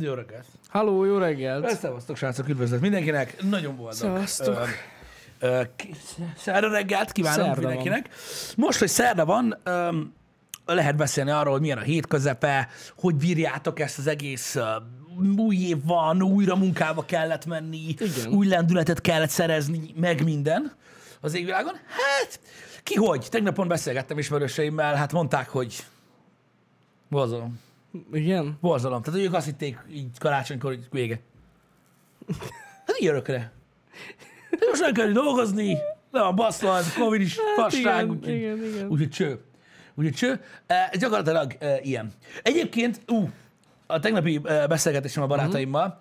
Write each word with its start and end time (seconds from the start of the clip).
Jó 0.00 0.14
reggelt! 0.14 0.44
Halló, 0.68 1.04
jó 1.04 1.18
reggelt! 1.18 1.70
Szevasztok, 1.76 2.16
srácok, 2.16 2.48
üdvözlet 2.48 2.80
mindenkinek! 2.80 3.42
Nagyon 3.42 3.76
boldog. 3.76 3.94
Szevasztok. 3.94 4.68
Ö, 5.38 5.62
szerda 6.36 6.68
reggelt 6.68 7.12
kívánok 7.12 7.44
Szerda 7.44 7.60
van. 7.60 7.70
mindenkinek. 7.70 8.08
Most, 8.56 8.78
hogy 8.78 8.88
szerda 8.88 9.24
van, 9.24 9.58
lehet 10.66 10.96
beszélni 10.96 11.30
arról, 11.30 11.52
hogy 11.52 11.60
milyen 11.60 11.78
a 11.78 11.82
hétközepe, 11.82 12.68
hogy 12.96 13.14
bírjátok 13.14 13.80
ezt 13.80 13.98
az 13.98 14.06
egész 14.06 14.56
új 15.36 15.56
év 15.56 15.84
van, 15.84 16.22
újra 16.22 16.56
munkába 16.56 17.04
kellett 17.04 17.46
menni, 17.46 17.78
Igen. 17.88 18.32
új 18.32 18.46
lendületet 18.46 19.00
kellett 19.00 19.30
szerezni, 19.30 19.92
meg 19.96 20.24
minden 20.24 20.72
az 21.20 21.34
égvilágon. 21.34 21.74
Hát, 21.74 22.40
ki 22.82 22.94
hogy? 22.94 23.26
Tegnapon 23.30 23.68
beszélgettem 23.68 24.18
ismerőseimmel, 24.18 24.94
hát 24.94 25.12
mondták, 25.12 25.48
hogy 25.48 25.84
borzalom. 27.08 27.60
Igen? 28.12 28.58
Borzalom. 28.60 29.02
Tehát 29.02 29.20
ők 29.20 29.34
azt 29.34 29.46
hitték 29.46 29.78
így 29.92 30.18
karácsonykor, 30.18 30.70
hogy 30.70 30.86
vége. 30.90 31.20
Hát 32.86 33.00
így 33.00 33.06
örökre. 33.06 33.52
De 34.50 34.66
most 34.68 34.80
nem 34.80 34.92
kell 34.92 35.10
dolgozni, 35.10 35.76
le 36.10 36.20
van 36.22 36.34
baszva, 36.34 36.76
ez 36.76 36.86
a 36.96 37.00
Covid 37.00 37.20
is, 37.20 37.36
fasság, 37.56 38.10
igen, 38.26 38.58
úgyhogy, 38.88 39.08
cső. 39.10 39.40
Úgyhogy 39.94 40.14
cső. 40.14 40.40
E, 40.66 40.90
gyakorlatilag 40.98 41.56
e, 41.58 41.80
ilyen. 41.82 42.12
Egyébként, 42.42 43.00
ú, 43.06 43.28
a 43.86 43.98
tegnapi 44.00 44.40
e, 44.44 44.66
beszélgetésem 44.66 45.22
a 45.22 45.26
barátaimmal, 45.26 45.98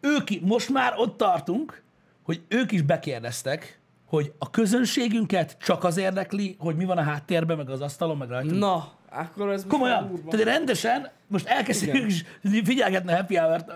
ők, 0.00 0.30
i- 0.30 0.40
most 0.44 0.68
már 0.68 0.92
ott 0.96 1.16
tartunk, 1.16 1.82
hogy 2.22 2.42
ők 2.48 2.72
is 2.72 2.82
bekérdeztek, 2.82 3.78
hogy 4.06 4.32
a 4.38 4.50
közönségünket 4.50 5.56
csak 5.60 5.84
az 5.84 5.96
érdekli, 5.96 6.56
hogy 6.58 6.76
mi 6.76 6.84
van 6.84 6.98
a 6.98 7.02
háttérben, 7.02 7.56
meg 7.56 7.70
az 7.70 7.80
asztalon, 7.80 8.16
meg 8.16 8.28
rajtunk. 8.28 8.58
Na, 8.58 8.92
akkor 9.10 9.50
ez 9.50 9.64
Komolyan, 9.68 10.22
tehát 10.30 10.46
rendesen, 10.46 11.10
most 11.26 11.46
elkezdjük 11.46 12.10
figyelgetni 12.64 13.12
a 13.12 13.16
happy 13.16 13.36
hour-t 13.36 13.72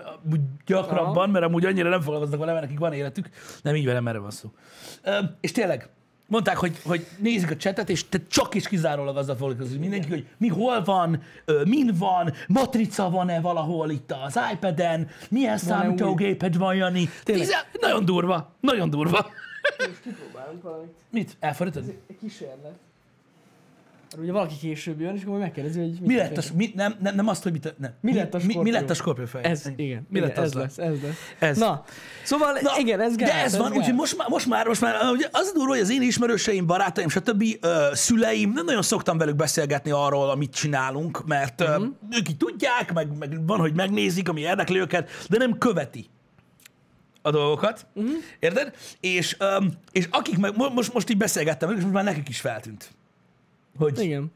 gyakrabban, 0.65 1.15
Aha. 1.15 1.27
mert 1.27 1.45
amúgy 1.45 1.65
annyira 1.65 1.89
nem 1.89 2.01
foglalkoznak 2.01 2.39
vele, 2.39 2.51
mert 2.51 2.63
nekik 2.63 2.79
van 2.79 2.93
életük. 2.93 3.29
Nem 3.61 3.75
így 3.75 3.85
velem, 3.85 4.07
erre 4.07 4.17
van 4.17 4.31
szó. 4.31 4.49
Ö, 5.03 5.19
és 5.41 5.51
tényleg, 5.51 5.89
mondták, 6.27 6.57
hogy, 6.57 6.81
hogy 6.83 7.07
nézik 7.17 7.51
a 7.51 7.55
csetet, 7.55 7.89
és 7.89 8.09
te 8.09 8.17
csak 8.27 8.53
is 8.53 8.67
kizárólag 8.67 9.17
azzal 9.17 9.35
foglalkozik 9.35 9.79
mindenki, 9.79 10.09
hogy 10.09 10.27
mi 10.37 10.47
hol 10.47 10.83
van, 10.83 11.21
min 11.65 11.91
van, 11.97 12.33
matrica 12.47 13.09
van-e 13.09 13.41
valahol 13.41 13.89
itt 13.89 14.13
az 14.25 14.39
iPad-en, 14.53 15.07
milyen 15.29 15.57
számítógéped 15.57 16.57
van, 16.57 16.75
Jani. 16.75 17.09
Tényleg. 17.23 17.47
Nagyon 17.79 18.05
durva, 18.05 18.55
nagyon 18.59 18.89
durva. 18.89 19.29
Most 19.77 20.01
kipróbálunk 20.01 20.63
valamit. 20.63 20.93
Mit? 21.09 21.37
Elfordítod? 21.39 21.83
Egy 22.07 22.17
kísérlet. 22.19 22.73
Ugye 24.17 24.31
valaki 24.31 24.55
később 24.59 24.99
jön, 24.99 25.15
és 25.15 25.23
akkor 25.23 25.39
megkérdezi, 25.39 25.79
hogy 25.79 25.89
mit 25.89 26.05
Mi 26.05 26.15
lett 26.15 26.37
a, 26.37 26.41
mi, 26.55 26.71
nem, 26.75 26.95
nem, 26.99 27.15
nem 27.15 27.27
azt, 27.27 27.43
hogy 27.43 27.51
mit, 27.51 27.73
nem. 27.77 27.91
Mi 28.01 28.13
lett 28.13 28.33
a 28.33 28.39
mi, 28.45 28.57
mi 28.57 28.71
lett 28.71 28.89
a 28.89 28.93
skorpiófej? 28.93 29.43
Ez, 29.43 29.71
igen. 29.75 30.07
Mi 30.09 30.17
igen, 30.17 30.27
lett 30.27 30.37
az 30.37 30.43
ez 30.43 30.53
lesz, 30.53 30.77
ez 30.77 31.01
lesz. 31.01 31.15
Ez. 31.39 31.57
Na, 31.57 31.83
szóval 32.23 32.57
Na, 32.61 32.71
igen, 32.79 33.01
ez 33.01 33.15
gáz, 33.15 33.29
De 33.29 33.43
ez, 33.43 33.57
van, 33.57 33.69
gáz. 33.69 33.77
úgyhogy 33.77 33.93
most 33.93 34.17
már, 34.17 34.29
most 34.29 34.47
már, 34.47 34.67
most 34.67 34.81
már 34.81 35.11
ugye 35.11 35.27
az 35.31 35.51
durva, 35.53 35.71
hogy 35.71 35.81
az 35.81 35.91
én 35.91 36.01
ismerőseim, 36.01 36.65
barátaim, 36.65 37.09
stb. 37.09 37.43
Ö, 37.61 37.89
szüleim, 37.93 38.51
nem 38.51 38.65
nagyon 38.65 38.81
szoktam 38.81 39.17
velük 39.17 39.35
beszélgetni 39.35 39.91
arról, 39.91 40.29
amit 40.29 40.53
csinálunk, 40.53 41.25
mert 41.25 41.61
uh-huh. 41.61 41.85
ők 42.11 42.29
így 42.29 42.37
tudják, 42.37 42.93
meg, 42.93 43.17
meg 43.17 43.45
van, 43.45 43.59
hogy 43.59 43.73
megnézik, 43.75 44.29
ami 44.29 44.41
érdekli 44.41 44.79
őket, 44.79 45.09
de 45.29 45.37
nem 45.37 45.57
követi 45.57 46.05
a 47.21 47.31
dolgokat, 47.31 47.85
uh-huh. 47.93 48.13
érted? 48.39 48.73
És, 48.99 49.37
um, 49.59 49.71
és 49.91 50.07
akik 50.11 50.37
meg, 50.37 50.55
mo- 50.55 50.73
most, 50.73 50.93
most 50.93 51.09
így 51.09 51.17
beszélgettem 51.17 51.69
és 51.69 51.81
most 51.81 51.93
már 51.93 52.03
nekik 52.03 52.29
is 52.29 52.39
feltűnt, 52.39 52.91
hogy, 53.77 53.99
Igen. 53.99 54.31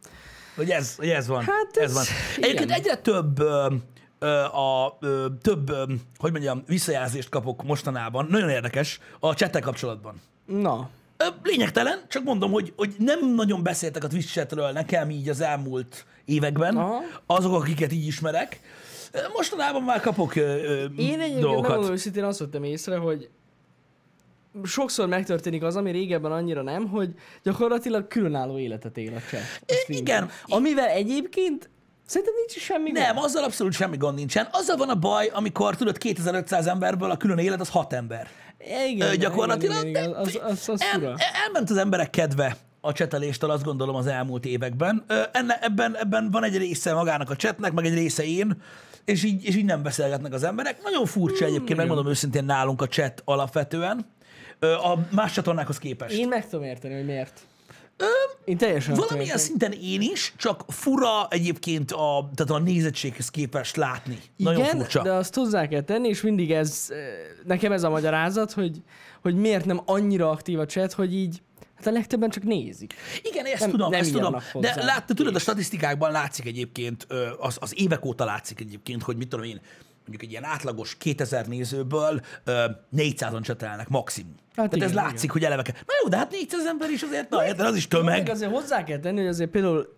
hogy 0.55 0.69
ez, 0.69 0.95
hogy 0.95 1.09
ez 1.09 1.27
van. 1.27 1.43
Hát 1.43 1.77
ez, 1.77 1.83
ez- 1.83 1.93
van. 1.93 2.03
Egyébként 2.41 2.71
egyre 2.71 2.95
több 2.97 3.39
ö, 3.39 3.73
ö, 4.19 4.27
a 4.43 4.97
ö, 4.99 5.25
több, 5.41 5.69
ö, 5.69 5.83
hogy 6.17 6.31
mondjam, 6.31 6.63
visszajelzést 6.67 7.29
kapok 7.29 7.63
mostanában, 7.63 8.27
nagyon 8.29 8.49
érdekes, 8.49 8.99
a 9.19 9.33
csettel 9.33 9.61
kapcsolatban. 9.61 10.21
Na, 10.45 10.89
Ö, 11.17 11.25
Lényegtelen, 11.43 12.01
csak 12.07 12.23
mondom, 12.23 12.51
hogy, 12.51 12.73
hogy 12.75 12.95
nem 12.97 13.33
nagyon 13.35 13.63
beszéltek 13.63 14.03
a 14.03 14.07
Twitch 14.07 14.31
chatről 14.33 14.71
nekem 14.71 15.09
így 15.09 15.29
az 15.29 15.41
elmúlt 15.41 16.05
években, 16.25 16.77
Aha. 16.77 16.99
azok, 17.25 17.53
akiket 17.53 17.91
így 17.91 18.07
ismerek. 18.07 18.59
Mostanában 19.33 19.83
már 19.83 20.01
kapok 20.01 20.35
ö, 20.35 20.41
ö, 20.41 20.83
én 20.97 21.19
egyébként 21.19 21.39
dolgokat. 21.39 21.67
megmondom 21.67 21.93
őszintén 21.93 22.23
azt 22.23 22.39
vettem 22.39 22.63
észre, 22.63 22.97
hogy 22.97 23.29
sokszor 24.63 25.07
megtörténik 25.07 25.63
az, 25.63 25.75
ami 25.75 25.91
régebben 25.91 26.31
annyira 26.31 26.61
nem, 26.61 26.87
hogy 26.87 27.09
gyakorlatilag 27.43 28.07
különálló 28.07 28.57
életet 28.59 28.97
él 28.97 29.13
a 29.15 29.19
streamben. 29.19 29.47
igen. 29.87 30.29
Amivel 30.45 30.87
egyébként 30.87 31.69
szerintem 32.05 32.33
nincs 32.35 32.63
semmi 32.63 32.91
Nem, 32.91 33.13
gond. 33.13 33.25
azzal 33.25 33.43
abszolút 33.43 33.73
semmi 33.73 33.97
gond 33.97 34.15
nincsen. 34.17 34.47
Azzal 34.51 34.77
van 34.77 34.89
a 34.89 34.95
baj, 34.95 35.29
amikor 35.33 35.75
tudod 35.75 35.97
2500 35.97 36.67
emberből 36.67 37.11
a 37.11 37.17
külön 37.17 37.37
élet 37.37 37.59
az 37.59 37.69
6 37.69 37.93
ember. 37.93 38.27
Igen, 38.87 39.09
Ö, 39.11 39.15
gyakorlatilag 39.15 39.87
igen, 39.87 40.03
igen, 40.07 40.13
az, 40.13 40.27
az, 40.27 40.51
az, 40.51 40.69
az 40.69 40.81
el, 40.93 41.15
elment 41.45 41.69
az 41.69 41.77
emberek 41.77 42.09
kedve 42.09 42.57
a 42.81 42.91
cseteléstől, 42.91 43.49
azt 43.49 43.63
gondolom 43.63 43.95
az 43.95 44.07
elmúlt 44.07 44.45
években. 44.45 45.03
Ö, 45.07 45.21
Enne, 45.31 45.59
ebben, 45.61 45.95
ebben 45.97 46.31
van 46.31 46.43
egy 46.43 46.57
része 46.57 46.93
magának 46.93 47.29
a 47.29 47.35
csetnek, 47.35 47.71
meg 47.71 47.85
egy 47.85 47.93
része 47.93 48.23
én, 48.25 48.61
és 49.05 49.23
így, 49.23 49.43
és 49.43 49.55
így 49.55 49.65
nem 49.65 49.83
beszélgetnek 49.83 50.33
az 50.33 50.43
emberek. 50.43 50.83
Nagyon 50.83 51.05
furcsa 51.05 51.45
Hmm, 51.45 51.53
egyébként, 51.53 51.79
megmondom 51.79 52.07
őszintén 52.07 52.45
nálunk 52.45 52.81
a 52.81 52.87
chat 52.87 53.21
alapvetően, 53.25 54.05
a 54.59 54.99
más 55.11 55.33
csatornákhoz 55.33 55.77
képest. 55.77 56.13
Én 56.17 56.27
meg 56.27 56.49
tudom 56.49 56.65
érteni, 56.65 56.93
hogy 56.93 57.05
miért. 57.05 57.39
Én 58.45 58.57
teljesen 58.57 58.93
Valamilyen 58.95 59.21
érteni. 59.25 59.41
szinten 59.41 59.71
én 59.71 60.01
is, 60.01 60.33
csak 60.37 60.63
fura 60.67 61.27
egyébként 61.29 61.91
a, 61.91 62.29
tehát 62.35 62.61
a 62.61 62.63
nézettséghez 62.65 63.29
képest 63.29 63.75
látni. 63.75 64.17
Nagyon 64.35 64.61
Igen, 64.61 64.77
furcsa. 64.77 65.01
de 65.01 65.11
azt 65.13 65.35
hozzá 65.35 65.67
kell 65.67 65.81
tenni, 65.81 66.07
és 66.07 66.21
mindig 66.21 66.51
ez, 66.51 66.87
nekem 67.45 67.71
ez 67.71 67.83
a 67.83 67.89
magyarázat, 67.89 68.51
hogy, 68.51 68.81
hogy 69.21 69.35
miért 69.35 69.65
nem 69.65 69.81
annyira 69.85 70.29
aktív 70.29 70.59
a 70.59 70.65
chat, 70.65 70.93
hogy 70.93 71.13
így, 71.15 71.41
hát 71.75 71.87
a 71.87 71.91
legtöbben 71.91 72.29
csak 72.29 72.43
nézik. 72.43 72.93
Igen, 73.23 73.45
ezt 73.45 73.59
Nem- 73.59 73.69
tudom, 73.69 73.89
nem 73.89 73.99
ezt 73.99 74.11
tudom. 74.11 74.31
De 74.31 74.73
hozzá. 74.73 74.85
lát, 74.85 75.05
tudod, 75.05 75.35
a 75.35 75.39
statisztikákban 75.39 76.11
látszik 76.11 76.45
egyébként, 76.45 77.05
ö, 77.07 77.27
az, 77.39 77.57
az 77.59 77.73
évek 77.75 78.05
óta 78.05 78.25
látszik 78.25 78.59
egyébként, 78.59 79.03
hogy 79.03 79.17
mit 79.17 79.27
tudom 79.27 79.45
én, 79.45 79.61
mondjuk 80.07 80.21
egy 80.21 80.31
ilyen 80.31 80.43
átlagos 80.43 80.95
2000 80.97 81.47
nézőből 81.47 82.21
ö, 82.43 82.65
400-an 82.97 83.41
csetelnek 83.41 83.87
maximum. 83.89 84.35
Hát 84.37 84.55
Tehát 84.55 84.75
igen, 84.75 84.87
ez 84.87 84.93
látszik, 84.93 85.31
hogy 85.31 85.43
eleve 85.43 85.61
kell. 85.61 85.75
Na 85.85 85.93
jó, 86.03 86.09
de 86.09 86.17
hát 86.17 86.31
400 86.31 86.65
ember 86.65 86.89
is 86.89 87.01
azért, 87.01 87.29
na, 87.29 87.45
érted, 87.45 87.65
az 87.65 87.75
is 87.75 87.87
tömeg. 87.87 88.17
Meg 88.17 88.29
azért 88.29 88.51
hozzá 88.51 88.83
kell 88.83 88.99
tenni, 88.99 89.17
hogy 89.19 89.27
azért 89.27 89.49
például 89.49 89.95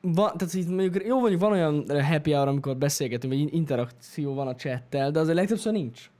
van, 0.00 0.36
tehát 0.36 0.54
így 0.54 0.66
mondjuk, 0.68 1.06
jó 1.06 1.18
mondjuk 1.20 1.40
van 1.40 1.52
olyan 1.52 2.02
happy 2.04 2.32
hour, 2.32 2.48
amikor 2.48 2.76
beszélgetünk, 2.76 3.32
vagy 3.32 3.54
interakció 3.54 4.34
van 4.34 4.46
a 4.48 4.54
chattel, 4.54 5.10
de 5.10 5.18
azért 5.20 5.36
legtöbbször 5.36 5.72
nincs. 5.72 6.10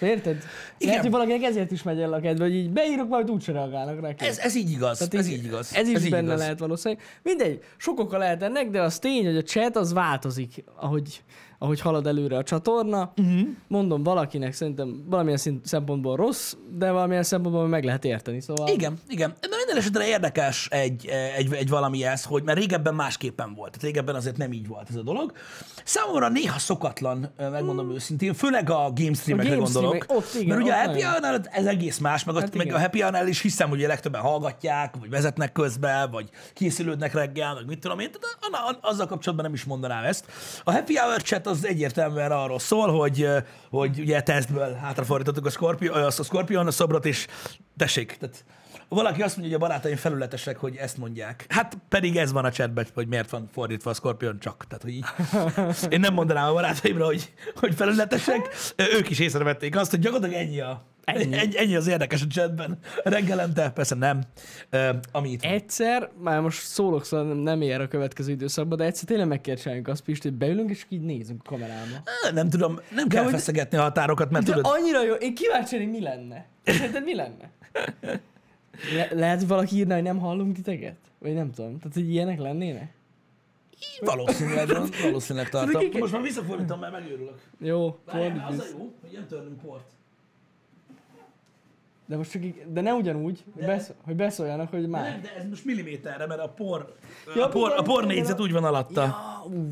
Érted? 0.00 0.36
Igen. 0.36 0.44
Lehet, 0.88 1.00
hogy 1.02 1.10
valakinek 1.10 1.42
ezért 1.42 1.70
is 1.70 1.82
megy 1.82 2.00
el 2.00 2.12
a 2.12 2.20
kedve, 2.20 2.44
hogy 2.44 2.54
így 2.54 2.70
beírok, 2.70 3.08
majd 3.08 3.30
úgyse 3.30 3.52
reagálnak 3.52 4.00
neki. 4.00 4.24
Ez, 4.24 4.38
ez 4.38 4.54
így 4.56 4.70
igaz, 4.70 4.98
Tehát 4.98 5.14
ez 5.14 5.26
így- 5.28 5.32
így 5.38 5.44
igaz. 5.44 5.74
Ez 5.74 5.88
is 5.88 5.94
ez 5.94 6.04
így 6.04 6.10
benne 6.10 6.22
igaz. 6.26 6.38
lehet 6.38 6.58
valószínűleg. 6.58 7.04
Mindegy, 7.22 7.62
sok 7.76 7.98
oka 7.98 8.18
lehet 8.18 8.42
ennek, 8.42 8.70
de 8.70 8.82
az 8.82 8.98
tény, 8.98 9.24
hogy 9.24 9.36
a 9.36 9.42
chat 9.42 9.76
az 9.76 9.92
változik, 9.92 10.64
ahogy, 10.76 11.22
ahogy 11.62 11.80
halad 11.80 12.06
előre 12.06 12.36
a 12.36 12.42
csatorna. 12.42 13.12
Uh-huh. 13.16 13.40
Mondom, 13.68 14.02
valakinek 14.02 14.52
szerintem 14.52 15.04
valamilyen 15.06 15.38
szint, 15.38 15.66
szempontból 15.66 16.16
rossz, 16.16 16.54
de 16.78 16.90
valamilyen 16.90 17.22
szempontból 17.22 17.68
meg 17.68 17.84
lehet 17.84 18.04
érteni. 18.04 18.40
Szóval 18.40 18.68
Igen, 18.68 18.98
igen. 19.08 19.34
De 19.40 19.48
minden 19.56 19.76
esetre 19.76 20.06
érdekes 20.06 20.68
egy, 20.70 21.06
egy, 21.36 21.52
egy 21.52 21.68
valami 21.68 22.04
ez, 22.04 22.24
hogy 22.24 22.42
mert 22.42 22.58
régebben 22.58 22.94
másképpen 22.94 23.54
volt. 23.54 23.70
Tehát 23.70 23.86
régebben 23.86 24.14
azért 24.14 24.36
nem 24.36 24.52
így 24.52 24.66
volt 24.66 24.86
ez 24.88 24.96
a 24.96 25.02
dolog. 25.02 25.32
Számomra 25.84 26.28
néha 26.28 26.58
szokatlan, 26.58 27.30
megmondom 27.36 27.92
őszintén, 27.92 28.34
főleg 28.34 28.70
a 28.70 28.92
game 28.94 29.14
streamekre 29.14 29.48
Hmm. 29.54 29.62
gondolok. 29.62 30.04
ott 30.08 30.34
igen, 30.34 30.46
mert 30.46 30.60
ugye 30.60 30.72
a 30.72 30.78
ott 30.78 30.86
happy 30.86 31.02
hour 31.02 31.40
ez 31.50 31.66
egész 31.66 31.98
más, 31.98 32.24
meg, 32.24 32.34
ott, 32.34 32.40
Hát 32.40 32.56
meg 32.56 32.66
igen. 32.66 32.78
a 32.78 32.80
happy 32.80 33.00
hour 33.00 33.28
is 33.28 33.40
hiszem, 33.40 33.68
hogy 33.68 33.84
a 33.84 33.86
legtöbben 33.86 34.20
hallgatják, 34.20 34.94
vagy 35.00 35.10
vezetnek 35.10 35.52
közben, 35.52 36.10
vagy 36.10 36.28
készülődnek 36.54 37.14
reggel, 37.14 37.54
meg 37.54 37.66
mit 37.66 37.78
tudom 37.78 37.98
én. 37.98 38.10
Tehát 38.10 38.78
azzal 38.80 39.06
kapcsolatban 39.06 39.46
nem 39.46 39.54
is 39.54 39.64
mondanám 39.64 40.04
ezt. 40.04 40.26
A 40.64 40.72
happy 40.72 40.96
hour 40.96 41.22
chat 41.22 41.46
az 41.50 41.66
egyértelműen 41.66 42.30
arról 42.30 42.58
szól, 42.58 42.98
hogy, 42.98 43.28
hogy 43.70 43.98
ugye 43.98 44.22
tesztből 44.22 44.74
hátrafordítottuk 44.74 45.46
a 45.46 45.50
Scorpio, 45.50 45.92
azt 45.94 46.18
a 46.18 46.22
Scorpion 46.22 46.66
a 46.66 46.70
szobrot, 46.70 47.06
és 47.06 47.26
tessék, 47.76 48.16
tehát 48.16 48.44
valaki 48.88 49.22
azt 49.22 49.36
mondja, 49.36 49.56
hogy 49.56 49.64
a 49.64 49.68
barátaim 49.68 49.96
felületesek, 49.96 50.56
hogy 50.56 50.76
ezt 50.76 50.96
mondják. 50.96 51.44
Hát 51.48 51.78
pedig 51.88 52.16
ez 52.16 52.32
van 52.32 52.44
a 52.44 52.50
chatben, 52.50 52.86
hogy 52.94 53.08
miért 53.08 53.30
van 53.30 53.48
fordítva 53.52 53.90
a 53.90 53.94
Scorpion 53.94 54.38
csak. 54.38 54.64
Tehát, 54.68 54.82
hogy 54.82 54.92
így. 54.92 55.04
Én 55.92 56.00
nem 56.00 56.14
mondanám 56.14 56.48
a 56.48 56.52
barátaimra, 56.52 57.04
hogy, 57.04 57.32
hogy 57.54 57.74
felületesek. 57.74 58.54
Ők 58.76 59.10
is 59.10 59.18
észrevették 59.18 59.76
azt, 59.76 59.90
hogy 59.90 60.00
gyakorlatilag 60.00 60.42
ennyi, 60.42 60.60
a, 60.60 60.84
Ennyi. 61.16 61.38
ennyi. 61.38 61.58
ennyi 61.58 61.74
az 61.74 61.86
érdekes 61.86 62.22
a 62.22 62.26
chatben. 62.26 62.78
Reggelente, 63.04 63.70
persze 63.70 63.94
nem. 63.94 64.20
Ö, 64.70 64.90
Ami 65.12 65.30
itt. 65.30 65.42
Egyszer, 65.42 66.10
már 66.18 66.40
most 66.40 66.62
szólok, 66.66 67.04
szóval 67.04 67.26
nem, 67.26 67.36
nem 67.36 67.60
ér 67.62 67.80
a 67.80 67.88
következő 67.88 68.32
időszakban, 68.32 68.78
de 68.78 68.84
egyszer 68.84 69.08
tényleg 69.08 69.26
meg 69.28 69.40
kell 69.40 69.54
csinálnunk 69.54 69.88
azt, 69.88 70.02
Pisti, 70.02 70.28
hogy 70.28 70.36
beülünk, 70.36 70.70
és 70.70 70.86
így 70.88 71.00
nézünk 71.02 71.40
a 71.44 71.48
kamerába. 71.48 72.02
Nem 72.34 72.48
tudom, 72.50 72.78
nem 72.94 73.08
kell 73.08 73.22
hogy- 73.22 73.32
feszegetni 73.32 73.78
a 73.78 73.82
határokat, 73.82 74.30
mert 74.30 74.44
De 74.44 74.52
tudod, 74.52 74.72
annyira 74.78 75.04
jó, 75.04 75.14
én 75.14 75.34
kíváncsi 75.34 75.76
vagyok, 75.76 75.90
mi 75.92 76.00
lenne. 76.00 76.46
Szerinted 76.64 77.04
mi 77.04 77.14
lenne? 77.14 77.50
Le- 78.94 79.08
lehet, 79.12 79.38
hogy 79.38 79.48
valaki 79.48 79.76
írna, 79.76 79.94
hogy 79.94 80.02
nem 80.02 80.18
hallunk 80.18 80.54
titeket? 80.54 80.96
Vagy 81.18 81.34
nem 81.34 81.50
tudom. 81.50 81.78
Tehát, 81.78 81.94
hogy 81.94 82.10
ilyenek 82.10 82.38
lennének? 82.38 82.92
Így 83.74 84.06
valószínűleg, 84.08 84.68
van, 84.68 84.88
valószínűleg 85.02 85.48
tartom. 85.48 85.82
Most 85.98 86.12
már 86.12 86.22
visszafordítom, 86.22 86.78
mert 86.80 86.92
megőrülök. 86.92 87.40
Jó, 87.60 87.98
Várjál, 88.06 88.28
mert 88.34 88.48
az 88.48 88.54
fordíts. 88.54 88.74
a 88.74 88.78
jó, 88.78 88.92
hogy 89.00 89.10
nem 89.12 89.26
törnünk 89.26 89.60
port. 89.60 89.84
De 92.10 92.16
most 92.16 92.30
csak 92.30 92.44
így, 92.44 92.62
de 92.68 92.80
ne 92.80 92.92
ugyanúgy, 92.92 93.44
hogy, 93.54 93.64
besz, 93.64 93.90
hogy 94.04 94.16
beszóljanak, 94.16 94.70
hogy 94.70 94.88
már. 94.88 95.10
Nem, 95.10 95.20
de 95.22 95.34
ez 95.38 95.44
most 95.48 95.64
milliméterre, 95.64 96.26
mert 96.26 96.40
a 96.40 96.48
por, 96.48 96.94
Ja, 97.36 97.44
a 97.44 97.48
por, 97.48 97.72
a 97.76 97.82
por 97.82 98.06
négyzet 98.06 98.38
a- 98.38 98.42
úgy 98.42 98.52
van 98.52 98.64
alatta. 98.64 99.02
Ja, 99.02 99.44
ú. 99.56 99.66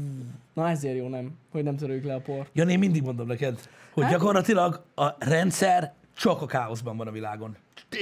Na 0.55 0.69
ezért 0.69 0.96
jó 0.96 1.08
nem, 1.08 1.31
hogy 1.50 1.62
nem 1.62 1.76
törőjük 1.76 2.05
le 2.05 2.14
a 2.14 2.20
port. 2.20 2.50
Jani, 2.52 2.73
én 2.73 2.79
mindig 2.79 3.02
mondom 3.02 3.26
neked, 3.26 3.58
hogy 3.93 4.02
Hát- 4.02 4.12
gyakorlatilag 4.12 4.82
a 4.94 5.25
rendszer 5.25 5.93
csak 6.17 6.43
a 6.43 6.46
káoszban 6.46 6.96
van 6.96 7.06
a 7.06 7.11
világon. 7.11 7.56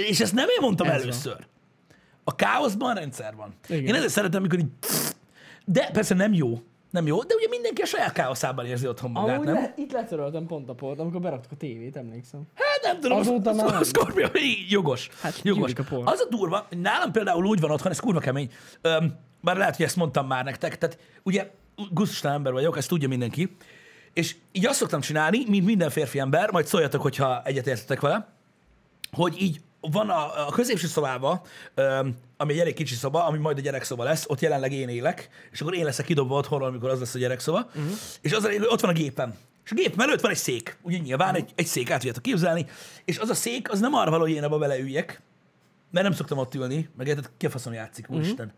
És 0.09 0.21
ezt 0.21 0.35
nem 0.35 0.49
én 0.49 0.56
mondtam 0.61 0.87
Ez 0.87 0.93
van. 0.93 1.03
először. 1.03 1.47
A 2.25 2.35
káoszban 2.35 2.94
rendszer 2.94 3.35
van. 3.37 3.55
Igen. 3.69 3.85
Én 3.85 3.94
ezért 3.94 4.12
szeretem, 4.12 4.41
amikor 4.41 4.59
így... 4.59 4.69
De 5.65 5.91
persze 5.93 6.15
nem 6.15 6.32
jó. 6.32 6.62
Nem 6.91 7.06
jó, 7.06 7.23
de 7.23 7.35
ugye 7.35 7.49
mindenki 7.49 7.82
a 7.82 7.87
saját 7.87 8.12
káoszában 8.12 8.67
érzi 8.67 8.87
otthon 8.89 9.11
magát, 9.11 9.35
Amúgy 9.35 9.47
nem? 9.47 9.55
le, 9.55 9.75
itt 9.77 9.93
letöröltem 9.93 10.47
pont 10.47 10.69
a 10.69 10.75
port, 10.75 10.99
amikor 10.99 11.21
beraktuk 11.21 11.53
a 11.53 11.56
tévét, 11.56 11.97
emlékszem. 11.97 12.41
Hát 12.55 12.66
nem 12.82 13.00
tudom, 13.00 13.19
Azóta 13.19 13.50
az, 13.50 13.56
már 13.56 13.70
nem. 13.70 13.82
Scorpio, 13.82 14.28
jogos. 14.69 15.08
Hát 15.20 15.40
jogos. 15.43 15.73
a. 15.73 16.00
Az 16.05 16.20
a 16.20 16.26
durva, 16.31 16.67
hogy 16.69 16.78
nálam 16.78 17.12
például 17.12 17.44
úgy 17.46 17.61
van 17.61 17.70
otthon, 17.70 17.93
ez 17.93 18.00
kurva 18.00 18.20
kemény, 18.20 18.50
Öm, 18.81 19.19
bár 19.40 19.56
lehet, 19.56 19.76
hogy 19.76 19.84
ezt 19.84 19.96
mondtam 19.96 20.26
már 20.26 20.44
nektek, 20.44 20.78
tehát 20.78 20.99
ugye 21.23 21.50
gusztustalan 21.90 22.37
ember 22.37 22.52
vagyok, 22.52 22.76
ezt 22.76 22.88
tudja 22.88 23.08
mindenki, 23.08 23.56
és 24.12 24.37
így 24.52 24.67
azt 24.67 24.78
szoktam 24.78 25.00
csinálni, 25.00 25.44
mint 25.49 25.64
minden 25.64 25.90
férfi 25.90 26.19
ember, 26.19 26.50
majd 26.50 26.67
szóljatok, 26.67 27.02
hogyha 27.02 27.43
egyetértetek 27.44 28.00
vele, 28.00 28.28
hogy 29.12 29.43
így 29.43 29.61
van 29.81 30.11
a, 30.11 30.46
a 30.46 30.50
középső 30.50 30.87
szobában, 30.87 31.40
öm, 31.75 32.17
ami 32.37 32.52
egy 32.52 32.58
elég 32.58 32.75
kicsi 32.75 32.94
szoba, 32.94 33.25
ami 33.25 33.38
majd 33.38 33.58
a 33.58 33.61
gyerekszoba 33.61 34.05
lesz, 34.05 34.25
ott 34.29 34.40
jelenleg 34.40 34.72
én 34.72 34.88
élek, 34.88 35.29
és 35.52 35.61
akkor 35.61 35.75
én 35.75 35.84
leszek 35.84 36.06
kidobva 36.06 36.37
otthonról, 36.37 36.69
amikor 36.69 36.90
az 36.90 36.99
lesz 36.99 37.14
a 37.14 37.19
gyerekszoba, 37.19 37.58
uh-huh. 37.58 37.93
és 38.20 38.32
az, 38.32 38.49
ott 38.69 38.81
van 38.81 38.90
a 38.90 38.93
gépem. 38.93 39.34
És 39.67 39.73
a 39.73 39.75
gép 39.75 40.01
előtt 40.01 40.21
van 40.21 40.31
egy 40.31 40.37
szék, 40.37 40.79
ugye 40.83 40.99
nyilván 40.99 41.35
egy, 41.35 41.53
egy 41.55 41.67
szék 41.67 41.91
át 41.91 41.99
tudjátok 41.99 42.23
képzelni, 42.23 42.67
és 43.05 43.19
az 43.19 43.31
a 43.31 43.35
szék, 43.35 43.71
az 43.71 43.81
nem 43.81 43.95
arra 43.95 44.11
való, 44.11 44.23
hogy 44.23 44.33
én 44.33 44.43
abba 44.45 44.59
beleüljek, 44.59 45.21
mert 45.91 46.07
nem 46.07 46.15
szoktam 46.17 46.39
ott 46.39 46.55
ülni, 46.55 46.89
meg 46.97 47.07
érted, 47.07 47.31
ki 47.37 47.47
a 47.47 47.51
faszom 47.51 47.73
játszik, 47.73 48.11
úristen. 48.11 48.53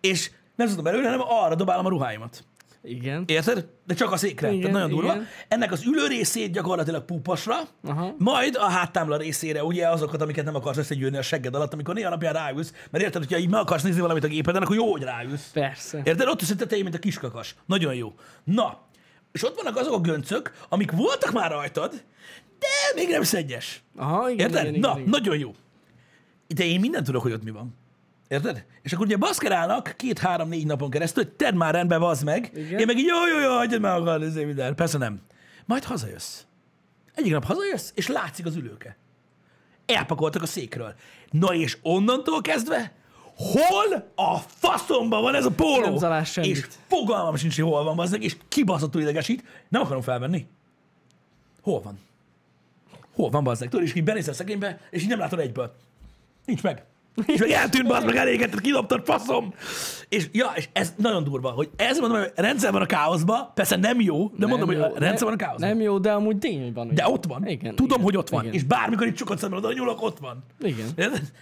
És 0.00 0.30
nem 0.56 0.66
szoktam 0.66 0.84
belőle, 0.84 1.08
hanem 1.08 1.26
arra 1.28 1.54
dobálom 1.54 1.86
a 1.86 1.88
ruháimat. 1.88 2.44
Igen. 2.82 3.24
Érted? 3.26 3.66
De 3.86 3.94
csak 3.94 4.12
a 4.12 4.16
székre. 4.16 4.48
Igen, 4.48 4.60
Tehát 4.60 4.72
nagyon 4.74 4.90
durva. 4.90 5.12
igen. 5.12 5.26
Ennek 5.48 5.72
az 5.72 5.84
ülő 5.86 6.06
részét 6.06 6.52
gyakorlatilag 6.52 7.04
púpasra, 7.04 7.54
Aha. 7.84 8.14
majd 8.18 8.56
a 8.56 8.68
háttámla 8.68 9.16
részére, 9.16 9.64
ugye 9.64 9.88
azokat, 9.88 10.22
amiket 10.22 10.44
nem 10.44 10.54
akarsz 10.54 10.76
összegyűrni 10.78 11.16
a 11.16 11.22
segged 11.22 11.54
alatt, 11.54 11.72
amikor 11.72 11.94
néha 11.94 12.10
napján 12.10 12.32
ráülsz, 12.32 12.72
mert 12.90 13.04
érted, 13.04 13.22
hogyha 13.22 13.38
így 13.38 13.50
meg 13.50 13.60
akarsz 13.60 13.82
nézni 13.82 14.00
valamit 14.00 14.24
a 14.24 14.28
gépeden, 14.28 14.62
akkor 14.62 14.76
jó, 14.76 14.90
hogy 14.90 15.02
ráülsz. 15.02 15.50
Persze. 15.52 16.00
Érted? 16.04 16.28
Ott 16.28 16.42
is 16.42 16.50
a 16.50 16.54
tetején, 16.56 16.84
mint 16.84 16.96
a 16.96 16.98
kiskakas. 16.98 17.54
Nagyon 17.66 17.94
jó. 17.94 18.14
Na, 18.44 18.80
és 19.34 19.44
ott 19.44 19.56
vannak 19.62 19.76
azok 19.76 19.94
a 19.94 20.00
göncök, 20.00 20.52
amik 20.68 20.90
voltak 20.90 21.32
már 21.32 21.50
rajtad, 21.50 21.90
de 22.58 22.66
még 22.94 23.08
nem 23.08 23.22
szegyes. 23.22 23.82
Aha, 23.96 24.30
igen, 24.30 24.48
Érted? 24.48 24.66
igen, 24.66 24.80
Na, 24.80 24.88
igen, 24.88 24.98
igen. 24.98 25.10
nagyon 25.10 25.38
jó. 25.38 25.54
De 26.46 26.64
én 26.64 26.80
mindent 26.80 27.04
tudok, 27.04 27.22
hogy 27.22 27.32
ott 27.32 27.42
mi 27.44 27.50
van. 27.50 27.74
Érted? 28.28 28.64
És 28.82 28.92
akkor 28.92 29.06
ugye 29.06 29.16
baszkerálnak 29.16 29.94
két-három-négy 29.96 30.66
napon 30.66 30.90
keresztül, 30.90 31.22
hogy 31.24 31.32
tedd 31.32 31.54
már 31.54 31.74
rendbe, 31.74 31.96
vazd 31.96 32.24
meg. 32.24 32.50
Igen. 32.54 32.78
Én 32.78 32.86
meg 32.86 32.98
így, 32.98 33.06
jó, 33.06 33.26
jó, 33.26 33.40
jó, 33.40 33.56
hagyjad 33.56 33.80
már 33.80 33.96
akar, 34.00 34.22
ezért 34.22 34.46
minden. 34.46 34.74
Persze 34.74 34.98
nem. 34.98 35.20
Majd 35.64 35.84
hazajössz. 35.84 36.40
Egyik 37.14 37.32
nap 37.32 37.44
hazajössz, 37.44 37.90
és 37.94 38.08
látszik 38.08 38.46
az 38.46 38.56
ülőke. 38.56 38.96
Elpakoltak 39.86 40.42
a 40.42 40.46
székről. 40.46 40.94
Na 41.30 41.54
és 41.54 41.78
onnantól 41.82 42.40
kezdve, 42.40 42.92
hol 43.36 44.10
a 44.14 44.36
faszomban 44.36 45.22
van 45.22 45.34
ez 45.34 45.44
a 45.44 45.50
póló? 45.50 45.84
Nem 45.84 45.96
találsz 45.96 46.30
semmit. 46.30 46.50
És 46.50 46.66
fogalmam 46.86 47.36
sincs, 47.36 47.54
hogy 47.60 47.64
hol 47.70 47.84
van, 47.84 47.96
bazdmeg, 47.96 48.22
és 48.22 48.36
kibaszottul 48.48 49.00
idegesít. 49.00 49.44
Nem 49.68 49.82
akarom 49.82 50.02
felvenni. 50.02 50.46
Hol 51.62 51.80
van? 51.80 51.98
Hol 53.14 53.30
van, 53.30 53.44
bazdmeg? 53.44 53.68
Tudod, 53.70 53.86
és 53.86 53.94
így 53.94 54.04
benézel 54.04 54.32
a 54.32 54.36
szegénybe, 54.36 54.80
és 54.90 55.02
így 55.02 55.08
nem 55.08 55.18
látod 55.18 55.38
egyből. 55.38 55.74
Nincs 56.44 56.62
meg. 56.62 56.84
És 57.26 57.40
meg 57.40 57.50
eltűnt, 57.50 57.86
bazd 57.86 58.06
meg 58.06 58.16
elégetett, 58.16 58.60
kidobtad, 58.60 59.04
faszom. 59.04 59.54
És, 60.08 60.28
ja, 60.32 60.52
és 60.54 60.68
ez 60.72 60.94
nagyon 60.96 61.24
durva, 61.24 61.50
hogy 61.50 61.70
ez 61.76 61.98
mondom, 61.98 62.18
hogy 62.18 62.32
rendszer 62.34 62.72
van 62.72 62.82
a 62.82 62.86
káoszban, 62.86 63.50
persze 63.54 63.76
nem 63.76 64.00
jó, 64.00 64.26
de 64.36 64.46
mondom, 64.46 64.58
Nem 64.58 64.66
hogy 64.66 64.76
jó, 64.76 64.94
a 64.96 64.98
rendszer 64.98 65.24
van 65.24 65.32
a 65.32 65.36
káoszban. 65.36 65.68
Nem 65.68 65.80
jó, 65.80 65.98
de 65.98 66.12
amúgy 66.12 66.38
tény, 66.38 66.62
hogy 66.62 66.74
van. 66.74 66.90
De 66.94 67.08
ott 67.08 67.24
van. 67.24 67.46
Igen, 67.46 67.74
Tudom, 67.74 67.90
igen, 67.90 68.02
hogy 68.04 68.16
ott 68.16 68.28
van. 68.28 68.42
igen. 68.42 68.54
És 68.54 68.62
bármikor 68.64 69.06
itt 69.06 69.16
sokat 69.16 69.38
szemben 69.38 69.58
oda 69.58 69.72
nyúlok, 69.72 70.02
ott 70.02 70.18
van. 70.18 70.44
Igen. 70.60 70.86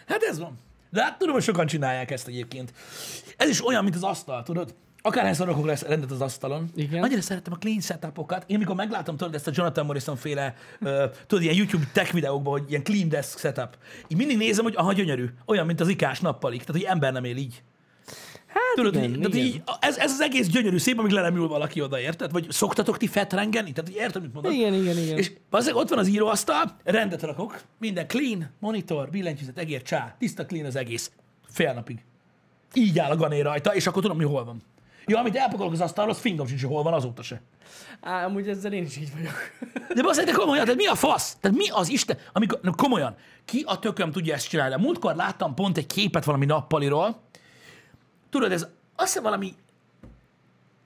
Hát 0.06 0.23
ez 0.23 0.38
van. 0.38 0.59
De 0.93 1.03
hát 1.03 1.19
tudom, 1.19 1.35
hogy 1.35 1.43
sokan 1.43 1.67
csinálják 1.67 2.11
ezt 2.11 2.29
egyébként. 2.29 2.73
Ez 3.37 3.49
is 3.49 3.67
olyan, 3.67 3.83
mint 3.83 3.94
az 3.94 4.03
asztal, 4.03 4.43
tudod? 4.43 4.75
Akárhányszor 5.05 5.47
rakok 5.47 5.67
lesz 5.67 5.83
rendet 5.83 6.11
az 6.11 6.21
asztalon. 6.21 6.71
Igen. 6.75 7.03
Annyira 7.03 7.21
szeretem 7.21 7.53
a 7.53 7.56
clean 7.56 7.81
setupokat. 7.81 8.44
Én 8.47 8.59
mikor 8.59 8.75
meglátom 8.75 9.17
tudod 9.17 9.35
ezt 9.35 9.47
a 9.47 9.50
Jonathan 9.55 9.87
Morrison 9.87 10.17
féle, 10.17 10.55
uh, 10.81 11.05
tudod, 11.27 11.44
ilyen 11.44 11.56
YouTube 11.56 11.85
tech 11.93 12.12
videókban, 12.12 12.53
hogy 12.53 12.71
ilyen 12.71 12.83
clean 12.83 13.09
desk 13.09 13.39
setup. 13.39 13.77
Így 14.09 14.17
mindig 14.19 14.37
nézem, 14.37 14.65
hogy 14.65 14.75
aha, 14.77 14.93
gyönyörű. 14.93 15.27
Olyan, 15.47 15.67
mint 15.67 15.81
az 15.81 15.89
ikás 15.89 16.21
nappalik. 16.21 16.61
Tehát, 16.61 16.81
hogy 16.81 16.91
ember 16.91 17.12
nem 17.12 17.25
él 17.25 17.37
így. 17.37 17.62
Hát 18.54 18.75
Tudod, 18.75 18.94
igen, 18.94 19.10
így, 19.10 19.16
igen. 19.16 19.37
így, 19.37 19.62
ez, 19.81 19.96
ez, 19.96 20.12
az 20.12 20.20
egész 20.20 20.46
gyönyörű, 20.46 20.78
szép, 20.78 20.99
amíg 20.99 21.12
le 21.12 21.20
nem 21.20 21.37
ül 21.37 21.49
valaki 21.49 21.81
oda, 21.81 22.00
érted? 22.00 22.32
Vagy 22.32 22.50
szoktatok 22.50 22.96
ti 22.96 23.06
fetrengeni? 23.06 23.72
Tehát, 23.72 23.90
érted, 23.90 24.22
mit 24.22 24.32
mondok? 24.32 24.52
Igen, 24.52 24.75
igen, 24.75 24.99
igen. 24.99 25.19
És 25.19 25.32
azért 25.50 25.76
ott 25.76 25.88
van 25.88 25.99
az 25.99 26.08
íróasztal, 26.08 26.76
rendet 26.84 27.22
rakok, 27.22 27.60
minden 27.78 28.06
clean, 28.06 28.50
monitor, 28.58 29.10
billentyűzet, 29.10 29.58
egér, 29.58 29.82
csá, 29.82 30.16
tiszta 30.19 30.46
clean 30.46 30.66
az 30.66 30.76
egész. 30.76 31.10
Fél 31.49 31.72
napig. 31.72 32.04
Így 32.75 32.99
áll 32.99 33.10
a 33.10 33.16
gané 33.16 33.40
rajta, 33.40 33.75
és 33.75 33.87
akkor 33.87 34.02
tudom, 34.02 34.16
mi 34.16 34.25
hol 34.25 34.44
van. 34.44 34.62
Jó, 35.06 35.19
amit 35.19 35.37
elpakolok 35.37 35.72
az 35.72 35.81
asztalról, 35.81 36.12
az 36.12 36.20
fingom 36.20 36.46
sincs, 36.46 36.64
hol 36.64 36.82
van 36.82 36.93
azóta 36.93 37.22
se. 37.22 37.40
Á, 38.00 38.25
amúgy 38.25 38.49
ezzel 38.49 38.72
én 38.72 38.84
is 38.84 38.96
így 38.96 39.12
vagyok. 39.12 39.34
De 39.94 40.02
azt 40.04 40.25
de 40.25 40.32
komolyan, 40.32 40.64
tehát 40.64 40.78
mi 40.78 40.87
a 40.87 40.94
fasz? 40.94 41.37
Tehát 41.40 41.56
mi 41.56 41.69
az 41.69 41.88
Isten? 41.88 42.19
Amikor, 42.32 42.58
na, 42.62 42.75
komolyan, 42.75 43.14
ki 43.44 43.62
a 43.66 43.78
tököm 43.78 44.10
tudja 44.10 44.34
ezt 44.34 44.49
csinálni? 44.49 44.82
Múltkor 44.82 45.14
láttam 45.14 45.54
pont 45.54 45.76
egy 45.76 45.87
képet 45.87 46.25
valami 46.25 46.44
nappaliról. 46.44 47.22
Tudod, 48.32 48.52
ez 48.52 48.62
azt 48.96 49.06
hiszem 49.06 49.23
valami 49.23 49.55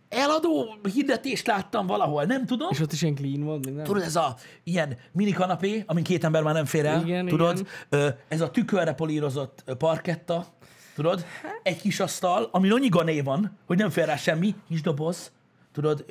eladó 0.09 0.77
hirdetést 0.93 1.47
láttam 1.47 1.87
valahol, 1.87 2.25
nem 2.25 2.47
tudom. 2.47 2.69
És 2.71 2.81
ott 2.81 2.93
is 2.93 3.03
ilyen 3.03 3.15
clean 3.15 3.39
még 3.39 3.75
nem? 3.75 3.85
Tudod, 3.85 4.03
ez 4.03 4.17
a 4.17 4.37
ilyen 4.65 4.97
mini 5.13 5.33
kanapé, 5.33 5.85
amin 5.87 6.05
két 6.05 6.25
ember 6.25 6.43
már 6.43 6.55
nem 6.55 6.65
fér 6.65 6.87
el, 6.87 7.03
Igen, 7.05 7.27
tudod? 7.27 7.67
igen. 7.91 8.15
Ez 8.29 8.41
a 8.41 8.51
tükörre 8.51 8.93
polírozott 8.93 9.65
parketta, 9.79 10.47
tudod? 10.95 11.25
Egy 11.63 11.81
kis 11.81 12.01
asztal, 12.01 12.49
ami 12.53 12.71
annyi 12.71 12.89
gané 12.89 13.21
van, 13.21 13.59
hogy 13.67 13.79
nem 13.79 13.91
fér 13.91 14.07
rá 14.07 14.17
semmi, 14.17 14.55
kis 14.69 14.81
doboz, 14.81 15.33
tudod, 15.73 16.05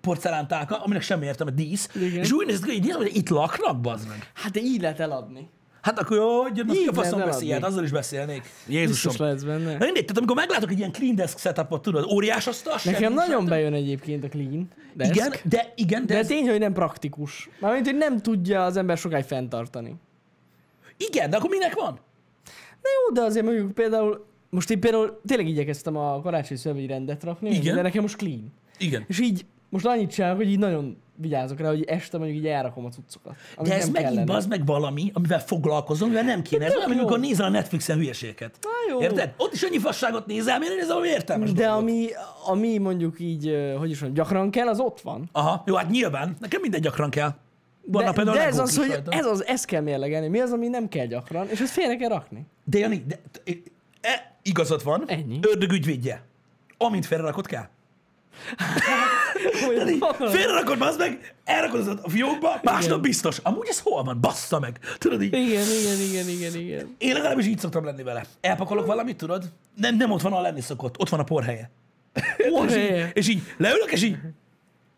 porcelántálka, 0.00 0.82
aminek 0.82 1.02
semmi 1.02 1.26
értelme, 1.26 1.52
dísz. 1.52 1.88
Igen. 1.94 2.22
És 2.22 2.32
úgy 2.32 2.46
nézett 2.46 2.64
ki, 2.64 2.90
hogy 2.90 3.16
itt 3.16 3.28
laknak, 3.28 3.80
bazd 3.80 4.08
meg. 4.08 4.30
Hát 4.34 4.52
de 4.52 4.60
így 4.60 4.80
lehet 4.80 5.00
eladni. 5.00 5.48
Hát 5.84 5.98
akkor 5.98 6.16
jó, 6.16 6.42
hogy 6.42 6.56
jön, 6.56 6.70
Így 6.70 6.88
a 6.88 6.92
faszom 6.92 7.18
lehet 7.18 7.32
beszél, 7.34 7.50
eladni. 7.50 7.66
azzal 7.68 7.84
is 7.84 7.90
beszélnék. 7.90 8.42
Jézusom. 8.66 8.86
Biztos 9.10 9.16
lehetsz 9.16 9.42
benne. 9.42 9.72
Na 9.72 9.84
mindegy, 9.84 9.92
tehát 10.04 10.16
amikor 10.16 10.36
meglátok 10.36 10.70
egy 10.70 10.78
ilyen 10.78 10.92
clean 10.92 11.14
desk 11.14 11.38
setupot, 11.38 11.82
tudod, 11.82 12.12
óriás 12.12 12.46
asztal, 12.46 12.76
Nekem 12.84 13.12
nagyon 13.12 13.30
semmi. 13.36 13.48
bejön 13.48 13.72
egyébként 13.74 14.24
a 14.24 14.28
clean 14.28 14.68
desk. 14.94 15.14
Igen, 15.14 15.32
de 15.44 15.72
igen, 15.76 16.06
de, 16.06 16.12
De 16.14 16.18
ez, 16.20 16.26
tény, 16.26 16.48
hogy 16.48 16.58
nem 16.58 16.72
praktikus. 16.72 17.48
Mármint, 17.60 17.86
hogy 17.86 17.96
nem 17.96 18.20
tudja 18.20 18.64
az 18.64 18.76
ember 18.76 18.96
sokáig 18.96 19.24
fenntartani. 19.24 19.94
igen, 20.96 21.30
de 21.30 21.36
akkor 21.36 21.50
minek 21.50 21.74
van? 21.74 21.92
Na 22.82 22.88
jó, 23.08 23.14
de 23.14 23.20
azért 23.20 23.44
mondjuk 23.44 23.72
például, 23.72 24.26
most 24.50 24.70
én 24.70 24.80
például 24.80 25.20
tényleg 25.26 25.48
igyekeztem 25.48 25.96
a 25.96 26.20
karácsonyi 26.20 26.60
szövegyi 26.60 26.86
rendet 26.86 27.24
rakni, 27.24 27.50
Igen. 27.50 27.74
de 27.74 27.82
nekem 27.82 28.02
most 28.02 28.16
clean. 28.16 28.52
Igen. 28.78 29.04
És 29.08 29.20
így 29.20 29.44
most 29.68 29.86
annyit 29.86 30.10
csinálok, 30.10 30.36
hogy 30.36 30.50
így 30.50 30.58
nagyon 30.58 30.96
vigyázok 31.16 31.58
rá, 31.58 31.68
hogy 31.68 31.84
este 31.84 32.18
mondjuk 32.18 32.38
így 32.38 32.46
elrakom 32.46 32.84
a 32.84 32.88
cuccokat. 32.88 33.34
De 33.62 33.74
ez 33.74 33.88
megint 33.88 34.30
az 34.30 34.46
meg 34.46 34.66
valami, 34.66 35.10
amivel 35.12 35.40
foglalkozom, 35.40 36.08
mivel 36.08 36.22
nem 36.22 36.42
kéne. 36.42 36.64
Ez 36.64 36.70
tök 36.70 36.78
olyan, 36.80 36.92
jó. 36.92 36.98
amikor 36.98 37.20
nézel 37.20 37.46
a 37.46 37.48
Netflixen 37.48 37.96
hülyeséget. 37.96 38.58
Na 38.62 38.92
jó. 38.92 39.00
Érted? 39.00 39.34
Ott 39.36 39.52
is 39.52 39.62
annyi 39.62 39.78
fasságot 39.78 40.26
nézel, 40.26 40.58
miért 40.58 40.74
nézel 40.74 40.88
valami 40.88 41.08
értelmes 41.08 41.52
De 41.52 41.62
dolgot? 41.64 41.80
ami, 41.82 42.06
ami 42.46 42.78
mondjuk 42.78 43.20
így, 43.20 43.56
hogy 43.78 43.90
is 43.90 44.00
mondjam, 44.00 44.24
gyakran 44.24 44.50
kell, 44.50 44.68
az 44.68 44.80
ott 44.80 45.00
van. 45.00 45.28
Aha, 45.32 45.62
jó, 45.66 45.74
hát 45.74 45.90
nyilván. 45.90 46.36
Nekem 46.40 46.60
minden 46.60 46.80
gyakran 46.80 47.10
kell. 47.10 47.34
Van 47.86 48.04
De, 48.04 48.12
például 48.12 48.36
de 48.36 48.44
ez 48.44 48.58
az, 48.58 48.76
hogy 48.76 48.88
rajta. 48.88 49.10
ez 49.12 49.26
az, 49.26 49.46
ezt 49.46 49.64
kell 49.64 49.80
mérlegelni. 49.80 50.28
Mi 50.28 50.40
az, 50.40 50.52
ami 50.52 50.68
nem 50.68 50.88
kell 50.88 51.06
gyakran, 51.06 51.48
és 51.48 51.60
ezt 51.60 51.72
félre 51.72 51.96
kell 51.96 52.08
rakni. 52.08 52.46
De 52.64 52.78
Jani, 52.78 53.04
de, 53.06 53.20
e, 54.00 54.36
igazad 54.42 54.84
van. 54.84 55.04
Ennyi. 55.06 55.38
Ördög 55.42 55.72
ügyvédje. 55.72 56.22
Amint 56.78 57.06
félrerakod 57.06 57.46
kell. 57.46 57.64
Félrerakod, 60.30 60.78
bazd 60.78 60.98
meg, 60.98 61.34
elrakod 61.44 61.80
az 61.80 61.86
a 62.02 62.08
fiókba, 62.10 62.60
másnap 62.62 63.00
biztos. 63.00 63.38
Amúgy 63.42 63.66
ez 63.68 63.80
hol 63.80 64.02
van? 64.02 64.20
Bassza 64.20 64.58
meg. 64.58 64.78
Tudod 64.98 65.22
így? 65.22 65.32
Igen, 65.32 65.66
igen, 65.80 66.00
igen, 66.00 66.28
igen, 66.28 66.54
igen. 66.54 66.94
Én 66.98 67.12
legalábbis 67.12 67.46
így 67.46 67.58
szoktam 67.58 67.84
lenni 67.84 68.02
vele. 68.02 68.24
Elpakolok 68.40 68.86
valamit, 68.86 69.16
tudod? 69.16 69.44
Nem, 69.76 69.96
nem 69.96 70.10
ott 70.10 70.20
van, 70.20 70.32
ahol 70.32 70.44
lenni 70.44 70.60
szokott. 70.60 71.00
Ott 71.00 71.08
van 71.08 71.20
a 71.20 71.24
porhelye. 71.24 71.70
és, 72.36 72.44
így, 72.46 72.52
Porhelye? 72.52 73.10
és 73.14 73.28
így 73.28 73.42
leülök, 73.56 73.92
és 73.92 74.02
így 74.02 74.16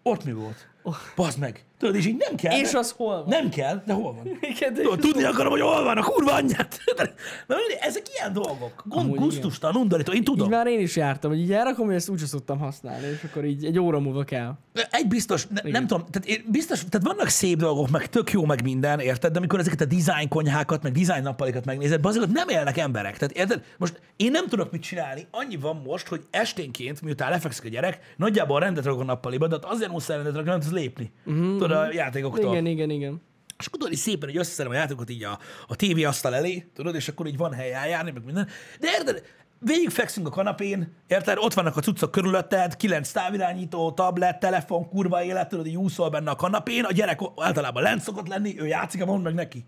ott 0.02 0.24
mi 0.24 0.32
volt? 0.32 0.68
Bazd 1.16 1.38
meg. 1.38 1.64
Tudod, 1.78 1.94
és 1.94 2.06
így 2.06 2.16
nem 2.16 2.36
kell. 2.36 2.58
És 2.58 2.74
az 2.74 2.94
hol 2.96 3.14
van? 3.14 3.24
Nem 3.28 3.48
kell, 3.48 3.82
de 3.86 3.92
hol 3.92 4.12
van? 4.14 4.38
Igen, 4.54 4.74
de 4.74 4.82
Tudod, 4.82 4.98
tudni 4.98 5.22
akarom, 5.22 5.50
hogy 5.50 5.60
hol 5.60 5.84
van 5.84 5.96
a 5.96 6.02
kurva 6.02 6.32
anyját. 6.32 6.78
Na, 7.46 7.56
ezek 7.80 8.02
ilyen 8.14 8.32
dolgok. 8.32 8.82
Gond, 8.84 9.14
gusztustalan, 9.14 9.76
undorító. 9.80 10.12
Én 10.12 10.18
Így 10.18 10.24
tudom. 10.24 10.48
már 10.48 10.66
én 10.66 10.80
is 10.80 10.96
jártam, 10.96 11.30
hogy 11.30 11.40
így 11.40 11.52
elrakom, 11.52 11.86
hogy 11.86 11.94
ezt 11.94 12.08
úgyse 12.08 12.26
szoktam 12.26 12.58
használni, 12.58 13.06
és 13.06 13.28
akkor 13.30 13.44
így 13.44 13.64
egy 13.64 13.78
óra 13.78 14.00
múlva 14.00 14.24
kell. 14.24 14.52
Egy 14.90 15.06
biztos, 15.06 15.46
ne, 15.46 15.70
nem 15.70 15.86
tudom, 15.86 16.06
tehát 16.10 16.28
én 16.28 16.44
biztos, 16.48 16.84
tehát 16.88 17.06
vannak 17.06 17.28
szép 17.28 17.58
dolgok, 17.58 17.90
meg 17.90 18.08
tök 18.08 18.30
jó, 18.30 18.44
meg 18.44 18.62
minden, 18.62 19.00
érted? 19.00 19.32
De 19.32 19.38
amikor 19.38 19.58
ezeket 19.58 19.80
a 19.80 19.84
design 19.84 20.28
konyhákat, 20.28 20.82
meg 20.82 20.92
design 20.92 21.22
nappalikat 21.22 21.64
megnézed, 21.64 22.06
azokat 22.06 22.32
nem 22.32 22.48
élnek 22.48 22.76
emberek. 22.76 23.16
Tehát 23.18 23.36
érted? 23.36 23.62
Most 23.78 24.00
én 24.16 24.30
nem 24.30 24.46
tudok 24.48 24.72
mit 24.72 24.82
csinálni, 24.82 25.26
annyi 25.30 25.56
van 25.56 25.82
most, 25.84 26.06
hogy 26.06 26.22
esténként, 26.30 27.02
miután 27.02 27.30
lefekszik 27.30 27.64
a 27.64 27.68
gyerek, 27.68 28.14
nagyjából 28.16 28.60
rendet 28.60 28.84
rakok 28.84 29.00
a 29.00 29.04
nappaliba, 29.04 29.46
de 29.46 29.56
azért 29.62 29.90
muszáj 29.90 30.16
rendet 30.16 30.34
rakni, 30.34 30.50
nem 30.50 30.60
tudsz 30.60 30.72
lépni. 30.72 31.12
Mm-hmm. 31.30 31.56
Tudod, 31.68 31.82
a 31.88 31.92
játékoktól. 31.92 32.52
Igen, 32.52 32.66
igen, 32.66 32.90
igen. 32.90 33.22
És 33.58 33.66
akkor 33.66 33.78
tudod, 33.78 33.92
így 33.92 33.98
szépen, 33.98 34.28
hogy 34.28 34.38
összeszedem 34.38 34.72
a 34.72 34.74
játékokat 34.74 35.10
így 35.10 35.24
a, 35.24 35.38
a 35.66 35.76
tévé 35.76 36.04
asztal 36.04 36.34
elé, 36.34 36.70
tudod, 36.74 36.94
és 36.94 37.08
akkor 37.08 37.26
így 37.26 37.36
van 37.36 37.52
hely 37.52 37.72
eljárni, 37.74 38.10
meg 38.10 38.24
minden. 38.24 38.48
De 38.80 38.88
érted, 38.98 39.22
végig 39.58 39.90
fekszünk 39.90 40.26
a 40.26 40.30
kanapén, 40.30 40.94
érted, 41.06 41.36
ott 41.40 41.54
vannak 41.54 41.76
a 41.76 41.80
cuccok 41.80 42.10
körülötted, 42.10 42.76
kilenc 42.76 43.10
távirányító, 43.10 43.92
tablet, 43.92 44.38
telefon, 44.40 44.88
kurva 44.88 45.22
élet, 45.24 45.48
tudod, 45.48 45.66
így 45.66 45.76
úszol 45.76 46.08
benne 46.10 46.30
a 46.30 46.36
kanapén, 46.36 46.84
a 46.84 46.92
gyerek 46.92 47.20
általában 47.36 47.82
lent 47.82 48.00
szokott 48.00 48.28
lenni, 48.28 48.60
ő 48.60 48.66
játszik, 48.66 49.04
mondd 49.04 49.22
meg 49.22 49.34
neki, 49.34 49.64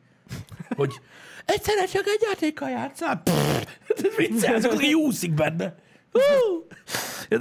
hogy 0.76 0.93
egyszerre 1.45 1.85
csak 1.85 2.07
egy 2.07 2.23
játékkal 2.23 2.69
játszál. 2.71 3.23
Viccelsz, 4.17 4.64
akkor 4.64 4.83
így 4.83 4.95
úszik 4.95 5.35
benne. 5.35 5.75
Hú! 6.12 6.67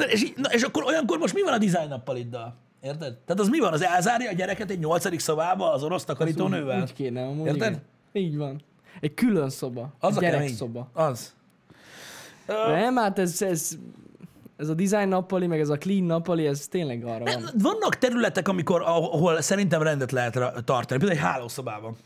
És, 0.08 0.24
így- 0.24 0.38
na, 0.38 0.50
és 0.54 0.62
akkor 0.62 0.84
olyankor 0.84 1.18
most 1.18 1.34
mi 1.34 1.42
van 1.42 1.54
a 1.54 1.58
design 1.58 1.88
nappaliddal? 1.90 2.66
Érted? 2.82 3.18
Tehát 3.18 3.42
az 3.42 3.48
mi 3.48 3.60
van? 3.60 3.74
Az 3.74 3.82
elzárja 3.84 4.30
a 4.30 4.34
gyereket 4.34 4.72
egy 4.72 4.80
nyolcadik 4.80 5.20
szobába 5.20 5.72
az 5.74 5.84
orosz 5.84 6.04
takarítónővel? 6.04 6.82
Úgy 6.82 6.94
kéne, 6.94 7.26
amúgy 7.26 7.46
Érted? 7.48 7.70
igen. 7.70 7.82
Így 8.12 8.38
van. 8.38 8.62
Egy 9.00 9.14
külön 9.14 9.50
szoba. 9.50 9.94
Az 10.00 10.18
a 10.18 10.20
gyerek 10.20 10.40
kemény. 10.40 10.56
szoba. 10.56 10.90
Az. 10.94 11.36
Nem, 12.68 12.96
hát 12.96 13.20
ez, 13.20 13.42
ez, 13.42 13.78
ez 14.58 14.70
a 14.70 14.74
design 14.74 15.08
nappali, 15.08 15.48
meg 15.48 15.60
ez 15.60 15.70
a 15.70 15.78
clean 15.78 16.04
nappali, 16.04 16.46
ez 16.48 16.68
tényleg 16.68 17.04
arra 17.06 17.24
van. 17.24 17.50
Vannak 17.58 17.98
területek, 17.98 18.48
amikor, 18.48 18.82
ahol 18.86 19.42
szerintem 19.42 19.82
rendet 19.82 20.12
lehet 20.12 20.34
tartani. 20.66 21.00
Például 21.00 21.12
egy 21.12 21.26
hálószobában. 21.26 21.98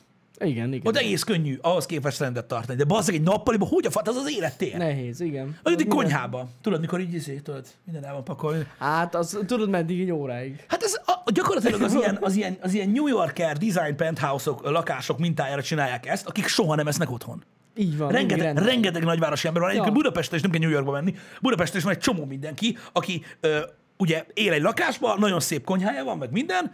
Igen, 0.44 0.74
igen. 0.74 0.82
Ott 0.88 0.98
egész 0.98 1.24
könnyű 1.24 1.58
ahhoz 1.62 1.86
képest 1.86 2.20
rendet 2.20 2.46
tartani. 2.46 2.78
De 2.78 2.84
bazzeg 2.84 3.16
egy 3.16 3.22
nappaliban, 3.22 3.68
hogy 3.68 3.86
a 3.86 3.92
fat, 3.92 4.08
az 4.08 4.16
az 4.16 4.32
élettér. 4.32 4.78
Nehéz, 4.78 5.20
igen. 5.20 5.58
Vagy 5.64 5.74
egy 5.80 5.88
konyhába. 5.88 6.48
Tudod, 6.62 6.80
mikor 6.80 7.00
így 7.00 7.14
izé, 7.14 7.36
tudod, 7.36 7.66
minden 7.84 8.06
el 8.06 8.14
van 8.14 8.24
pakolni. 8.24 8.68
Hát, 8.78 9.16
az, 9.16 9.40
tudod 9.46 9.70
meddig 9.70 10.02
egy 10.02 10.12
óráig. 10.12 10.64
Hát 10.68 10.84
ez 10.84 11.02
a, 11.06 11.32
gyakorlatilag 11.32 11.82
az 11.82 11.94
ilyen, 11.94 12.18
az, 12.22 12.36
ilyen, 12.36 12.58
az 12.62 12.74
ilyen 12.74 12.90
New 12.90 13.08
Yorker 13.08 13.58
design 13.58 13.96
penthouse-ok, 13.96 14.70
lakások 14.70 15.20
mintájára 15.20 15.62
csinálják 15.62 16.06
ezt, 16.06 16.28
akik 16.28 16.48
soha 16.48 16.76
nem 16.76 16.88
esznek 16.88 17.12
otthon. 17.12 17.44
Így 17.76 17.98
van. 17.98 18.12
Rengeteg, 18.12 18.58
rengeteg 18.58 19.04
nagyvárosi 19.04 19.48
ember 19.48 19.62
van. 19.62 19.72
Egyébként 19.72 19.96
Ja. 19.96 20.02
Budapesten 20.02 20.36
is 20.36 20.42
nem 20.42 20.52
kell 20.52 20.62
New 20.62 20.70
Yorkba 20.70 20.92
menni. 20.92 21.16
Budapesten 21.42 21.78
is 21.78 21.84
van 21.84 21.94
egy 21.94 22.00
csomó 22.00 22.26
mindenki, 22.26 22.78
aki 22.92 23.24
ö, 23.40 23.60
ugye 23.98 24.26
él 24.34 24.52
egy 24.52 24.62
lakásban, 24.62 25.20
nagyon 25.20 25.40
szép 25.40 25.64
konyhája 25.64 26.04
van, 26.04 26.18
meg 26.18 26.32
minden, 26.32 26.72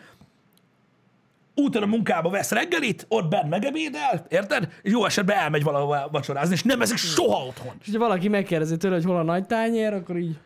úton 1.60 1.84
a 1.84 1.86
munkába 1.86 2.30
vesz 2.30 2.52
reggelit, 2.52 3.06
ott 3.10 3.28
benn 3.28 3.48
megebédel, 3.48 4.26
érted? 4.30 4.68
És 4.82 4.92
jó 4.92 5.06
esetben 5.06 5.38
elmegy 5.38 5.64
valahova 5.64 6.08
vacsorázni, 6.12 6.54
és 6.54 6.64
nem 6.64 6.82
eszik 6.82 6.98
soha 6.98 7.46
otthon. 7.46 7.74
És 7.86 7.92
ha 7.92 8.00
valaki 8.00 8.28
megkérdezi 8.28 8.78
tőle, 8.78 8.96
hogy 8.96 9.06
hol 9.06 9.18
a 9.18 9.24
nagy 9.24 9.46
tányér, 9.46 9.94
akkor 9.94 10.18
így... 10.18 10.38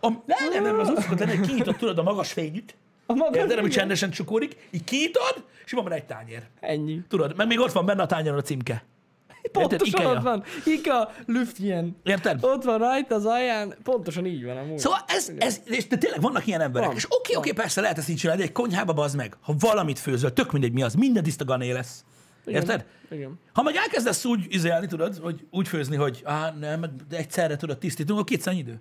A, 0.00 0.08
nem, 0.08 0.38
nem, 0.52 0.62
nem, 0.62 0.78
az 0.78 0.90
úgy 0.90 1.00
szokott 1.00 1.18
lenni, 1.18 1.36
hogy 1.36 1.46
kinyitod, 1.46 1.76
tudod, 1.76 1.98
a 1.98 2.02
magas 2.02 2.32
fényűt, 2.32 2.74
A 3.06 3.14
maga 3.14 3.36
érted, 3.36 3.58
ami 3.58 3.68
csendesen 3.68 4.10
csukódik, 4.10 4.56
így 4.70 4.84
kinyitod, 4.84 5.44
és 5.64 5.72
van 5.72 5.84
benne 5.84 5.96
egy 5.96 6.04
tányér. 6.04 6.42
Ennyi. 6.60 7.00
Tudod, 7.08 7.36
meg 7.36 7.46
még 7.46 7.60
ott 7.60 7.72
van 7.72 7.86
benne 7.86 8.02
a 8.02 8.06
tányéron 8.06 8.38
a 8.38 8.42
címke. 8.42 8.84
Pontosan 9.52 10.00
Ikea. 10.00 10.10
ott 10.10 10.22
van. 10.22 10.42
Ika 10.64 11.12
Lüftjen. 11.26 11.96
Érted? 12.02 12.44
Ott 12.44 12.64
van 12.64 12.78
rajta 12.78 13.14
az 13.14 13.24
alján. 13.26 13.74
Pontosan 13.82 14.26
így 14.26 14.44
van 14.44 14.56
amúgy. 14.56 14.78
Szóval 14.78 14.98
ez, 15.06 15.32
ez 15.38 15.60
és 15.64 15.86
de 15.86 15.96
tényleg 15.96 16.20
vannak 16.20 16.46
ilyen 16.46 16.60
emberek. 16.60 16.86
Van, 16.88 16.96
és 16.96 17.06
oké, 17.08 17.36
oké, 17.36 17.52
persze 17.52 17.80
lehet 17.80 17.98
ezt 17.98 18.08
így 18.08 18.16
csinálni, 18.16 18.42
egy 18.42 18.52
konyhába 18.52 18.92
bazd 18.92 19.16
meg. 19.16 19.36
Ha 19.40 19.54
valamit 19.58 19.98
főzöl, 19.98 20.32
tök 20.32 20.52
mindegy 20.52 20.72
mi 20.72 20.82
az, 20.82 20.94
minden 20.94 21.22
tiszta 21.22 21.44
gané 21.44 21.70
lesz. 21.70 22.04
Igen. 22.46 22.60
Érted? 22.60 22.84
Igen. 23.10 23.38
Ha 23.52 23.62
meg 23.62 23.74
elkezdesz 23.76 24.24
úgy 24.24 24.46
izélni, 24.48 24.86
tudod, 24.86 25.16
hogy 25.16 25.46
úgy 25.50 25.68
főzni, 25.68 25.96
hogy 25.96 26.20
á, 26.24 26.50
nem, 26.60 26.80
de 27.08 27.16
egyszerre 27.16 27.56
tudod 27.56 27.78
tisztítunk, 27.78 28.18
akkor 28.18 28.30
kétszer 28.30 28.52
idő. 28.52 28.80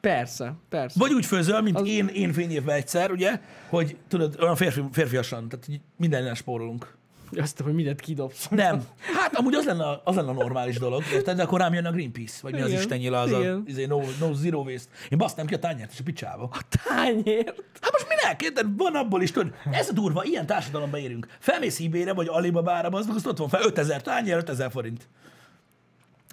Persze, 0.00 0.54
persze. 0.68 0.98
Vagy 0.98 1.12
úgy 1.12 1.26
főzöl, 1.26 1.60
mint 1.60 1.76
Az- 1.76 1.88
én, 1.88 2.06
én 2.06 2.32
fényévben 2.32 2.76
egyszer, 2.76 3.10
ugye, 3.10 3.40
hogy 3.68 3.96
tudod, 4.08 4.36
olyan 4.40 4.56
férfi, 4.56 4.82
férfiasan, 4.92 5.48
tehát 5.48 5.68
így 5.68 5.80
mindenen 5.96 6.34
spórolunk. 6.34 6.96
Azt, 7.40 7.60
hogy 7.60 7.74
mindent 7.74 8.00
kidobsz. 8.00 8.48
Nem. 8.48 8.82
Hát 9.14 9.36
amúgy 9.36 9.54
az 9.54 9.64
lenne, 9.64 10.00
az 10.04 10.14
lenne 10.14 10.28
a 10.28 10.32
normális 10.32 10.78
dolog, 10.78 11.02
érted? 11.12 11.36
De 11.36 11.42
akkor 11.42 11.60
rám 11.60 11.74
jön 11.74 11.84
a 11.84 11.90
Greenpeace, 11.90 12.38
vagy 12.42 12.52
mi 12.52 12.60
az 12.60 12.68
Igen, 12.68 12.80
Isten 12.80 12.98
nyila, 12.98 13.20
az 13.20 13.32
a 13.32 13.38
igen. 13.38 13.62
izé, 13.66 13.84
no, 13.84 14.00
no 14.20 14.32
zero 14.32 14.60
waste. 14.62 14.90
Én 15.08 15.18
basztam 15.18 15.46
ki 15.46 15.54
a 15.54 15.58
tányért 15.58 15.92
és 15.92 15.98
a 16.00 16.02
picsába. 16.02 16.50
Tányért. 16.84 17.62
Hát 17.80 17.92
most 17.92 18.06
minek? 18.08 18.42
Érted? 18.42 18.66
Van 18.76 18.94
abból 18.94 19.22
is, 19.22 19.30
tudod, 19.30 19.54
ez 19.72 19.88
a 19.88 19.92
durva, 19.92 20.24
ilyen 20.24 20.46
társadalomba 20.46 20.98
érünk. 20.98 21.26
Felmész 21.38 21.80
ebay 21.80 22.04
vagy 22.14 22.28
Alibaba-ra, 22.28 22.88
az 22.88 23.06
meg 23.06 23.16
azt 23.16 23.26
ott 23.26 23.38
van 23.38 23.48
fel 23.48 23.62
5000 23.62 24.02
tányér, 24.02 24.36
5000 24.36 24.70
forint. 24.70 25.08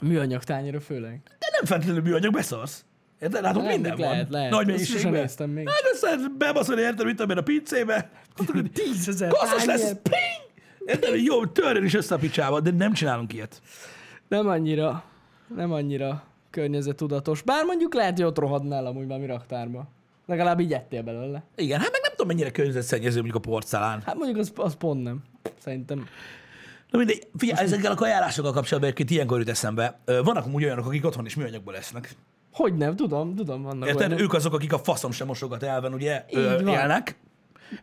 Műanyag 0.02 0.44
tányéra 0.44 0.80
főleg. 0.82 1.22
De 1.40 1.48
nem 1.52 1.66
feltétlenül 1.66 2.02
műanyag, 2.02 2.34
beszarsz. 2.34 2.84
Érted? 3.22 3.46
Hát 3.46 3.56
ott 3.56 3.62
Lehet, 3.64 3.76
minden 3.82 3.98
lehet, 3.98 4.22
van. 4.22 4.32
lehet. 4.32 4.52
Nagy 4.52 4.66
mennyiségben. 4.66 5.28
sosem 5.28 5.50
még. 5.50 5.70
Hát 5.70 5.82
össze 5.94 6.16
bebaszolni, 6.38 6.82
érted, 6.82 7.06
mit 7.06 7.16
tudom 7.16 7.32
én 7.32 7.38
a 7.38 7.42
pincébe. 7.42 8.10
Tízezer 8.74 9.30
Koszos 9.30 9.66
lesz, 9.66 9.92
ping! 9.92 10.49
Jó, 11.26 11.46
törjön 11.46 11.84
is 11.84 11.94
össze 11.94 12.16
a 12.16 12.18
picsába, 12.18 12.60
de 12.60 12.72
nem 12.72 12.94
csinálunk 12.94 13.34
ilyet. 13.34 13.62
Nem 14.28 14.48
annyira, 14.48 15.04
nem 15.56 15.72
annyira 15.72 16.24
környezettudatos. 16.50 17.42
Bár 17.42 17.66
mondjuk 17.66 17.94
lehet, 17.94 18.16
hogy 18.16 18.26
ott 18.26 18.38
rohadnál 18.38 18.86
amúgy 18.86 19.08
valami 19.08 19.26
raktárba. 19.26 19.88
Legalább 20.26 20.60
így 20.60 20.74
ettél 20.74 21.04
belőle. 21.04 21.44
Igen, 21.56 21.80
hát 21.80 21.92
meg 21.92 22.02
nem 22.02 22.12
tudom, 22.12 22.28
mennyire 22.28 22.52
környezetszennyező 22.52 23.16
mondjuk 23.16 23.36
a 23.36 23.50
porcelán. 23.50 24.02
Hát 24.06 24.16
mondjuk 24.16 24.38
az, 24.40 24.52
az 24.56 24.76
pont 24.76 25.04
nem. 25.04 25.24
Szerintem. 25.60 26.08
Na 26.92 26.98
mindegy, 26.98 27.28
figyelj, 27.38 27.66
ezekkel 27.66 27.92
a 27.92 27.96
kajárásokkal 27.96 28.52
kapcsolatban 28.52 28.92
egyébként 28.92 29.10
ilyenkor 29.10 29.40
jut 29.40 29.50
eszembe. 29.50 30.00
Vannak 30.06 30.46
amúgy 30.46 30.64
olyanok, 30.64 30.86
akik 30.86 31.06
otthon 31.06 31.26
is 31.26 31.36
műanyagból 31.36 31.74
lesznek. 31.74 32.16
Hogy 32.54 32.74
nem, 32.74 32.96
tudom, 32.96 33.36
tudom, 33.36 33.62
vannak 33.62 33.88
Érted? 33.88 34.20
Ők 34.22 34.34
azok, 34.34 34.54
akik 34.54 34.74
a 34.74 34.78
faszom 34.80 35.12
sem 35.12 35.28
mosogat 35.28 35.64
elven, 35.64 35.94
ugye, 35.94 36.26
Így 36.30 36.38
ö, 36.38 36.64
van. 36.64 36.68
élnek. 36.68 37.16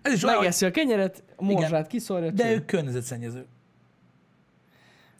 Ez 0.02 0.12
is 0.12 0.22
olyan, 0.22 0.38
Megeszi 0.38 0.66
a 0.66 0.70
kenyeret, 0.70 1.22
a 1.36 1.44
morzsát 1.44 1.86
kiszorja. 1.86 2.30
de 2.30 2.52
ők 2.52 2.64
környezetszennyező. 2.64 3.46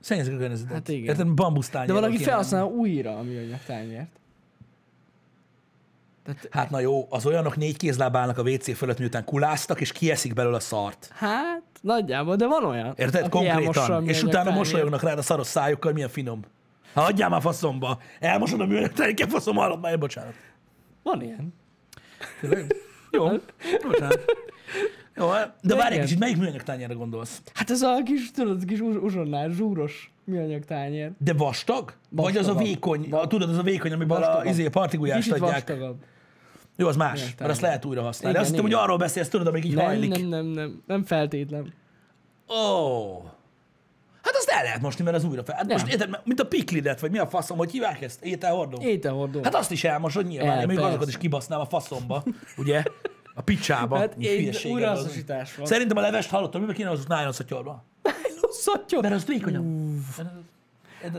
Szennyezik 0.01 0.35
a 0.35 0.37
környezetet. 0.37 0.73
Hát 0.73 0.89
igen. 0.89 1.05
Érted? 1.05 1.29
Bambusztányér. 1.35 1.87
De 1.87 1.93
valaki 1.93 2.19
felhasználja 2.19 2.67
újra 2.67 3.19
a 3.19 3.23
műanyag 3.23 3.61
tányért. 3.67 4.09
Hát 6.51 6.71
na 6.71 6.81
jó, 6.81 7.07
az 7.11 7.27
olyanok 7.27 7.57
négy 7.57 7.77
kézláb 7.77 8.17
állnak 8.17 8.39
a 8.39 8.43
WC 8.43 8.77
fölött, 8.77 8.99
miután 8.99 9.25
kuláztak, 9.25 9.81
és 9.81 9.93
kieszik 9.93 10.35
belőle 10.35 10.57
a 10.57 10.61
szart. 10.61 11.11
Hát, 11.15 11.63
nagyjából, 11.81 12.37
de 12.37 12.47
van 12.47 12.65
olyan. 12.65 12.95
Érted? 12.97 13.29
Konkrétan. 13.29 14.09
És 14.09 14.23
utána 14.23 14.51
mosolyognak 14.51 15.03
rád 15.03 15.19
a 15.19 15.23
szaros 15.23 15.47
szájukkal, 15.47 15.93
milyen 15.93 16.09
finom. 16.09 16.43
Ha 16.95 17.03
adjál 17.03 17.29
már 17.29 17.41
faszomba. 17.41 18.01
Elmosod 18.21 18.61
a 18.61 18.67
műanyag 18.67 18.93
tányért, 18.93 19.31
faszom, 19.31 19.57
hallom 19.57 19.81
már, 19.81 19.99
bocsánat. 19.99 20.35
Van 21.03 21.23
ilyen. 21.23 21.55
Tényleg? 22.41 22.75
Jó. 23.17 23.29
Bocsánat. 23.89 24.25
Jó, 25.17 25.31
de, 25.31 25.55
de 25.63 25.75
várj 25.75 25.95
egy 25.95 26.01
kicsit, 26.01 26.19
melyik 26.19 26.37
műanyag 26.37 26.63
tányérra 26.63 26.95
gondolsz? 26.95 27.41
Hát 27.55 27.71
ez 27.71 27.83
a 27.83 28.03
kis, 28.05 28.31
tudod, 28.31 28.65
kis 28.65 28.81
uz- 28.81 29.03
uzsonnás, 29.03 29.53
zsúros 29.53 30.13
műanyag 30.25 30.65
tányér. 30.65 31.11
De 31.19 31.33
vastag? 31.33 31.93
Vagy 32.11 32.37
az 32.37 32.49
a 32.49 32.55
vékony, 32.55 33.07
a, 33.11 33.27
tudod, 33.27 33.49
az 33.49 33.59
a 33.59 33.63
vékony, 33.63 33.93
amiben 33.93 34.23
a, 34.23 34.45
izé, 34.45 34.69
partigulyást 34.69 35.33
adják. 35.33 35.51
vastagabb. 35.53 35.97
Jó, 36.77 36.89
az 36.89 36.97
más, 36.97 37.35
mert 37.39 37.51
azt 37.51 37.61
lehet 37.61 37.85
újra 37.85 38.03
használni. 38.03 38.31
Igen, 38.39 38.41
azt 38.41 38.51
hittem, 38.51 38.71
hogy 38.71 38.85
arról 38.85 38.97
beszélsz, 38.97 39.29
tudod, 39.29 39.47
amíg 39.47 39.65
így 39.65 39.75
Nem, 39.75 39.85
hajlik. 39.85 40.11
nem, 40.11 40.27
nem, 40.27 40.47
nem, 40.47 40.83
nem 40.87 41.05
feltétlen. 41.05 41.73
Ó. 42.49 43.25
Hát 44.27 44.35
azt 44.35 44.49
el 44.49 44.63
lehet 44.63 44.81
mosni, 44.81 45.05
mert 45.05 45.17
az 45.17 45.25
újra 45.25 45.45
fel. 45.45 45.55
Hát 45.57 45.67
most 45.73 45.87
érted, 45.87 46.21
mint 46.25 46.41
a 46.41 46.47
piklidet, 46.47 47.01
vagy 47.01 47.11
mi 47.11 47.19
a 47.19 47.27
faszom, 47.27 47.57
hogy 47.59 47.71
hívják 47.71 48.03
ezt? 48.03 48.25
Ételhordó? 48.25 48.83
Ételhordó. 48.83 49.41
Hát 49.43 49.55
azt 49.55 49.71
is 49.71 49.85
elmosod 49.85 50.27
nyilván, 50.27 50.51
El, 50.51 50.61
én 50.61 50.67
még 50.67 50.79
azokat 50.79 51.09
is 51.09 51.19
kibasznám 51.19 51.61
a 51.61 51.67
faszomba, 51.67 52.25
ugye? 52.57 52.83
A 53.35 53.41
picsába. 53.41 53.97
Hát 53.97 54.15
hülyeséged 54.15 54.77
újrahasznosítás 54.77 55.55
van. 55.57 55.67
Szerintem 55.67 55.97
a 55.97 56.01
levest 56.01 56.31
hallottam, 56.31 56.61
miben 56.61 56.77
kéne 56.77 56.91
az 56.91 57.05
nájon 57.07 57.33
szatyorba. 57.33 57.85
Szatyor. 58.51 59.03
Mert 59.03 59.15
az 59.15 59.25
vékonyabb. 59.25 59.65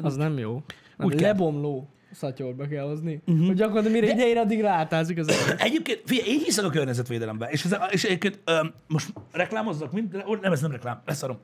Az 0.02 0.16
nem 0.16 0.38
jó. 0.38 0.62
Nem, 0.98 1.08
Úgy 1.08 1.20
lebomló 1.20 1.90
szatyorba 2.12 2.68
kell 2.68 2.86
hozni. 2.86 3.22
Uh-huh. 3.28 3.46
Hogy 3.46 3.56
gyakorlatilag 3.56 4.02
mire 4.02 4.14
ide 4.14 4.28
ér, 4.28 4.38
addig 4.38 4.62
rátázik 4.62 5.18
az 5.18 5.28
egész. 5.28 5.54
Egyébként, 5.58 6.02
figyelj, 6.06 6.30
én 6.30 6.40
hiszek 6.40 6.66
a 6.66 6.70
környezetvédelemben, 6.70 7.50
és, 7.50 7.66
ez, 7.66 7.76
és 7.90 8.04
egyébként 8.04 8.40
ö, 8.46 8.66
most 8.88 9.14
reklámozzak, 9.32 9.92
mind, 9.92 10.24
nem, 10.42 10.52
ez 10.52 10.62
nem 10.62 10.72
reklám, 10.72 11.02
leszarom. 11.06 11.38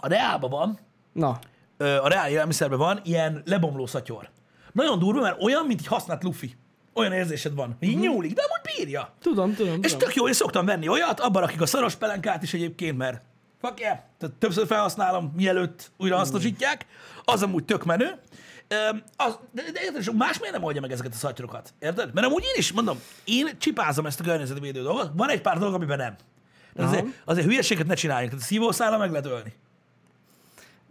A 0.00 0.08
Reálban 0.08 0.50
van, 0.50 0.78
Na, 1.12 1.38
a 1.78 2.08
Reál 2.08 2.30
élelmiszerben 2.30 2.78
van 2.78 3.00
ilyen 3.04 3.42
lebomló 3.44 3.86
szatyor. 3.86 4.30
Nagyon 4.72 4.98
durva, 4.98 5.20
mert 5.20 5.42
olyan, 5.42 5.66
mint 5.66 5.80
egy 5.80 5.86
használt 5.86 6.22
lufi. 6.22 6.56
Olyan 6.94 7.12
érzésed 7.12 7.54
van. 7.54 7.76
Így 7.80 7.92
Mhm. 7.96 8.00
nyúlik, 8.02 8.32
de 8.32 8.42
amúgy 8.42 8.76
bírja. 8.76 9.12
Tudom, 9.20 9.54
tudom, 9.54 9.82
És 9.82 9.90
tudom. 9.92 10.06
tök 10.06 10.14
jó, 10.16 10.26
én 10.26 10.32
szoktam 10.32 10.66
venni 10.66 10.88
olyat, 10.88 11.20
abban 11.20 11.42
rakjuk 11.42 11.60
a 11.60 11.66
szaros 11.66 11.94
pelenkát 11.94 12.42
is 12.42 12.54
egyébként, 12.54 12.96
mert 12.98 13.22
fuck 13.60 13.80
yeah, 13.80 13.98
tehát 14.18 14.34
többször 14.36 14.66
felhasználom, 14.66 15.32
mielőtt 15.36 15.90
újra 15.98 16.16
hasznosítják. 16.16 16.86
Az 17.24 17.42
amúgy 17.42 17.64
tök 17.64 17.84
menő. 17.84 18.18
Az, 19.16 19.38
de, 19.52 19.62
de 19.72 19.80
érted, 19.82 20.14
más 20.16 20.38
miért 20.38 20.54
nem 20.54 20.64
oldja 20.64 20.80
meg 20.80 20.92
ezeket 20.92 21.12
a 21.12 21.16
szatyrokat? 21.16 21.74
Érted? 21.78 22.14
Mert 22.14 22.26
amúgy 22.26 22.42
én 22.42 22.54
is, 22.56 22.72
mondom, 22.72 22.98
én 23.24 23.48
csipázom 23.58 24.06
ezt 24.06 24.20
a 24.20 24.24
környezetvédő 24.24 24.82
dolgot, 24.82 25.10
van 25.14 25.28
egy 25.28 25.40
pár 25.40 25.58
dolog, 25.58 25.74
amiben 25.74 25.98
nem. 25.98 26.16
De 26.74 26.84
azért, 26.84 27.06
azért 27.24 27.46
hülyeséget 27.46 27.86
ne 27.86 27.94
csináljunk, 27.94 28.30
tehát 28.30 28.44
a 28.44 28.48
szívószála 28.48 28.98
meg 28.98 29.10
lehet 29.10 29.26
ölni. 29.26 29.52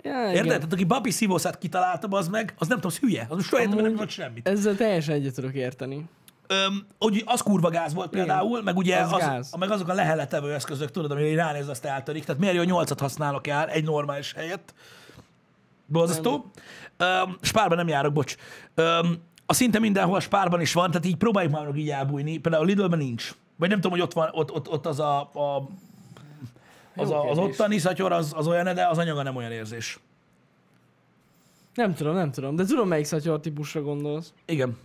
Ja, 0.03 0.27
Érted? 0.27 0.45
igen. 0.45 0.57
Tehát 0.57 0.73
aki 0.73 0.85
papi 0.85 1.11
szívószát 1.11 1.57
kitalálta, 1.57 2.07
az 2.09 2.27
meg, 2.27 2.53
az 2.57 2.67
nem 2.67 2.79
tudom, 2.79 2.91
az 2.95 2.99
hülye. 2.99 3.25
Az 3.29 3.35
most 3.35 3.49
soha 3.49 3.75
nem 3.75 3.95
volt 3.95 4.09
semmit. 4.09 4.47
Ezzel 4.47 4.75
teljesen 4.75 5.15
egyet 5.15 5.33
tudok 5.33 5.53
érteni. 5.53 6.05
Öm, 6.47 6.85
hogy 6.99 7.23
az 7.25 7.41
kurva 7.41 7.69
gáz 7.69 7.93
volt 7.93 8.09
például, 8.09 8.61
meg 8.61 8.77
ugye 8.77 8.97
az 8.97 9.13
az, 9.13 9.19
gáz. 9.19 9.53
meg 9.59 9.71
azok 9.71 9.87
a 9.87 9.93
leheletevő 9.93 10.53
eszközök, 10.53 10.91
tudod, 10.91 11.11
amire 11.11 11.35
ránéz, 11.35 11.67
azt 11.67 11.85
eltörik. 11.85 12.23
Tehát 12.25 12.41
miért 12.41 12.55
jó 12.55 12.61
nyolcat 12.61 12.99
használok 12.99 13.47
el 13.47 13.69
egy 13.69 13.83
normális 13.83 14.33
helyet? 14.33 14.73
Borzasztó. 15.85 16.51
Öm, 16.97 17.37
spárban 17.41 17.77
nem 17.77 17.87
járok, 17.87 18.13
bocs. 18.13 18.35
Öm, 18.75 19.17
a 19.45 19.53
szinte 19.53 19.79
mindenhol 19.79 20.15
a 20.15 20.19
spárban 20.19 20.61
is 20.61 20.73
van, 20.73 20.91
tehát 20.91 21.05
így 21.05 21.15
próbáljuk 21.15 21.53
már 21.53 21.75
így 21.75 21.89
elbújni. 21.89 22.37
Például 22.37 22.63
a 22.63 22.67
Lidlben 22.67 22.99
nincs. 22.99 23.31
Vagy 23.55 23.69
nem 23.69 23.81
tudom, 23.81 23.91
hogy 23.91 24.01
ott 24.07 24.13
van, 24.13 24.29
ott, 24.31 24.51
ott, 24.51 24.69
ott 24.69 24.85
az 24.85 24.99
a, 24.99 25.19
a 25.19 25.69
az, 26.99 27.09
a, 27.09 27.29
az 27.29 27.37
ottani 27.37 27.77
szatyor, 27.77 28.11
az, 28.11 28.33
az 28.35 28.47
olyan, 28.47 28.75
de 28.75 28.87
az 28.87 28.97
anyaga 28.97 29.23
nem 29.23 29.35
olyan 29.35 29.51
érzés. 29.51 29.99
Nem 31.73 31.93
tudom, 31.93 32.15
nem 32.15 32.31
tudom, 32.31 32.55
de 32.55 32.65
tudom, 32.65 32.87
melyik 32.87 33.05
szatyor 33.05 33.39
típusra 33.39 33.81
gondolsz. 33.81 34.33
Igen. 34.45 34.77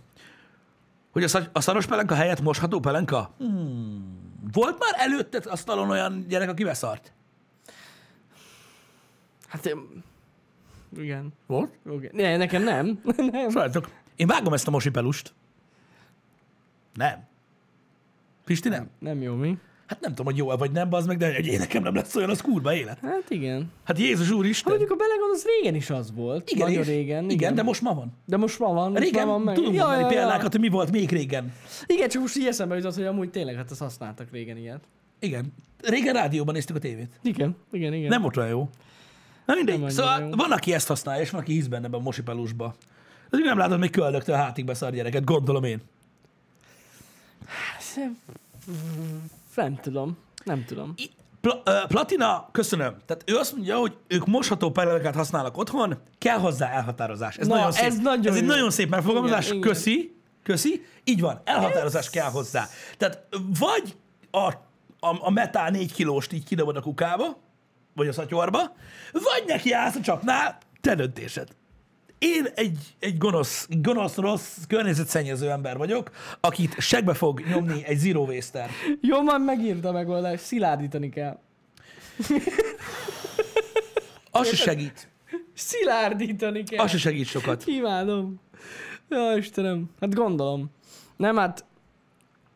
Hogy 1.11 1.23
a, 1.23 1.27
szagy- 1.27 1.49
a 1.53 1.61
szaros 1.61 1.85
pelenka 1.85 2.15
helyett 2.15 2.41
mosható 2.41 2.79
pelenka? 2.79 3.31
Hmm. 3.37 4.23
Volt 4.51 4.79
már 4.79 4.93
előtted 4.97 5.45
asztalon 5.45 5.89
olyan 5.89 6.25
gyerek, 6.27 6.49
aki 6.49 6.63
beszart? 6.63 7.13
Hát 9.47 9.65
én... 9.65 10.03
Igen. 10.97 11.33
Volt? 11.45 11.77
Okay. 11.85 12.09
Ne, 12.11 12.37
nekem 12.37 12.63
nem. 12.63 13.01
nem. 13.31 13.49
Srácok, 13.49 13.89
én 14.15 14.27
vágom 14.27 14.53
ezt 14.53 14.67
a 14.67 14.71
mosipelust. 14.71 15.33
Nem. 16.93 17.27
Pisti 18.45 18.69
nem? 18.69 18.89
Nem 18.99 19.21
jó 19.21 19.35
mi? 19.35 19.57
Hát 19.87 19.99
nem 20.01 20.09
tudom, 20.09 20.25
hogy 20.25 20.37
jó 20.37 20.47
vagy 20.47 20.71
nem, 20.71 20.93
az 20.93 21.05
meg, 21.05 21.17
de 21.17 21.33
egy 21.35 21.57
nekem 21.59 21.83
nem 21.83 21.95
lesz 21.95 22.15
olyan, 22.15 22.29
az 22.29 22.41
kurva 22.41 22.73
élet. 22.75 22.99
Hát 23.01 23.23
igen. 23.29 23.71
Hát 23.83 23.99
Jézus 23.99 24.29
Ha 24.29 24.35
úristen. 24.35 24.69
mondjuk 24.75 24.91
a 24.91 24.95
belegondolsz, 25.03 25.45
régen 25.45 25.75
is 25.75 25.89
az 25.89 26.11
volt. 26.13 26.49
Igen, 26.49 26.67
Nagyon 26.67 26.83
régen. 26.83 26.99
igen, 27.23 27.29
Igen, 27.29 27.55
de 27.55 27.63
most 27.63 27.81
ma 27.81 27.93
van. 27.93 28.13
de 28.25 28.37
most 28.37 28.59
ma 28.59 28.73
van. 28.73 28.91
Most 28.91 29.03
Régen 29.03 29.25
ma 29.25 29.31
van 29.31 29.41
meg. 29.41 29.55
tudunk 29.55 29.77
mondani 29.77 30.05
példákat, 30.13 30.51
hogy 30.51 30.61
mi 30.61 30.69
volt 30.69 30.91
még 30.91 31.09
régen. 31.09 31.53
Igen, 31.85 32.09
csak 32.09 32.21
most 32.21 32.37
így 32.37 32.45
eszembe 32.45 32.75
jutott, 32.75 32.95
hogy 32.95 33.03
amúgy 33.05 33.29
tényleg 33.29 33.55
hát 33.55 33.71
azt 33.71 33.79
használtak 33.79 34.27
régen 34.31 34.57
ilyet. 34.57 34.79
Igen. 35.19 35.53
Régen 35.81 36.13
rádióban 36.13 36.53
néztük 36.53 36.75
a 36.75 36.79
tévét. 36.79 37.19
Igen, 37.21 37.55
igen, 37.71 37.93
igen. 37.93 38.09
Nem 38.09 38.21
volt 38.21 38.37
olyan 38.37 38.49
jó. 38.49 38.69
Na 39.45 39.53
mindegy. 39.55 39.79
Nem 39.79 39.89
Szóval 39.89 40.21
jó. 40.21 40.29
van, 40.29 40.51
aki 40.51 40.73
ezt 40.73 40.87
használja, 40.87 41.21
és 41.21 41.29
van, 41.29 41.41
aki 41.41 41.53
hisz 41.53 41.67
benne 41.67 41.87
a 41.91 41.99
mosipelusba. 41.99 42.75
Ez 43.29 43.39
nem 43.43 43.57
látod 43.57 43.79
még 43.79 43.89
köldöktől 43.89 44.35
hátig 44.35 44.65
beszar 44.65 44.91
gyereket, 44.91 45.23
gondolom 45.23 45.63
én. 45.63 45.81
Nem 49.55 49.79
tudom. 49.81 50.17
Nem 50.43 50.65
tudom. 50.65 50.93
I- 50.97 51.09
Pla- 51.41 51.87
Platina, 51.87 52.49
köszönöm. 52.51 52.95
Tehát 53.05 53.23
ő 53.25 53.35
azt 53.35 53.53
mondja, 53.53 53.77
hogy 53.77 53.97
ők 54.07 54.25
mosható 54.25 54.71
peleneket 54.71 55.15
használnak 55.15 55.57
otthon, 55.57 55.97
kell 56.17 56.37
hozzá 56.37 56.69
elhatározás. 56.69 57.37
Ez 57.37 57.47
Na, 57.47 57.55
nagyon 57.55 57.71
szép. 57.71 57.85
ez 57.85 57.97
nagyon 57.97 58.27
ez 58.27 58.35
egy 58.35 58.41
jó. 58.41 58.47
nagyon 58.47 58.69
szép 58.71 58.89
megfogalmazás. 58.89 59.45
Igen, 59.45 59.57
igen. 59.57 59.69
Köszi. 59.71 60.15
Köszi. 60.43 60.85
Így 61.03 61.21
van, 61.21 61.41
elhatározás 61.43 62.09
kell 62.09 62.29
hozzá. 62.29 62.67
Tehát 62.97 63.27
vagy 63.59 63.95
a, 64.31 64.37
a, 64.99 65.17
a 65.19 65.29
metál 65.31 65.69
4 65.71 65.93
kilóst 65.93 66.33
így 66.33 66.43
kidobod 66.43 66.75
a 66.75 66.81
kukába, 66.81 67.37
vagy 67.93 68.07
a 68.07 68.13
szatyorba, 68.13 68.59
vagy 69.11 69.43
neki 69.47 69.71
állsz 69.71 69.95
a 69.95 70.01
csapnál, 70.01 70.57
te 70.81 70.95
döntésed. 70.95 71.47
Én 72.25 72.47
egy, 72.55 72.77
egy 72.99 73.17
gonosz, 73.17 73.67
gonosz, 73.69 74.15
rossz, 74.15 74.57
környezetszennyező 74.67 75.49
ember 75.49 75.77
vagyok, 75.77 76.11
akit 76.39 76.79
segbe 76.79 77.13
fog 77.13 77.39
nyomni 77.39 77.83
egy 77.85 77.97
zero 77.97 78.23
waster. 78.23 78.69
Jó, 79.01 79.21
már 79.21 79.39
megírta 79.39 79.91
megoldást. 79.91 80.43
Szilárdítani 80.43 81.09
kell. 81.09 81.39
Az 84.31 84.47
se 84.47 84.55
segít. 84.55 85.07
Szilárdítani 85.53 86.63
kell. 86.63 86.83
Az 86.83 86.91
se 86.91 86.97
segít 86.97 87.27
sokat. 87.27 87.63
Imádom. 87.67 88.39
Ja, 89.09 89.37
Istenem. 89.37 89.89
Hát 89.99 90.13
gondolom. 90.13 90.71
Nem, 91.17 91.37
hát 91.37 91.65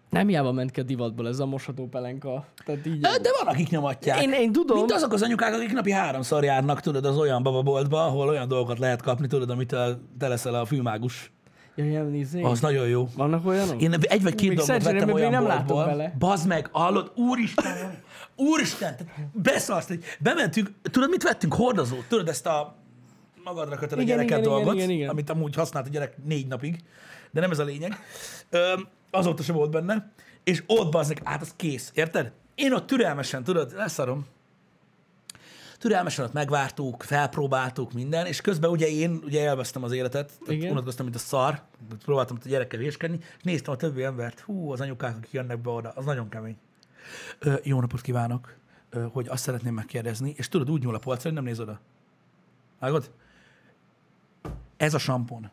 nem 0.10 0.28
hiába 0.28 0.52
ment 0.52 0.72
ki 0.72 0.80
a 0.80 0.84
divatból 0.84 1.28
ez 1.28 1.40
a 1.40 1.46
mosható 1.46 1.88
pelenka. 1.88 2.46
Tehát 2.66 2.86
így... 2.86 3.00
De 3.00 3.30
van, 3.44 3.54
akik 3.54 3.70
nyomatják. 3.70 4.22
Én, 4.22 4.32
én 4.32 4.52
tudom. 4.52 4.78
Mint 4.78 4.92
azok 4.92 5.14
az 5.14 5.22
anyukák, 5.22 5.54
akik 5.54 5.72
napi 5.72 5.92
háromszor 5.92 6.44
járnak, 6.44 6.82
tudod, 6.82 7.06
az 7.06 7.18
olyan 7.18 7.44
bababoltba, 7.44 8.06
ahol 8.06 8.28
olyan 8.28 8.48
dolgokat 8.48 8.80
lehet 8.80 9.02
kapni, 9.02 9.28
tudod, 9.28 9.50
amit 9.50 9.72
a, 9.72 10.00
te 10.18 10.28
leszel 10.28 10.54
a 10.54 10.66
fűmágus. 10.66 11.32
Ja, 11.76 11.86
ilyen 11.86 12.14
izé. 12.14 12.42
Az 12.42 12.60
nagyon 12.60 12.88
jó. 12.88 13.08
Vannak 13.16 13.46
olyanok? 13.46 13.82
Én 13.82 13.94
egy 14.02 14.24
vagy 14.24 14.36
két 14.36 14.50
Még 14.50 14.58
dolgot 14.58 14.84
vettem 14.84 15.12
olyan 15.12 15.32
nem 15.32 15.44
boltból. 15.44 15.86
bele. 15.86 16.16
Bazd 16.20 16.48
meg, 16.48 16.70
hallod? 16.72 17.12
Úristen! 17.16 17.98
Úristen! 18.36 18.96
Beszarsz, 19.34 19.88
hogy 19.88 20.04
bementünk, 20.20 20.72
tudod, 20.92 21.10
mit 21.10 21.24
vettünk? 21.24 21.54
Hordozót. 21.54 22.06
Tudod 22.08 22.28
ezt 22.28 22.46
a 22.46 22.76
magadra 23.44 23.76
kötöd 23.76 23.98
a 23.98 24.02
Igen, 24.02 24.16
gyereket 24.16 24.38
igen, 24.38 24.52
igen, 24.52 24.64
dolgot, 24.64 24.76
igen, 24.76 24.90
igen. 24.90 25.10
amit 25.10 25.30
amúgy 25.30 25.56
használt 25.56 25.88
a 25.88 25.90
gyerek 25.90 26.16
négy 26.26 26.48
napig, 26.48 26.80
de 27.32 27.40
nem 27.42 27.52
ez 27.52 27.60
a 27.60 27.64
lényeg. 27.64 27.98
Öm, 28.50 28.88
azóta 29.12 29.44
sem 29.44 29.56
volt 29.56 29.72
benne. 29.72 30.12
És 30.44 30.64
ott 30.68 30.92
bazd 30.92 31.22
hát 31.24 31.42
az 31.42 31.54
kész, 31.56 31.92
érted? 31.94 32.32
Én 32.56 32.74
ott 32.74 32.88
türelmesen, 32.88 33.44
tudod, 33.44 33.74
leszarom. 33.76 34.26
Türelmesen 35.78 36.26
ott 36.26 36.34
megvártuk, 36.34 37.04
felpróbáltuk 37.04 37.94
minden, 37.94 38.26
és 38.26 38.42
közben 38.42 38.70
ugye 38.70 38.88
én 38.88 39.22
ugye 39.24 39.40
élveztem 39.40 39.84
az 39.84 39.92
életet, 39.92 40.28
tehát 40.28 40.54
Igen. 40.54 40.72
unatkoztam, 40.72 41.06
mint 41.06 41.18
a 41.18 41.20
szar, 41.20 41.62
próbáltam 42.04 42.38
a 42.44 42.48
gyerekkel 42.48 42.80
héskedni, 42.80 43.18
és 43.38 43.44
néztem 43.44 43.74
a 43.74 43.78
többi 43.78 44.04
embert, 44.04 44.40
hú, 44.40 44.72
az 44.72 44.82
anyukák, 44.82 45.16
akik 45.16 45.32
jönnek 45.32 45.60
be 45.60 45.70
oda, 45.70 45.92
az 45.96 46.06
nagyon 46.06 46.30
kemény. 46.30 46.58
Ö, 47.40 47.54
jó 47.64 47.80
napot 47.80 48.02
kívánok, 48.02 48.56
ö, 48.90 49.06
hogy 49.12 49.28
azt 49.28 49.44
szeretném 49.44 49.74
megkérdezni, 49.74 50.34
és 50.38 50.48
tudod, 50.48 50.72
úgy 50.72 50.82
nyúl 50.82 50.96
a 50.96 51.00
polcra, 51.00 51.24
hogy 51.24 51.34
nem 51.34 51.44
néz 51.44 51.60
oda. 51.60 51.80
Vágod? 52.80 53.12
Ez 54.78 54.94
a 54.94 54.98
sampon, 54.98 55.50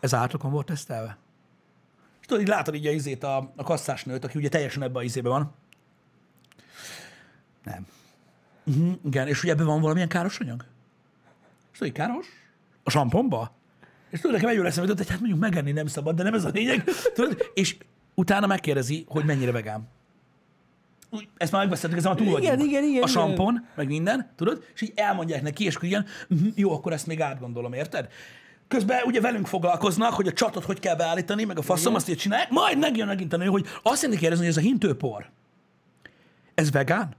ez 0.00 0.14
átlagon 0.14 0.50
volt 0.50 0.66
tesztelve? 0.66 1.18
Tudod, 2.26 2.42
így 2.42 2.48
látod 2.48 2.74
így 2.74 2.86
a 2.86 2.90
izét, 2.90 3.22
a, 3.22 3.52
a 3.56 3.62
kasszásnőt, 3.62 4.24
aki 4.24 4.38
ugye 4.38 4.48
teljesen 4.48 4.82
ebbe 4.82 4.98
a 4.98 5.02
izébe 5.02 5.28
van. 5.28 5.54
Nem. 7.64 7.86
Uh-huh, 8.64 8.92
igen, 9.04 9.28
és 9.28 9.42
ugye 9.42 9.52
ebben 9.52 9.66
van 9.66 9.80
valamilyen 9.80 10.08
káros 10.08 10.38
anyag? 10.38 10.64
És 11.72 11.78
tudod, 11.78 11.94
hogy 11.96 12.06
káros? 12.06 12.26
A 12.82 12.90
samponba? 12.90 13.54
És 14.10 14.20
tudod, 14.20 14.36
nekem 14.36 14.50
egy 14.50 14.58
óra 14.58 14.66
eszembe 14.66 14.92
hogy 14.96 15.08
hát 15.08 15.18
mondjuk 15.18 15.40
megenni 15.40 15.72
nem 15.72 15.86
szabad, 15.86 16.16
de 16.16 16.22
nem 16.22 16.34
ez 16.34 16.44
a 16.44 16.48
lényeg. 16.48 16.84
Tudod? 17.14 17.50
És 17.54 17.76
utána 18.14 18.46
megkérdezi, 18.46 19.04
hogy 19.08 19.24
mennyire 19.24 19.52
vegán. 19.52 19.88
Ezt 21.36 21.52
már 21.52 21.60
megbeszéltük, 21.60 21.98
ezzel 21.98 22.14
már 22.14 22.20
túl 22.22 22.38
Igen, 22.38 22.60
igen, 22.60 22.84
igen, 22.84 23.02
A 23.02 23.06
sampon, 23.06 23.66
meg 23.74 23.86
minden, 23.86 24.30
tudod? 24.36 24.64
És 24.74 24.80
így 24.80 24.92
elmondják 24.94 25.42
neki, 25.42 25.64
és 25.64 25.74
akkor 25.74 25.88
igen, 25.88 26.06
uh-huh, 26.28 26.48
jó, 26.54 26.72
akkor 26.72 26.92
ezt 26.92 27.06
még 27.06 27.20
átgondolom, 27.20 27.72
érted? 27.72 28.08
Közben 28.68 29.02
ugye 29.04 29.20
velünk 29.20 29.46
foglalkoznak, 29.46 30.12
hogy 30.12 30.26
a 30.26 30.32
csatot 30.32 30.64
hogy 30.64 30.80
kell 30.80 30.96
beállítani, 30.96 31.44
meg 31.44 31.58
a 31.58 31.62
faszom 31.62 31.94
azt 31.94 32.08
így 32.08 32.16
csinálják, 32.16 32.50
majd 32.50 32.78
megjön 32.78 33.06
megint 33.06 33.32
a 33.32 33.36
nő, 33.36 33.46
hogy 33.46 33.66
azt 33.82 33.96
szeretnék 33.96 34.20
kérdezni, 34.20 34.44
hogy 34.44 34.54
ez 34.56 34.62
a 34.62 34.66
hintőpor, 34.66 35.30
ez 36.54 36.70
vegán? 36.70 37.14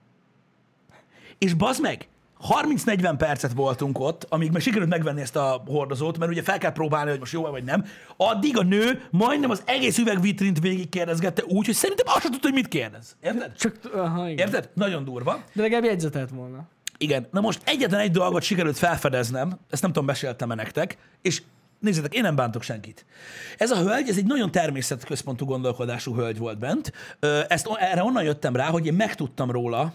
És 1.37 1.53
bazd 1.53 1.81
meg, 1.81 2.07
30-40 2.49 3.15
percet 3.17 3.53
voltunk 3.53 3.99
ott, 3.99 4.25
amíg 4.29 4.51
meg 4.51 4.61
sikerült 4.61 4.89
megvenni 4.89 5.21
ezt 5.21 5.35
a 5.35 5.63
hordozót, 5.67 6.17
mert 6.17 6.31
ugye 6.31 6.43
fel 6.43 6.57
kell 6.57 6.71
próbálni, 6.71 7.09
hogy 7.09 7.19
most 7.19 7.33
jó 7.33 7.41
vagy 7.41 7.63
nem. 7.63 7.85
Addig 8.17 8.57
a 8.57 8.63
nő 8.63 9.07
majdnem 9.11 9.49
az 9.49 9.61
egész 9.65 9.97
üvegvitrint 9.97 10.59
végig 10.59 10.89
kérdezgette 10.89 11.43
úgy, 11.45 11.65
hogy 11.65 11.75
szerintem 11.75 12.05
azt 12.07 12.21
sem 12.21 12.31
tudta, 12.31 12.47
hogy 12.47 12.57
mit 12.57 12.67
kérdez. 12.67 13.15
Érted? 13.21 13.55
Csak, 13.55 13.79
aha, 13.93 14.29
igen. 14.29 14.47
Érted? 14.47 14.69
Nagyon 14.73 15.03
durva. 15.03 15.43
De 15.53 15.61
legalább 15.61 15.83
jegyzetelt 15.83 16.29
volna. 16.29 16.67
Igen. 16.97 17.27
Na 17.31 17.41
most 17.41 17.61
egyetlen 17.65 17.99
egy 17.99 18.11
dolgot 18.11 18.41
sikerült 18.41 18.77
felfedeznem, 18.77 19.59
ezt 19.69 19.81
nem 19.81 19.91
tudom, 19.91 20.05
meséltem-e 20.05 20.55
nektek, 20.55 20.97
és 21.21 21.41
nézzétek, 21.79 22.13
én 22.13 22.21
nem 22.21 22.35
bántok 22.35 22.61
senkit. 22.61 23.05
Ez 23.57 23.71
a 23.71 23.77
hölgy, 23.77 24.09
ez 24.09 24.17
egy 24.17 24.25
nagyon 24.25 24.51
természetközpontú 24.51 25.45
gondolkodású 25.45 26.15
hölgy 26.15 26.37
volt 26.37 26.57
bent. 26.57 26.93
Ezt, 27.47 27.69
erre 27.79 28.03
onnan 28.03 28.23
jöttem 28.23 28.55
rá, 28.55 28.65
hogy 28.65 28.85
én 28.85 28.93
megtudtam 28.93 29.51
róla, 29.51 29.93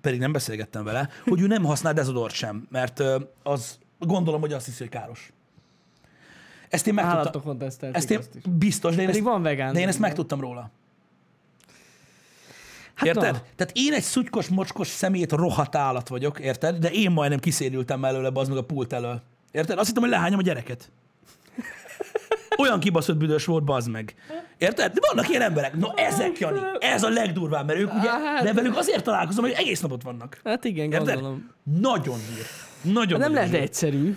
pedig 0.00 0.20
nem 0.20 0.32
beszélgettem 0.32 0.84
vele, 0.84 1.08
hogy 1.24 1.40
ő 1.40 1.46
nem 1.46 1.64
használ 1.64 1.92
dezodort 1.92 2.34
sem, 2.34 2.66
mert 2.70 3.02
az 3.42 3.78
gondolom, 3.98 4.40
hogy 4.40 4.52
azt 4.52 4.64
hiszi, 4.64 4.78
hogy 4.78 4.88
káros. 4.88 5.32
Ezt 6.68 6.86
én 6.86 6.94
megtudtam. 6.94 7.56
Ezt 7.92 8.10
én 8.10 8.20
biztos, 8.50 8.94
de 8.94 9.00
én, 9.00 9.06
Pedig 9.06 9.22
ezt, 9.22 9.30
van 9.30 9.42
vegán. 9.42 9.72
de 9.72 9.80
én 9.80 9.88
ezt 9.88 9.98
megtudtam 9.98 10.40
róla. 10.40 10.70
Hát 12.98 13.06
Érted? 13.06 13.32
na. 13.32 13.38
Tehát 13.56 13.72
én 13.74 13.92
egy 13.92 14.02
szutykos, 14.02 14.48
mocskos 14.48 14.86
szemét 14.88 15.32
rohadt 15.32 15.74
állat 15.76 16.08
vagyok, 16.08 16.38
érted? 16.40 16.76
De 16.76 16.90
én 16.90 17.10
majdnem 17.10 17.38
kiszérültem 17.38 18.04
előle, 18.04 18.30
az 18.34 18.48
meg 18.48 18.56
a 18.56 18.64
pult 18.64 18.92
elől. 18.92 19.22
Érted? 19.50 19.78
Azt 19.78 19.86
hittem, 19.86 20.02
hogy 20.02 20.10
lehányom 20.12 20.38
a 20.38 20.42
gyereket. 20.42 20.90
Olyan 22.62 22.80
kibaszott 22.80 23.16
büdös 23.16 23.44
volt, 23.44 23.64
bazd 23.64 23.90
meg. 23.90 24.14
Érted? 24.58 24.92
De 24.92 25.00
vannak 25.12 25.28
ilyen 25.30 25.42
emberek. 25.42 25.76
No, 25.76 25.88
ezek, 25.96 26.38
Jani, 26.38 26.60
ez 26.78 27.02
a 27.02 27.08
legdurvább, 27.08 27.66
mert 27.66 27.78
ők 27.78 27.94
ugye, 27.94 28.10
Hát- 28.10 28.44
de 28.44 28.52
velük 28.52 28.76
azért 28.76 29.04
találkozom, 29.04 29.44
hogy 29.44 29.54
egész 29.56 29.80
napot 29.80 30.02
vannak. 30.02 30.40
Hát 30.44 30.64
igen, 30.64 30.84
Érted? 30.92 31.06
gondolom. 31.14 31.50
Nagyon 31.80 32.18
dír. 32.34 32.92
Nagyon 32.94 33.18
Nem 33.18 33.28
dír. 33.32 33.36
lehet 33.36 33.54
egyszerű. 33.54 34.16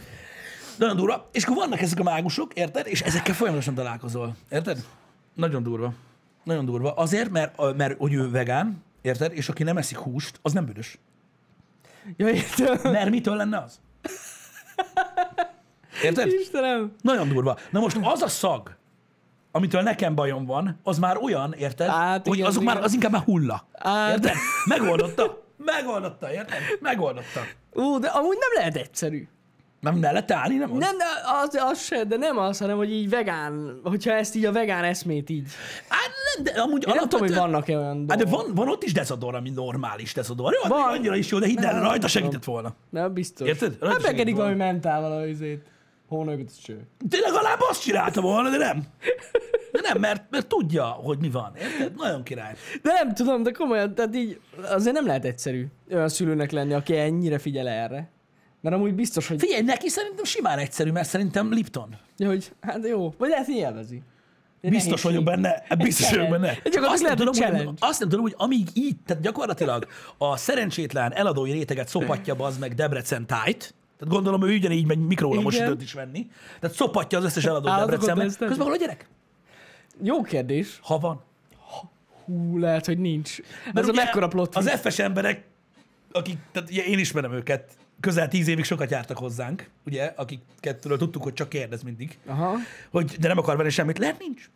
Nagyon 0.78 0.96
durva. 0.96 1.30
És 1.32 1.44
akkor 1.44 1.56
vannak 1.56 1.82
ezek 1.82 2.00
a 2.00 2.04
mágusok, 2.04 2.54
érted? 2.54 2.88
És 2.88 3.02
ezekkel 3.02 3.34
folyamatosan 3.36 3.74
találkozol. 3.74 4.36
Érted? 4.52 4.86
Nagyon 5.34 5.64
durva. 5.64 5.94
Nagyon 6.44 6.66
durva. 6.66 6.94
Azért, 6.94 7.30
mert, 7.30 7.76
mert 7.76 7.98
hogy 7.98 8.14
ő 8.14 8.30
vegán, 8.30 8.84
érted? 9.02 9.32
És 9.34 9.50
aki 9.50 9.64
nem 9.64 9.78
eszik 9.78 9.98
húst, 9.98 10.40
az 10.42 10.54
nem 10.54 10.66
büdös. 10.66 10.98
Ja, 12.18 12.30
értem. 12.30 12.92
Mert 12.92 13.10
mitől 13.10 13.36
lenne 13.36 13.58
az? 13.58 13.80
Érted? 16.04 16.28
Istenem. 16.28 16.96
Nagyon 17.02 17.28
durva. 17.28 17.58
Na 17.70 17.80
most 17.80 17.98
az 18.02 18.22
a 18.22 18.28
szag, 18.28 18.76
amitől 19.52 19.82
nekem 19.82 20.16
bajom 20.16 20.46
van, 20.46 20.80
az 20.84 21.00
már 21.00 21.18
olyan, 21.18 21.54
érted? 21.54 21.88
Hát 21.90 22.28
hogy 22.28 22.36
igen, 22.38 22.48
azok 22.48 22.62
igen. 22.62 22.74
már, 22.74 22.84
az 22.84 22.94
inkább 22.94 23.12
már 23.12 23.22
hulla. 23.22 23.68
Hát. 23.74 24.12
Érted? 24.12 24.36
Megoldotta. 24.66 25.44
Megoldotta, 25.58 26.32
érted? 26.32 26.58
Megoldotta. 26.80 27.42
Ú, 27.74 28.00
de 28.00 28.08
amúgy 28.08 28.38
nem 28.40 28.50
lehet 28.56 28.76
egyszerű. 28.76 29.28
Nem 29.80 29.96
mellett 29.96 30.32
állni, 30.32 30.56
nem 30.56 30.72
az? 30.72 30.78
Nem, 30.78 30.98
de 30.98 31.06
az, 31.44 31.56
az 31.56 31.82
se, 31.82 32.04
de 32.04 32.18
nem 32.18 32.38
az, 32.38 32.60
hanem 32.60 32.78
hogy 32.78 32.92
így 32.92 33.10
vegán, 33.10 33.80
hogyha 33.84 34.12
ezt 34.12 34.36
így 34.36 34.46
a 34.46 34.52
vegán 34.52 34.84
eszmét 34.84 35.30
így. 35.30 35.48
Hát 35.88 36.10
nem, 36.36 36.44
de 36.44 36.62
amúgy 36.62 36.88
Én 36.88 36.94
nem 36.96 37.10
tudom, 37.10 37.28
hogy 37.28 37.36
vannak-e 37.36 37.78
olyan 37.78 38.06
Hát 38.10 38.18
de 38.18 38.24
dolgok. 38.24 38.46
van, 38.46 38.56
van 38.56 38.68
ott 38.70 38.84
is 38.84 38.94
dezodor, 38.94 39.36
ami 39.36 39.50
normális 39.50 40.14
dezodor. 40.14 40.54
Jó, 40.64 40.70
Van. 40.70 40.90
annyira 40.94 41.16
is 41.16 41.30
jó, 41.30 41.40
de 41.40 41.46
hidd 41.46 41.64
el, 41.66 41.82
rajta 41.82 42.08
segített 42.08 42.44
volna. 42.44 42.74
Nem, 42.90 43.14
biztos. 43.14 43.48
Érted? 43.48 43.78
Rajta 43.80 44.08
Hát 44.08 44.16
volna. 44.16 44.36
valami 44.36 44.56
mentával 44.56 45.12
a 45.12 45.26
izét. 45.28 45.66
Hónőgöt 46.08 46.64
cső. 46.64 46.88
De 47.10 47.18
legalább 47.20 47.60
azt 47.70 47.82
csinálta 47.82 48.22
volna, 48.22 48.50
de 48.50 48.58
nem. 48.58 48.84
De 49.72 49.80
nem, 49.82 50.00
mert, 50.00 50.24
mert 50.30 50.48
tudja, 50.48 50.84
hogy 50.86 51.18
mi 51.20 51.30
van. 51.30 51.52
Érted? 51.56 51.96
Nagyon 51.98 52.24
király. 52.24 52.54
De 52.82 52.92
nem 52.94 53.14
tudom, 53.14 53.44
de 53.44 53.52
komolyan, 53.52 53.96
tehát 53.96 54.16
így 54.16 54.40
azért 54.70 54.96
nem 54.96 55.06
lehet 55.06 55.26
egyszerű 55.26 55.66
olyan 55.92 56.10
szülőnek 56.10 56.52
lenni, 56.52 56.74
aki 56.74 56.98
ennyire 56.98 57.38
figyel 57.38 57.68
erre. 57.68 58.10
Mert 58.62 58.76
amúgy 58.76 58.94
biztos, 58.94 59.28
hogy, 59.28 59.40
Figyelj, 59.40 59.62
neki 59.62 59.88
szerintem 59.90 60.24
simán 60.24 60.58
egyszerű, 60.58 60.92
mert 60.92 61.08
szerintem 61.08 61.52
Lipton. 61.54 61.96
ja, 62.18 62.28
hogy 62.28 62.52
hát 62.62 62.88
jó, 62.88 63.14
vagy 63.18 63.30
lehet, 63.30 63.46
hogy 63.46 63.56
élvezi. 63.56 64.02
Biztos 64.62 65.02
vagyok 65.02 65.24
benne, 65.24 65.64
biztos 65.78 66.10
vagyok 66.10 66.30
benne. 66.30 66.58
Azt 66.82 67.04
nem, 67.04 67.16
tudom, 67.16 67.34
hogy 67.34 67.70
azt 67.80 68.00
nem 68.00 68.10
tudom, 68.10 68.22
hogy 68.22 68.34
amíg 68.38 68.68
így, 68.74 68.96
tehát 69.06 69.24
gyakorlatilag 69.24 69.88
a 70.18 70.38
szerencsétlen 70.38 71.14
eladói 71.14 71.52
réteget 71.52 71.88
szopatja 71.88 72.36
az 72.38 72.58
meg 72.58 72.74
Debrecen 72.74 73.28
tájt, 73.28 73.74
tehát 74.02 74.14
gondolom, 74.14 74.44
ő 74.44 74.56
ugyanígy 74.56 74.86
megy 74.86 74.98
mikrólamosítót 74.98 75.68
Igen. 75.68 75.82
is 75.82 75.94
venni. 75.94 76.28
Tehát 76.60 76.76
szopatja 76.76 77.18
az 77.18 77.24
összes 77.24 77.46
Állatokat 77.46 77.80
Debrecenben. 77.80 78.28
Közben 78.38 78.66
hol 78.66 78.72
a 78.72 78.78
gyerek? 78.78 79.08
Jó 80.04 80.22
kérdés. 80.22 80.80
Ha 80.84 80.98
van. 80.98 81.22
Hú, 82.26 82.58
lehet, 82.58 82.86
hogy 82.86 82.98
nincs. 82.98 83.38
Mert 83.66 83.78
Ez 83.78 83.88
a 83.88 83.92
mekkora 83.92 84.28
plot 84.28 84.56
Az. 84.56 84.70
FS 84.70 85.00
emberek, 85.00 85.44
akik, 86.12 86.38
tehát 86.52 86.70
én 86.70 87.00
ismerem 87.00 87.34
őket, 87.34 87.78
közel 88.02 88.28
tíz 88.28 88.48
évig 88.48 88.64
sokat 88.64 88.92
jártak 88.92 89.18
hozzánk, 89.18 89.70
ugye, 89.86 90.14
akiket 90.16 90.86
tudtuk, 90.98 91.24
hogy 91.24 91.34
csak 91.34 91.50
kérdez 91.50 91.84
mindig, 91.84 92.18
Aha. 92.26 92.56
hogy 92.90 93.16
de 93.20 93.28
nem 93.28 93.38
akar 93.38 93.58
venni 93.58 93.70
semmit, 93.70 93.98
lehet 93.98 94.20
nincs. 94.20 94.50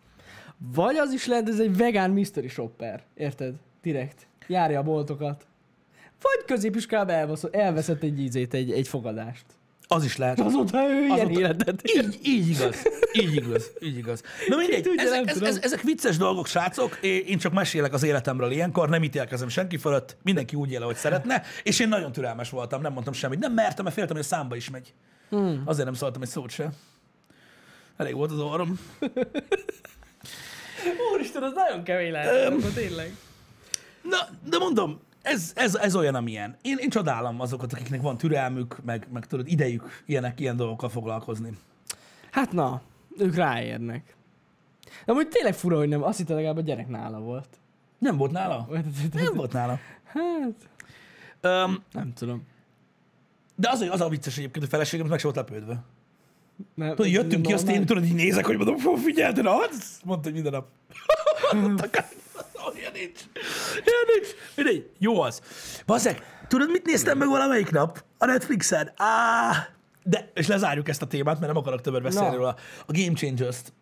Vagy 0.58 0.96
az 0.96 1.12
is 1.14 1.26
lehet, 1.28 1.50
ez 1.50 1.60
egy 1.60 1.78
vegán 1.78 2.12
mystery 2.12 2.48
shopper. 2.48 3.04
Érted? 3.16 3.56
Direkt. 3.82 4.28
Járja 4.48 4.80
a 4.80 4.84
boltokat. 4.84 5.46
Vagy 6.22 6.46
elveszett, 7.10 7.56
elveszett 7.56 8.04
egy 8.04 8.20
ízét, 8.20 8.54
egy, 8.54 8.72
egy 8.72 8.88
fogadást. 8.88 9.46
Az 9.88 10.04
is 10.04 10.18
lehet. 10.18 10.40
Azóta 10.40 10.90
ő 10.90 11.06
ilyen 11.06 11.20
Azóta- 11.20 11.40
életet 11.40 11.82
él. 11.82 12.04
Így, 12.04 12.20
így 12.24 12.50
igaz. 12.50 12.76
Így 13.14 13.36
igaz. 13.36 13.72
Így 13.80 13.98
igaz. 13.98 14.22
Na 14.48 14.56
mindegy, 14.56 14.84
tudja, 14.84 15.04
ezek, 15.04 15.30
ez, 15.30 15.42
ez, 15.42 15.58
ezek 15.62 15.82
vicces 15.82 16.18
dolgok, 16.18 16.48
srácok. 16.48 16.98
Én 17.02 17.38
csak 17.38 17.54
mesélek 17.54 17.94
az 17.94 18.04
életemről 18.04 18.52
ilyenkor, 18.52 18.90
nem 18.90 19.04
ítélkezem 19.04 19.48
senki 19.48 19.78
fölött, 19.78 20.18
mindenki 20.24 20.56
úgy 20.56 20.72
él, 20.72 20.82
ahogy 20.82 20.96
szeretne, 20.96 21.44
és 21.64 21.80
én 21.80 21.88
nagyon 21.88 22.12
türelmes 22.12 22.50
voltam, 22.50 22.82
nem 22.82 22.94
mondtam 22.94 23.14
semmit. 23.14 23.40
Nem 23.40 23.54
mertem, 23.54 23.84
mert 23.84 23.96
féltem, 23.96 24.16
hogy 24.16 24.26
a 24.26 24.28
számba 24.28 24.56
is 24.56 24.70
megy. 24.70 24.94
Hmm. 25.30 25.62
Azért 25.66 25.86
nem 25.86 25.94
szóltam 25.94 26.22
egy 26.22 26.28
szót 26.28 26.52
se. 26.52 26.70
Elég 27.98 28.16
volt 28.16 28.32
az 28.32 28.40
orrom. 28.40 28.80
Úristen, 31.14 31.44
az 31.44 31.52
nagyon 31.54 31.84
kemény 31.84 32.12
lehet. 32.12 32.54
tényleg. 32.74 33.16
Na, 34.02 34.18
de 34.50 34.58
mondom, 34.58 35.00
ez, 35.26 35.52
ez, 35.56 35.76
ez 35.76 35.96
olyan, 35.96 36.16
amilyen. 36.16 36.58
Én, 36.62 36.78
én 36.80 36.90
csodálom 36.90 37.42
azokat, 37.42 37.74
akiknek 37.74 38.02
van 38.02 38.18
türelmük, 38.18 38.84
meg, 38.84 39.08
meg 39.14 39.26
tudod, 39.26 39.48
idejük 39.48 40.04
ilyenek, 40.06 40.40
ilyen 40.40 40.56
dolgokkal 40.56 40.90
foglalkozni. 40.90 41.58
Hát 42.32 42.52
na, 42.52 42.82
ők 43.18 43.36
ráérnek. 43.36 44.16
De 45.06 45.12
amúgy 45.12 45.28
tényleg 45.28 45.54
fura, 45.54 45.78
hogy 45.78 45.88
nem. 45.88 46.04
Azt 46.04 46.18
hittem 46.18 46.36
legalább 46.36 46.58
a 46.58 46.62
gyerek 46.62 46.88
nála 46.88 47.20
volt. 47.20 47.48
Nem 47.98 48.18
volt 48.18 48.32
nála? 48.32 48.68
Nem 49.14 49.34
volt 49.34 49.54
nála. 49.54 49.80
Hát, 50.04 50.70
Um, 51.44 51.84
nem 51.92 52.14
tudom. 52.14 52.44
de 53.56 53.70
az, 53.70 53.80
hogy 53.80 53.88
az 53.88 54.02
a 54.02 54.10
vicces 54.10 54.38
egyébként, 54.38 54.66
a 54.66 54.68
feleségem 54.68 55.08
meg 55.08 55.20
se 55.20 55.24
volt 55.24 55.36
lepődve. 55.36 55.84
Nem, 56.74 56.90
Tudod, 56.96 57.12
jöttünk 57.12 57.46
ki, 57.46 57.54
azt 57.54 57.68
én 57.70 57.86
tudod, 57.86 58.06
így 58.06 58.14
nézek, 58.14 58.46
hogy 58.46 58.58
mondom, 58.58 58.78
fú, 58.78 58.96
figyelj, 58.96 59.34
de 59.34 59.42
na, 59.42 59.56
mondta, 60.04 60.30
hogy 60.32 60.34
minden 60.34 60.52
nap. 60.52 60.68
Olyan 62.74 62.92
nincs. 62.94 63.20
Olyan 63.74 64.06
nincs. 64.14 64.28
Mindegy, 64.56 64.90
jó 65.00 65.22
az. 65.22 65.42
Bazeg, 65.86 66.22
tudod, 66.48 66.70
mit 66.72 66.86
néztem 66.86 67.18
meg 67.18 67.28
valamelyik 67.28 67.72
nap? 67.72 68.04
A 68.18 68.26
Netflixen. 68.26 68.92
Á, 68.96 69.68
de, 70.04 70.32
és 70.34 70.48
lezárjuk 70.48 70.88
ezt 70.90 71.02
a 71.02 71.08
témát, 71.08 71.40
mert 71.40 71.54
nem 71.54 71.62
akarok 71.62 71.82
többet 71.82 72.02
beszélni 72.02 72.28
Na. 72.30 72.36
róla. 72.36 72.56
A 72.86 72.92
Game 72.92 73.14
Changers-t. 73.14 73.74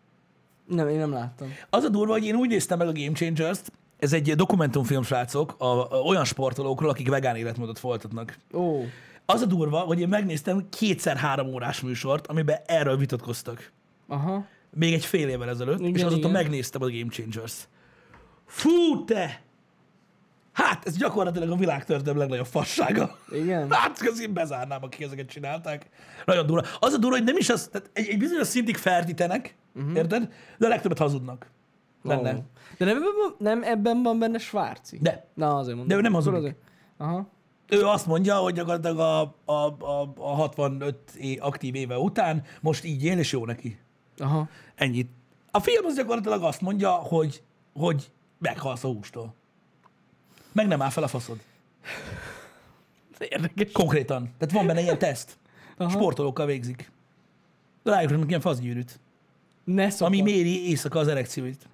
Nem, 0.66 0.88
én 0.88 0.98
nem 0.98 1.12
láttam. 1.12 1.54
Az 1.70 1.84
a 1.84 1.88
durva, 1.88 2.12
hogy 2.12 2.24
én 2.24 2.34
úgy 2.34 2.48
néztem 2.48 2.78
meg 2.78 2.86
a 2.88 2.92
Game 2.92 3.12
Changers-t, 3.12 3.72
ez 3.98 4.12
egy 4.12 4.34
dokumentumfilm, 4.34 5.02
srácok, 5.02 5.54
a, 5.58 5.64
a, 5.64 5.96
olyan 6.00 6.24
sportolókról, 6.24 6.90
akik 6.90 7.08
vegán 7.08 7.36
életmódot 7.36 7.78
folytatnak. 7.78 8.38
Ó, 8.52 8.84
Az 9.26 9.40
a 9.40 9.46
durva, 9.46 9.78
hogy 9.78 10.00
én 10.00 10.08
megnéztem 10.08 10.68
kétszer 10.70 11.16
három 11.16 11.46
órás 11.48 11.80
műsort, 11.80 12.26
amiben 12.26 12.58
erről 12.66 12.96
vitatkoztak. 12.96 13.70
aha. 14.08 14.46
Még 14.76 14.92
egy 14.92 15.04
fél 15.04 15.28
évvel 15.28 15.48
ezelőtt, 15.48 15.78
Igen, 15.78 15.94
és 15.94 16.02
azóta 16.02 16.16
igen. 16.18 16.30
megnéztem 16.30 16.82
a 16.82 16.86
Game 16.86 17.10
Changers. 17.10 17.52
Fú, 18.46 19.04
te! 19.04 19.42
Hát, 20.52 20.86
ez 20.86 20.96
gyakorlatilag 20.96 21.50
a 21.50 21.56
világtörténelem 21.56 22.18
legnagyobb 22.18 22.46
fassága. 22.46 23.18
Igen. 23.30 23.70
Hát, 23.72 24.00
én 24.20 24.32
bezárnám, 24.32 24.82
akik 24.82 25.00
ezeket 25.00 25.28
csinálták. 25.28 25.88
Nagyon 26.24 26.46
durva. 26.46 26.66
Az 26.80 26.92
a 26.92 26.96
durva, 26.98 27.16
hogy 27.16 27.24
nem 27.26 27.36
is 27.36 27.48
az, 27.48 27.68
tehát 27.72 27.90
egy, 27.92 28.08
egy 28.08 28.18
bizonyos 28.18 28.46
szintig 28.46 28.76
feltítenek, 28.76 29.56
uh-huh. 29.74 29.96
érted? 29.96 30.32
De 30.58 30.66
a 30.66 30.68
legtöbbet 30.68 30.98
hazudnak. 30.98 31.46
Benne. 32.02 32.34
Ó. 32.34 32.38
De 32.78 32.84
nem 32.84 32.96
ebben, 32.96 33.12
van- 33.22 33.36
nem 33.38 33.62
ebben 33.62 34.02
van 34.02 34.18
benne 34.18 34.38
Svárci? 34.38 34.98
De. 35.00 35.26
Na, 35.34 35.56
azért 35.56 35.76
mondom. 35.76 35.86
De 35.88 35.94
ő 35.94 36.00
nem 36.00 36.12
hazudik. 36.12 36.38
azért- 36.38 36.56
Aha. 36.96 37.28
Ő 37.68 37.86
azt 37.86 38.06
mondja, 38.06 38.36
hogy 38.36 38.54
gyakorlatilag 38.54 38.98
a, 38.98 39.20
a, 39.44 39.76
a, 39.84 40.12
a 40.18 40.34
65 40.34 40.96
é- 41.18 41.40
aktív 41.40 41.74
éve 41.74 41.98
után 41.98 42.42
most 42.60 42.84
így 42.84 43.04
él, 43.04 43.18
és 43.18 43.32
jó 43.32 43.44
neki. 43.46 43.78
Aha. 44.18 44.48
Ennyit. 44.74 45.10
A 45.50 45.60
film 45.60 45.84
az 45.86 45.94
gyakorlatilag 45.96 46.42
azt 46.42 46.60
mondja, 46.60 46.90
hogy, 46.90 47.42
hogy 47.74 48.10
meghalsz 48.44 48.84
a 48.84 48.88
hústól. 48.88 49.34
Meg 50.52 50.66
nem 50.66 50.82
áll 50.82 50.90
fel 50.90 51.02
a 51.02 51.08
faszod. 51.08 51.38
Érdekes. 53.18 53.72
Konkrétan. 53.72 54.30
Tehát 54.38 54.54
van 54.54 54.66
benne 54.66 54.80
ilyen 54.80 54.98
teszt. 54.98 55.36
Aha. 55.76 55.90
Sportolókkal 55.90 56.46
végzik. 56.46 56.90
Rájuk 57.82 58.28
ilyen 58.28 58.40
faszgyűrűt, 58.40 59.00
Ne 59.64 59.90
szokott. 59.90 60.06
ami 60.06 60.20
méri 60.22 60.68
éjszaka 60.68 60.98
az 60.98 61.08
erekcióit. 61.08 61.66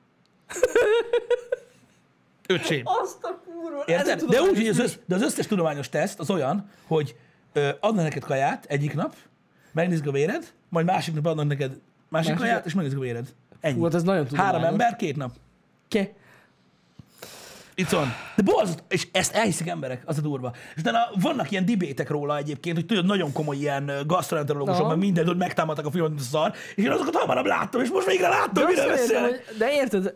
Öcsém. 2.48 2.82
Azt 2.84 3.24
a 3.24 3.40
kurva. 3.44 3.82
Érted? 3.86 4.22
De 4.22 4.40
úgy, 4.42 4.56
hogy 4.56 4.68
az, 4.68 4.78
össz, 4.78 4.94
de 5.06 5.14
az 5.14 5.22
összes 5.22 5.46
tudományos 5.46 5.88
teszt 5.88 6.20
az 6.20 6.30
olyan, 6.30 6.70
hogy 6.86 7.16
ö, 7.52 7.70
adnak 7.80 8.04
neked 8.04 8.24
kaját 8.24 8.64
egyik 8.64 8.94
nap, 8.94 9.14
megnézik 9.72 10.06
a 10.06 10.10
véred, 10.10 10.52
majd 10.68 10.86
másik 10.86 11.14
nap 11.14 11.26
adnak 11.26 11.46
neked 11.46 11.70
másik, 11.70 12.30
Másik- 12.30 12.36
kaját, 12.36 12.66
és 12.66 12.74
megnézik 12.74 12.98
a 12.98 13.00
véred. 13.00 13.34
Ennyi. 13.60 13.76
Hú, 13.78 13.82
hát 13.84 13.94
ez 13.94 14.02
nagyon 14.02 14.24
tudományos. 14.26 14.52
Három 14.52 14.66
ember, 14.68 14.96
két 14.96 15.16
nap. 15.16 15.32
Ke. 15.88 16.12
Itt 17.80 17.88
van. 17.88 18.12
De 18.36 18.42
borzasztó, 18.42 18.82
és 18.88 19.08
ezt 19.12 19.34
elhiszik 19.34 19.68
emberek, 19.68 20.02
az 20.04 20.18
a 20.18 20.20
durva. 20.20 20.52
És 20.74 20.80
utána 20.80 20.98
vannak 21.20 21.50
ilyen 21.50 21.64
dibétek 21.64 22.10
róla 22.10 22.36
egyébként, 22.36 22.76
hogy 22.76 22.86
tudod, 22.86 23.06
nagyon 23.06 23.32
komoly 23.32 23.56
ilyen 23.56 23.92
gastroenterológusok, 24.06 24.88
meg 24.88 24.98
mindent, 24.98 25.26
hogy 25.26 25.36
megtámadtak 25.36 25.86
a 25.86 25.90
filmet, 25.90 26.18
szar, 26.18 26.52
és 26.74 26.84
én 26.84 26.90
azokat 26.90 27.14
hamarabb 27.14 27.46
láttam, 27.46 27.80
és 27.80 27.90
most 27.90 28.06
végre 28.06 28.28
láttam, 28.28 28.64
miről 28.64 28.88
beszélek. 28.88 29.54
de 29.58 29.72
érted, 29.72 30.14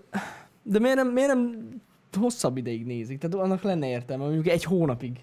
de 0.62 0.78
miért 0.78 0.96
nem, 0.96 1.08
miért 1.08 1.28
nem 1.28 1.68
hosszabb 2.18 2.56
ideig 2.56 2.84
nézik? 2.84 3.18
Tehát 3.18 3.46
annak 3.46 3.62
lenne 3.62 3.88
értelme, 3.88 4.24
mondjuk 4.24 4.48
egy 4.48 4.64
hónapig. 4.64 5.20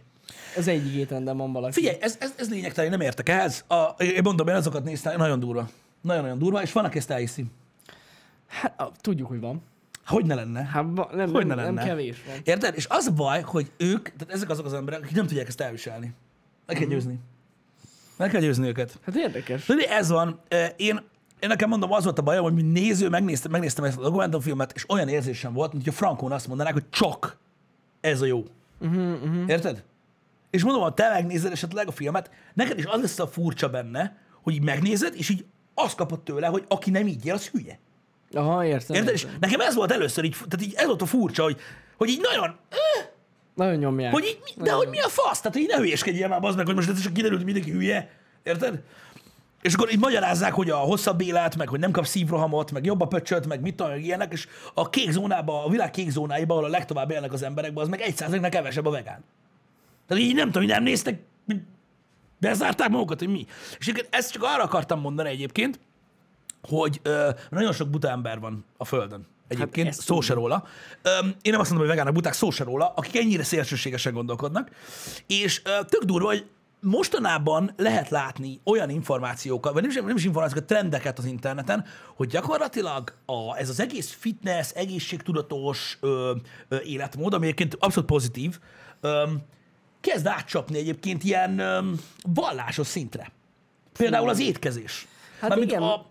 Ez 0.57 0.67
egyik 0.67 0.93
étrenden 0.93 1.37
van 1.37 1.51
valaki. 1.53 1.73
Figyelj, 1.73 1.97
ez, 1.99 2.17
ez, 2.19 2.33
ez 2.37 2.49
lényegtelen, 2.49 2.91
én 2.91 2.97
nem 2.97 3.07
értek 3.07 3.29
ehhez. 3.29 3.65
A, 3.67 4.03
én 4.03 4.21
mondom, 4.23 4.47
én 4.47 4.55
azokat 4.55 4.83
néztem, 4.83 5.17
nagyon 5.17 5.39
durva. 5.39 5.69
Nagyon-nagyon 6.01 6.37
durva, 6.37 6.61
és 6.61 6.71
van, 6.71 6.85
aki 6.85 6.97
ezt 6.97 7.11
elhiszi. 7.11 7.45
Hát, 8.47 8.91
tudjuk, 9.01 9.27
hogy 9.27 9.39
van. 9.39 9.61
Hogy 10.05 10.25
ne 10.25 10.35
lenne? 10.35 10.63
Hát 10.63 10.83
nem, 10.93 11.31
Hogy 11.31 11.45
nem, 11.45 11.57
ne 11.57 11.63
nem 11.63 11.75
lenne? 11.75 11.83
kevés 11.83 12.23
van. 12.27 12.35
Érted? 12.43 12.75
És 12.75 12.85
az 12.89 13.07
a 13.07 13.11
baj, 13.11 13.41
hogy 13.41 13.71
ők, 13.77 14.03
tehát 14.03 14.33
ezek 14.33 14.49
azok 14.49 14.65
az 14.65 14.73
emberek, 14.73 15.01
akik 15.01 15.15
nem 15.15 15.27
tudják 15.27 15.47
ezt 15.47 15.61
elviselni. 15.61 16.13
Meg 16.65 16.77
kell 16.77 16.87
győzni. 16.87 17.19
Meg 18.17 18.29
kell 18.29 18.41
győzni 18.41 18.67
őket. 18.67 18.99
Hát 19.05 19.15
érdekes. 19.15 19.65
De 19.65 19.89
ez 19.89 20.09
van. 20.09 20.39
Én, 20.75 21.01
én 21.39 21.49
nekem 21.49 21.69
mondom, 21.69 21.91
az 21.91 22.03
volt 22.03 22.19
a 22.19 22.21
bajom, 22.21 22.43
hogy 22.43 22.53
mint 22.53 22.73
néző, 22.73 23.09
megnéztem, 23.09 23.51
megnéztem 23.51 23.83
ezt 23.83 23.97
a 23.97 24.01
dokumentumfilmet, 24.01 24.71
és 24.75 24.89
olyan 24.89 25.07
érzésem 25.07 25.53
volt, 25.53 25.71
mint 25.71 25.83
hogy 25.83 25.93
a 25.93 25.95
Frankon 25.95 26.31
azt 26.31 26.47
mondanák, 26.47 26.73
hogy 26.73 26.89
csak 26.89 27.37
ez 28.01 28.21
a 28.21 28.25
jó. 28.25 28.45
Uh-huh, 28.79 29.23
uh-huh. 29.23 29.49
Érted? 29.49 29.83
És 30.49 30.63
mondom, 30.63 30.81
ha 30.81 30.93
te 30.93 31.09
megnézed 31.09 31.51
esetleg 31.51 31.87
a 31.87 31.91
filmet, 31.91 32.31
neked 32.53 32.77
is 32.77 32.85
az 32.85 33.01
lesz 33.01 33.19
a 33.19 33.27
furcsa 33.27 33.69
benne, 33.69 34.17
hogy 34.41 34.53
így 34.53 34.63
megnézed, 34.63 35.13
és 35.17 35.29
így 35.29 35.45
azt 35.73 35.95
kapod 35.95 36.21
tőle, 36.21 36.47
hogy 36.47 36.65
aki 36.67 36.89
nem 36.89 37.07
így 37.07 37.25
él, 37.25 37.33
az 37.33 37.47
hülye. 37.47 37.79
Aha, 38.33 38.65
értem. 38.65 38.95
Érted? 38.95 39.13
És 39.13 39.27
nekem 39.39 39.59
ez 39.59 39.75
volt 39.75 39.91
először 39.91 40.23
így, 40.23 40.35
tehát 40.49 40.61
így 40.61 40.73
ez 40.75 40.85
volt 40.85 41.01
a 41.01 41.05
furcsa, 41.05 41.43
hogy, 41.43 41.57
hogy 41.97 42.09
így 42.09 42.21
nagyon, 42.21 42.55
Nagyon 43.55 43.75
nyomják. 43.75 44.11
hogy 44.11 44.23
így, 44.25 44.63
de 44.63 44.71
hogy 44.71 44.87
mi 44.87 44.99
a 44.99 45.07
fasz? 45.07 45.41
Tehát, 45.41 45.57
így 45.57 45.67
ne 45.67 45.77
hülyeskedjél 45.77 46.27
már, 46.27 46.39
az 46.43 46.55
meg, 46.55 46.65
hogy 46.65 46.75
most 46.75 46.89
ez 46.89 47.01
csak 47.01 47.13
kiderült, 47.13 47.41
hogy 47.41 47.53
mindenki 47.53 47.77
hülye. 47.77 48.09
Érted? 48.43 48.81
És 49.61 49.73
akkor 49.73 49.91
így 49.91 49.99
magyarázzák, 49.99 50.53
hogy 50.53 50.69
a 50.69 50.75
hosszabb 50.75 51.21
élet, 51.21 51.55
meg 51.55 51.67
hogy 51.69 51.79
nem 51.79 51.91
kap 51.91 52.05
szívrohamot, 52.05 52.71
meg 52.71 52.85
jobb 52.85 53.01
a 53.01 53.07
pöcsöt, 53.07 53.47
meg 53.47 53.61
mit 53.61 53.75
tudom, 53.75 53.95
ilyenek, 53.95 54.31
és 54.31 54.47
a 54.73 54.89
kék 54.89 55.11
zónába, 55.11 55.65
a 55.65 55.69
világ 55.69 55.91
kék 55.91 56.09
zónáiba, 56.09 56.53
ahol 56.53 56.65
a 56.65 56.69
legtovább 56.69 57.11
élnek 57.11 57.33
az 57.33 57.43
emberekben, 57.43 57.83
az 57.83 57.89
meg 57.89 58.01
egy 58.01 58.15
százaléknak 58.15 58.51
kevesebb 58.51 58.85
a 58.85 58.89
vegán. 58.89 59.23
Tehát 60.07 60.23
így 60.23 60.35
nem 60.35 60.45
tudom, 60.45 60.63
hogy 60.63 60.71
nem 60.71 60.83
néztek, 60.83 61.19
bezárták 62.37 62.89
magukat, 62.89 63.19
hogy 63.19 63.27
mi. 63.27 63.45
És 63.79 63.91
ezt 64.09 64.31
csak 64.31 64.43
arra 64.43 64.63
akartam 64.63 64.99
mondani 64.99 65.29
egyébként, 65.29 65.79
hogy 66.63 66.99
ö, 67.03 67.29
nagyon 67.49 67.73
sok 67.73 67.89
buta 67.89 68.09
ember 68.09 68.39
van 68.39 68.65
a 68.77 68.85
Földön. 68.85 69.27
Egyébként 69.47 69.87
ezt 69.87 70.01
szó 70.01 70.21
se 70.21 70.33
róla. 70.33 70.63
Öm, 71.01 71.35
én 71.41 71.51
nem 71.51 71.59
azt 71.59 71.69
mondom, 71.69 71.87
hogy 71.87 71.95
vegának 71.95 72.13
buták, 72.13 72.33
szó 72.33 72.49
se 72.49 72.63
róla, 72.63 72.93
akik 72.95 73.17
ennyire 73.17 73.43
szélsőségesen 73.43 74.13
gondolkodnak. 74.13 74.69
És 75.27 75.61
ö, 75.65 75.69
tök 75.89 76.03
durva, 76.03 76.27
hogy 76.27 76.45
mostanában 76.79 77.73
lehet 77.77 78.09
látni 78.09 78.59
olyan 78.63 78.89
információkat, 78.89 79.73
vagy 79.73 79.81
nem 79.81 79.91
is, 79.91 79.97
nem 79.97 80.15
is 80.15 80.25
információkat, 80.25 80.67
trendeket 80.67 81.17
az 81.17 81.25
interneten, 81.25 81.85
hogy 82.15 82.27
gyakorlatilag 82.27 83.13
a, 83.25 83.57
ez 83.57 83.69
az 83.69 83.79
egész 83.79 84.15
fitness, 84.19 84.71
egészségtudatos 84.71 85.97
ö, 86.01 86.35
ö, 86.67 86.77
életmód, 86.79 87.33
ami 87.33 87.45
egyébként 87.45 87.75
abszolút 87.79 88.09
pozitív, 88.09 88.59
ö, 89.01 89.23
kezd 90.01 90.27
átcsapni 90.27 90.77
egyébként 90.77 91.23
ilyen 91.23 91.59
ö, 91.59 91.79
vallásos 92.23 92.87
szintre. 92.87 93.31
Például 93.97 94.29
az 94.29 94.39
étkezés. 94.39 95.07
Hát 95.39 95.49
Mármint 95.49 95.71
igen. 95.71 95.83
A, 95.83 96.05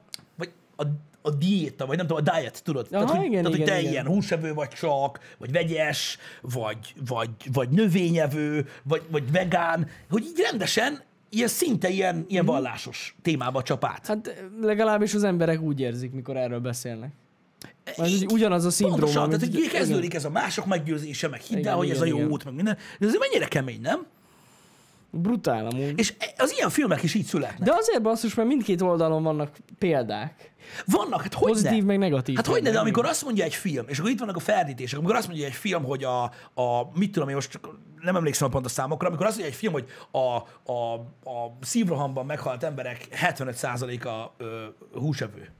a, 0.83 0.87
a 1.23 1.31
diéta, 1.31 1.87
vagy 1.87 1.97
nem 1.97 2.07
tudom, 2.07 2.25
a 2.27 2.31
diet, 2.38 2.62
tudod? 2.64 2.87
Aha, 2.90 3.05
tehát, 3.05 3.16
hogy, 3.23 3.27
igen, 3.31 3.43
tehát, 3.43 3.57
hogy 3.59 3.66
igen, 3.66 3.75
te 3.75 3.81
igen. 3.81 3.93
ilyen 3.93 4.07
húsevő 4.07 4.55
vagy 4.55 4.69
csak, 4.69 5.21
vagy 5.38 5.53
vegyes, 5.53 6.19
vagy, 6.40 6.95
vagy, 7.07 7.31
vagy 7.53 7.69
növényevő, 7.69 8.66
vagy, 8.83 9.03
vagy 9.11 9.33
vegán, 9.33 9.87
hogy 10.11 10.23
így 10.25 10.40
rendesen 10.51 11.03
ilyen 11.31 11.49
szinte 11.49 11.88
ilyen, 11.88 12.25
ilyen 12.29 12.45
Mhm. 12.45 12.53
vallásos 12.53 13.16
témába 13.23 13.62
csap 13.62 13.85
át. 13.85 14.07
Hát 14.07 14.45
legalábbis 14.61 15.14
az 15.14 15.25
emberek 15.25 15.61
úgy 15.61 15.81
érzik, 15.81 16.12
mikor 16.12 16.37
erről 16.37 16.61
beszélnek. 16.61 17.12
Mert 17.85 17.99
úgy- 18.12 18.33
ugyanaz 18.33 18.64
a 18.64 18.71
szindróma. 18.71 19.03
Pontosan, 19.03 19.29
tehát 19.31 19.55
hogy 19.55 19.69
kezdődik 19.69 20.14
ez 20.14 20.25
a 20.25 20.31
mások 20.31 20.66
meggyőzése, 20.66 21.29
meg 21.29 21.40
hidd 21.40 21.66
el, 21.69 21.77
hogy 21.77 21.90
ez 21.90 21.97
igen, 21.97 22.07
a 22.09 22.11
jó 22.11 22.16
igen. 22.16 22.31
út, 22.31 22.45
meg 22.45 22.55
minden. 22.55 22.77
De 22.99 23.07
ez 23.07 23.14
mennyire 23.19 23.47
kemény, 23.49 23.81
nem? 23.81 24.07
Brutál 25.11 25.66
amúgy. 25.66 25.99
És 25.99 26.14
az 26.37 26.53
ilyen 26.57 26.70
filmek 26.70 27.03
is 27.03 27.14
így 27.14 27.25
születnek. 27.25 27.68
De 27.68 27.75
azért 27.75 28.03
basszus, 28.03 28.35
mert 28.35 28.49
mindkét 28.49 28.81
oldalon 28.81 29.23
vannak 29.23 29.57
példák. 29.79 30.53
Vannak, 30.87 31.23
hát 31.23 31.35
hogy 31.35 31.53
Pozitív, 31.53 31.85
meg 31.85 31.99
negatív. 31.99 32.37
Hát 32.37 32.46
hogy 32.46 32.62
ne, 32.62 32.70
de 32.70 32.79
amikor 32.79 33.07
azt 33.07 33.25
mondja 33.25 33.44
egy 33.44 33.55
film, 33.55 33.85
és 33.88 33.99
akkor 33.99 34.11
itt 34.11 34.18
vannak 34.18 34.37
a 34.37 34.40
ferdítések, 34.40 34.99
amikor 34.99 35.16
azt 35.16 35.27
mondja 35.27 35.46
egy 35.46 35.53
film, 35.53 35.85
hogy 35.85 36.05
a, 36.05 36.23
a 36.62 36.90
mit 36.94 37.12
tudom 37.12 37.29
én 37.29 37.35
most 37.35 37.51
csak 37.51 37.68
nem 38.01 38.16
emlékszem 38.16 38.46
a 38.49 38.51
pont 38.51 38.64
a 38.64 38.68
számokra, 38.68 39.09
amikor 39.09 39.27
azt 39.27 39.35
mondja 39.37 39.55
egy 39.55 39.61
film, 39.61 39.73
hogy 39.73 39.87
a, 40.11 40.37
a, 40.73 40.94
a 41.31 41.57
szívrohamban 41.61 42.27
meghalt 42.27 42.62
emberek 42.62 43.09
75%-a 43.11 44.42
ö, 44.44 44.64
húsevő. 44.92 45.53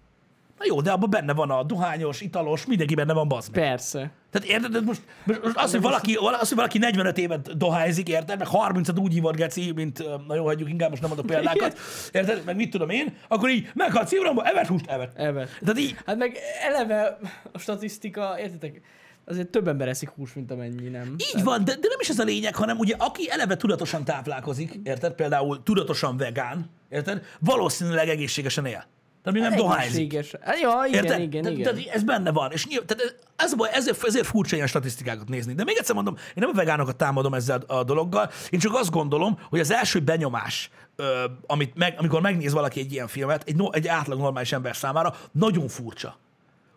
Na 0.61 0.67
jó, 0.67 0.81
de 0.81 0.91
abban 0.91 1.11
benne 1.11 1.33
van 1.33 1.51
a 1.51 1.63
dohányos, 1.63 2.21
italos, 2.21 2.67
mindenki 2.67 2.95
benne 2.95 3.13
van 3.13 3.29
bazd 3.29 3.55
meg. 3.55 3.65
Persze. 3.65 4.11
Tehát 4.31 4.49
érted, 4.49 4.85
most, 4.85 5.03
most 5.25 5.57
az, 5.57 5.71
hogy 5.71 5.81
valaki, 5.81 6.15
az, 6.15 6.49
hogy 6.49 6.57
valaki 6.57 6.79
45 6.79 7.19
évet 7.19 7.57
dohányzik, 7.57 8.09
érted, 8.09 8.39
meg 8.39 8.49
30-at 8.53 9.01
úgy 9.01 9.13
hívott 9.13 9.37
geci, 9.37 9.73
mint, 9.73 10.05
na 10.27 10.35
jó, 10.35 10.45
hagyjuk 10.45 10.69
inkább, 10.69 10.91
most 10.91 11.01
nem 11.03 11.11
mondok 11.11 11.31
példákat, 11.31 11.79
érted, 12.13 12.43
meg 12.45 12.57
mit 12.57 12.71
tudom 12.71 12.89
én, 12.91 13.17
akkor 13.29 13.51
így 13.51 13.71
meghalt 13.75 14.09
szívrohamban, 14.09 14.47
evett 14.47 14.67
húst, 14.67 14.87
evett. 14.87 15.13
Evet. 15.17 15.59
Tehát 15.61 15.79
így, 15.79 15.97
Hát 16.07 16.17
meg 16.17 16.39
eleve 16.69 17.19
a 17.53 17.59
statisztika, 17.59 18.35
értitek? 18.39 18.81
Azért 19.25 19.49
több 19.49 19.69
ember 19.69 19.89
eszik 19.89 20.09
hús, 20.09 20.33
mint 20.33 20.51
amennyi, 20.51 20.89
nem? 20.89 21.15
Így 21.35 21.43
van, 21.43 21.65
de, 21.65 21.73
de 21.73 21.89
nem 21.89 21.99
is 22.01 22.09
ez 22.09 22.19
a 22.19 22.25
lényeg, 22.25 22.55
hanem 22.55 22.79
ugye 22.79 22.95
aki 22.99 23.31
eleve 23.31 23.57
tudatosan 23.57 24.05
táplálkozik, 24.05 24.81
érted? 24.83 25.13
Például 25.13 25.63
tudatosan 25.63 26.17
vegán, 26.17 26.71
érted? 26.89 27.25
Valószínűleg 27.39 28.09
egészségesen 28.09 28.67
él. 28.67 28.85
Tehát 29.23 29.41
még 29.41 29.49
nem 29.49 29.59
dohányzik. 29.59 30.13
Egészséges. 30.13 30.35
Hát, 30.41 30.61
ja, 30.61 30.85
igen, 30.89 31.05
Érted? 31.05 31.21
igen, 31.21 31.47
igen. 31.47 31.75
Tehát 31.75 31.89
ez 31.89 32.03
benne 32.03 32.33
van. 32.33 32.53
És 32.53 32.67
nyilván, 32.67 32.87
tehát 32.87 33.17
ez 33.37 33.55
baj, 33.55 33.69
ezért, 33.73 34.05
ezért 34.05 34.27
furcsa 34.27 34.57
ilyen 34.57 34.67
statisztikákat 34.69 35.29
nézni. 35.29 35.55
De 35.55 35.65
még 35.65 35.77
egyszer 35.79 35.95
mondom, 35.95 36.17
én 36.17 36.33
nem 36.35 36.49
a 36.49 36.53
vegánokat 36.53 36.97
támadom 36.97 37.35
ezzel 37.35 37.63
a 37.67 37.85
dologgal, 37.85 38.31
én 38.51 38.59
csak 38.59 38.75
azt 38.75 38.91
gondolom, 38.91 39.39
hogy 39.49 39.61
az 39.61 39.71
első 39.71 40.01
benyomás, 40.01 40.71
ö, 40.97 41.25
amit 41.47 41.75
meg, 41.75 41.95
amikor 41.99 42.21
megnéz 42.21 42.53
valaki 42.53 42.81
egy 42.81 42.93
ilyen 42.93 43.09
filmet, 43.09 43.43
egy, 43.47 43.69
egy 43.71 43.89
átlag 43.89 44.19
normális 44.19 44.53
ember 44.53 44.77
számára, 44.77 45.15
nagyon 45.33 45.69
furcsa. 45.69 46.19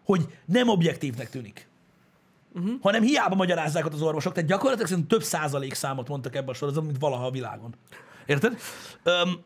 Hogy 0.03 0.27
nem 0.45 0.67
objektívnek 0.67 1.29
tűnik. 1.29 1.67
Uh-huh. 2.55 2.73
hanem 2.81 3.01
hiába 3.01 3.35
magyarázzák 3.35 3.85
ott 3.85 3.93
az 3.93 4.01
orvosok, 4.01 4.33
tehát 4.33 4.49
gyakorlatilag 4.49 4.89
szerintem 4.89 5.17
több 5.17 5.27
százalék 5.27 5.73
számot 5.73 6.07
mondtak 6.07 6.35
ebben 6.35 6.49
a 6.49 6.53
sorozatban, 6.53 6.89
mint 6.89 6.99
valaha 6.99 7.25
a 7.25 7.31
világon. 7.31 7.75
Érted? 8.25 8.57
Öm, 9.03 9.43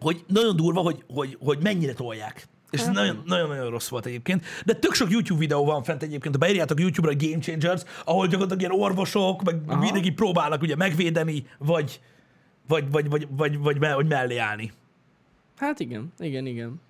hogy 0.00 0.24
nagyon 0.26 0.56
durva, 0.56 0.80
hogy, 0.80 1.04
hogy, 1.08 1.36
hogy 1.40 1.58
mennyire 1.62 1.92
tolják. 1.92 2.48
És 2.70 2.80
ez 2.80 2.88
nagyon- 2.88 3.22
nagyon-nagyon 3.26 3.70
rossz 3.70 3.88
volt 3.88 4.06
egyébként. 4.06 4.44
De 4.64 4.72
tök 4.74 4.94
sok 4.94 5.10
YouTube 5.10 5.38
videó 5.40 5.64
van 5.64 5.82
fent 5.82 6.02
egyébként, 6.02 6.34
ha 6.34 6.40
beírjátok 6.40 6.80
YouTube-ra 6.80 7.16
Game 7.18 7.38
Changers, 7.38 7.82
ahol 8.04 8.26
gyakorlatilag 8.26 8.60
ilyen 8.72 8.82
orvosok, 8.82 9.42
meg 9.42 9.60
Aha. 9.66 9.80
mindenki 9.80 10.10
próbálnak 10.10 10.62
ugye 10.62 10.76
megvédeni, 10.76 11.46
vagy, 11.58 12.00
vagy, 12.68 12.90
vagy, 12.90 13.08
vagy, 13.10 13.26
vagy, 13.36 13.58
vagy, 13.58 13.78
vagy 13.78 14.06
mellé 14.08 14.36
állni. 14.36 14.72
Hát 15.56 15.80
igen, 15.80 16.12
igen, 16.18 16.46
igen. 16.46 16.80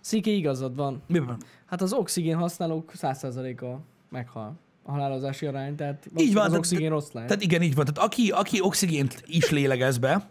Sziki 0.00 0.36
igazad 0.36 0.76
van. 0.76 1.02
Miben? 1.06 1.36
Hát 1.66 1.82
az 1.82 1.92
oxigén 1.92 2.36
használók 2.36 2.92
100%-a 2.96 3.76
meghal. 4.10 4.54
A 4.82 4.90
halálozási 4.90 5.46
arány, 5.46 5.74
tehát 5.76 6.06
Így 6.16 6.32
van. 6.32 6.42
az 6.42 6.48
tehát- 6.48 6.58
oxigén 6.58 6.90
rossz 6.90 7.10
lehet. 7.12 7.28
Tehát 7.28 7.42
igen, 7.44 7.62
így 7.62 7.74
van. 7.74 7.84
Tehát 7.84 8.08
aki, 8.10 8.30
aki 8.30 8.60
oxigént 8.60 9.22
is 9.26 9.50
lélegez 9.50 9.98
be, 9.98 10.28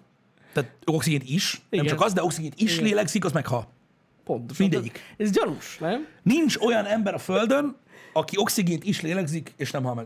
tehát 0.61 0.75
oxigént 0.85 1.23
is, 1.29 1.53
nem 1.69 1.83
Igen. 1.83 1.85
csak 1.85 2.05
az, 2.05 2.13
de 2.13 2.23
oxigént 2.23 2.53
is 2.57 2.71
Igen. 2.73 2.83
lélegzik, 2.83 3.25
az 3.25 3.31
meghal. 3.31 3.67
Pontosan. 4.23 4.67
mindegyik. 4.67 4.99
Ez 5.17 5.31
gyanús, 5.31 5.77
nem? 5.77 6.07
Nincs 6.23 6.57
olyan 6.57 6.85
ember 6.85 7.13
a 7.13 7.17
Földön, 7.17 7.75
aki 8.13 8.37
oxigént 8.37 8.83
is 8.83 9.01
lélegzik, 9.01 9.53
és 9.57 9.71
nem 9.71 9.83
hal 9.83 9.93
meg. 9.93 10.05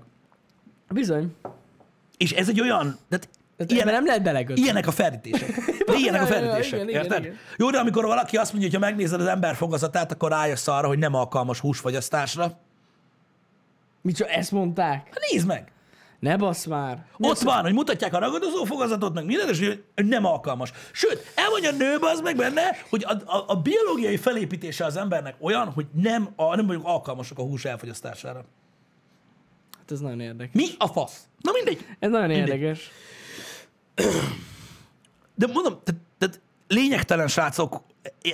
Bizony. 0.89 1.35
És 2.17 2.31
ez 2.31 2.49
egy 2.49 2.61
olyan, 2.61 2.97
tehát 3.09 3.29
Tehát 3.57 3.71
ilyen, 3.71 3.81
ebben 3.81 3.93
nem 3.93 4.05
lehet 4.05 4.23
belekötni. 4.23 4.61
ilyenek 4.61 4.87
a 4.87 4.91
ferdítések. 4.91 5.55
De 5.85 5.93
ilyenek 5.97 6.21
a 6.21 6.25
ferdítések, 6.25 6.73
igen, 6.73 6.89
igen, 6.89 7.03
érted? 7.03 7.33
Jó, 7.57 7.69
de 7.69 7.77
amikor 7.79 8.05
valaki 8.05 8.37
azt 8.37 8.51
mondja, 8.51 8.69
hogy 8.69 8.79
ha 8.79 8.85
megnézed 8.85 9.19
az 9.21 9.27
ember 9.27 9.55
fogazatát, 9.55 10.11
akkor 10.11 10.29
rájössz 10.31 10.67
arra, 10.67 10.87
hogy 10.87 10.99
nem 10.99 11.13
alkalmas 11.13 11.59
húsfogyasztásra. 11.59 12.59
Csak 14.13 14.29
ezt 14.29 14.51
mondták? 14.51 15.05
Hát 15.05 15.19
nézd 15.31 15.47
meg! 15.47 15.71
Ne 16.21 16.38
bassz 16.38 16.65
már. 16.65 17.05
Ott 17.17 17.39
van, 17.39 17.62
hogy 17.62 17.73
mutatják 17.73 18.13
a 18.13 18.19
ragadozó 18.19 18.63
fogazatot, 18.63 19.13
meg 19.13 19.25
minden, 19.25 19.49
és 19.49 19.60
hogy 19.60 19.84
nem 19.95 20.25
alkalmas. 20.25 20.71
Sőt, 20.91 21.31
elmondja 21.36 21.69
a 21.69 21.73
nő 21.75 21.97
az 21.99 22.21
meg 22.21 22.36
benne, 22.36 22.62
hogy 22.89 23.03
a, 23.07 23.38
a, 23.38 23.43
a 23.47 23.55
biológiai 23.55 24.17
felépítése 24.17 24.86
az 24.86 24.97
embernek 24.97 25.36
olyan, 25.39 25.71
hogy 25.71 25.86
nem, 25.93 26.29
a, 26.36 26.55
nem 26.55 26.67
vagyunk 26.67 26.86
alkalmasak 26.86 27.39
a 27.39 27.41
hús 27.41 27.65
elfogyasztására. 27.65 28.45
Hát 29.77 29.91
ez 29.91 29.99
nagyon 29.99 30.19
érdekes. 30.19 30.53
Mi 30.53 30.67
a 30.77 30.88
fasz? 30.88 31.23
Na 31.39 31.51
mindegy. 31.51 31.86
Ez 31.99 32.10
nagyon 32.10 32.27
Mindegy. 32.27 32.47
érdekes. 32.47 32.91
De 35.36 35.47
mondom, 35.47 35.79
tehát, 35.84 36.01
tehát 36.17 36.41
lényegtelen 36.67 37.27
srácok, 37.27 37.81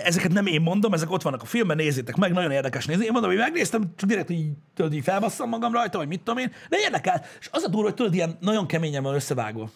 ezeket 0.04 0.32
nem 0.32 0.46
én 0.46 0.62
mondom, 0.62 0.94
ezek 0.94 1.12
ott 1.12 1.22
vannak 1.22 1.42
a 1.42 1.46
filmben, 1.46 1.78
nézzétek 1.78 2.16
meg, 2.16 2.32
nagyon 2.32 2.52
érdekes 2.52 2.86
nézni. 2.86 3.06
Én 3.06 3.12
mondom, 3.12 3.30
hogy 3.30 3.40
megnéztem, 3.40 3.84
csak 3.96 4.10
direkt 4.10 4.30
így, 4.30 4.52
tudod, 4.76 4.94
így 4.94 5.04
felbasszam 5.04 5.50
magam 5.50 5.74
rajta, 5.74 5.98
vagy 5.98 6.08
mit 6.08 6.22
tudom 6.22 6.38
én, 6.38 6.52
de 6.70 6.78
érdekel. 6.80 7.26
És 7.40 7.50
az 7.52 7.64
a 7.64 7.68
durva, 7.68 7.86
hogy 7.88 7.94
tudod, 7.94 8.14
ilyen 8.14 8.38
nagyon 8.40 8.66
keményen 8.66 9.04
van 9.04 9.14
összevágva. 9.16 9.70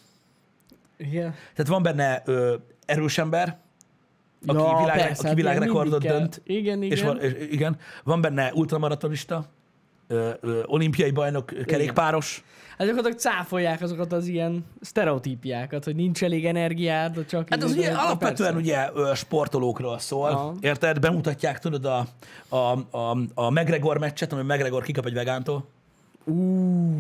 Igen. 0.97 1.31
Tehát 1.31 1.71
van 1.71 1.83
benne 1.83 2.21
ö, 2.25 2.55
erős 2.85 3.17
ember, 3.17 3.59
aki, 4.45 4.57
Ja, 4.59 4.77
világ, 4.79 4.97
persze, 4.97 5.11
aki 5.19 5.27
hát 5.27 5.35
világrekordot 5.35 6.01
dönt. 6.01 6.41
kell. 6.45 6.55
Igen, 6.55 6.83
És 6.83 6.99
igen. 6.99 7.05
van, 7.13 7.21
és, 7.21 7.33
igen, 7.51 7.77
van 8.03 8.21
benne 8.21 8.51
ultramaratonista, 8.53 9.45
ö, 10.07 10.29
ö, 10.41 10.61
olimpiai 10.65 11.11
bajnok, 11.11 11.51
ö, 11.51 11.63
kerékpáros. 11.63 12.43
Hát 12.81 12.89
gyakorlatilag 12.89 13.23
cáfolják 13.23 13.81
azokat 13.81 14.13
az 14.13 14.27
ilyen 14.27 14.65
sztereotípiákat, 14.81 15.83
hogy 15.83 15.95
nincs 15.95 16.23
elég 16.23 16.45
energiád, 16.45 17.25
csak... 17.25 17.47
Hát 17.49 17.63
az 17.63 17.71
ugye 17.71 17.91
na 17.91 18.01
alapvetően 18.05 18.53
persze. 18.53 18.91
ugye 18.93 19.15
sportolókról 19.15 19.99
szól, 19.99 20.29
Aha. 20.29 20.55
érted? 20.59 20.99
Bemutatják, 20.99 21.59
tudod, 21.59 21.85
a, 21.85 22.07
a, 22.49 22.57
a, 22.97 23.17
a 23.33 23.49
McGregor 23.49 23.97
meccset, 23.97 24.33
ami 24.33 24.41
McGregor 24.41 24.83
kikap 24.83 25.05
egy 25.05 25.13
vegántól 25.13 25.65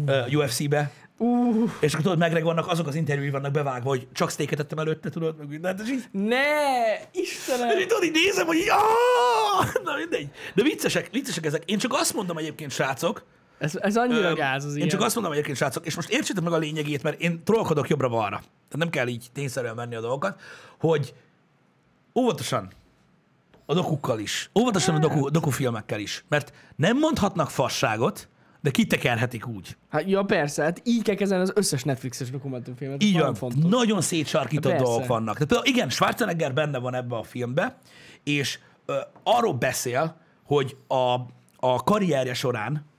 ö, 0.05 0.21
UFC-be. 0.31 0.91
Hú, 1.17 1.69
És 1.79 1.93
akkor 1.93 2.05
tudod, 2.05 2.27
McGregornak 2.27 2.67
azok 2.67 2.87
az 2.87 2.95
interjúi 2.95 3.29
vannak 3.29 3.51
bevágva, 3.51 3.89
hogy 3.89 4.07
csak 4.13 4.29
steaket 4.31 4.59
ettem 4.59 4.79
előtte, 4.79 5.09
tudod, 5.09 5.37
meg 5.37 5.47
mindent, 5.47 5.81
és 5.81 5.89
így, 5.89 6.03
ne! 6.11 6.37
Istenem! 7.11 7.69
és 7.69 7.81
így 7.81 7.87
tudod, 7.87 8.03
így 8.03 8.11
nézem, 8.11 8.45
hogy 8.45 8.57
így, 8.57 8.71
na 9.83 9.95
mindegy. 9.97 10.29
De 10.55 10.63
viccesek, 10.63 11.09
viccesek 11.11 11.45
ezek. 11.45 11.63
Én 11.65 11.77
csak 11.77 11.93
azt 11.93 12.13
mondom 12.13 12.37
egyébként, 12.37 12.71
srácok, 12.71 13.23
Ez, 13.61 13.75
ez 13.75 13.97
annyira 13.97 14.33
gáz 14.33 14.65
az 14.65 14.71
Én 14.71 14.77
ilyen. 14.77 14.89
csak 14.89 15.01
azt 15.01 15.15
mondom 15.15 15.33
egyébként, 15.33 15.57
srácok, 15.57 15.85
és 15.85 15.95
most 15.95 16.09
értsétek 16.09 16.43
meg 16.43 16.53
a 16.53 16.57
lényegét, 16.57 17.03
mert 17.03 17.21
én 17.21 17.43
trollkodok 17.43 17.89
jobbra-balra. 17.89 18.37
Tehát 18.37 18.77
nem 18.77 18.89
kell 18.89 19.07
így 19.07 19.27
tényszerűen 19.33 19.75
menni 19.75 19.95
a 19.95 20.01
dolgokat, 20.01 20.39
hogy 20.79 21.13
óvatosan 22.15 22.71
a 23.65 23.73
dokukkal 23.73 24.19
is, 24.19 24.49
óvatosan 24.59 24.95
a 24.95 24.99
doku, 24.99 25.29
dokufilmekkel 25.29 25.99
is, 25.99 26.23
mert 26.27 26.53
nem 26.75 26.97
mondhatnak 26.97 27.49
fasságot, 27.49 28.27
de 28.61 28.71
kitekerhetik 28.71 29.47
úgy. 29.47 29.77
Hát, 29.89 30.09
ja, 30.09 30.23
persze, 30.23 30.63
hát 30.63 30.81
így 30.83 31.01
kell 31.01 31.15
kezelni 31.15 31.43
az 31.43 31.51
összes 31.55 31.83
Netflixes 31.83 32.29
dokumentumfilmet. 32.29 33.03
Így 33.03 33.13
nagyon 33.13 33.25
van, 33.25 33.35
fontos. 33.35 33.71
nagyon 33.71 34.01
szétsarkított 34.01 34.71
Persze. 34.71 34.85
dolgok 34.85 35.07
vannak. 35.07 35.33
Tehát 35.33 35.47
például 35.47 35.67
igen, 35.67 35.89
Schwarzenegger 35.89 36.53
benne 36.53 36.77
van 36.79 36.95
ebbe 36.95 37.15
a 37.15 37.23
filmbe, 37.23 37.77
és 38.23 38.59
ö, 38.85 38.95
arról 39.23 39.53
beszél, 39.53 40.15
hogy 40.45 40.77
a, 40.87 41.13
a 41.59 41.83
karrierje 41.83 42.33
során 42.33 42.89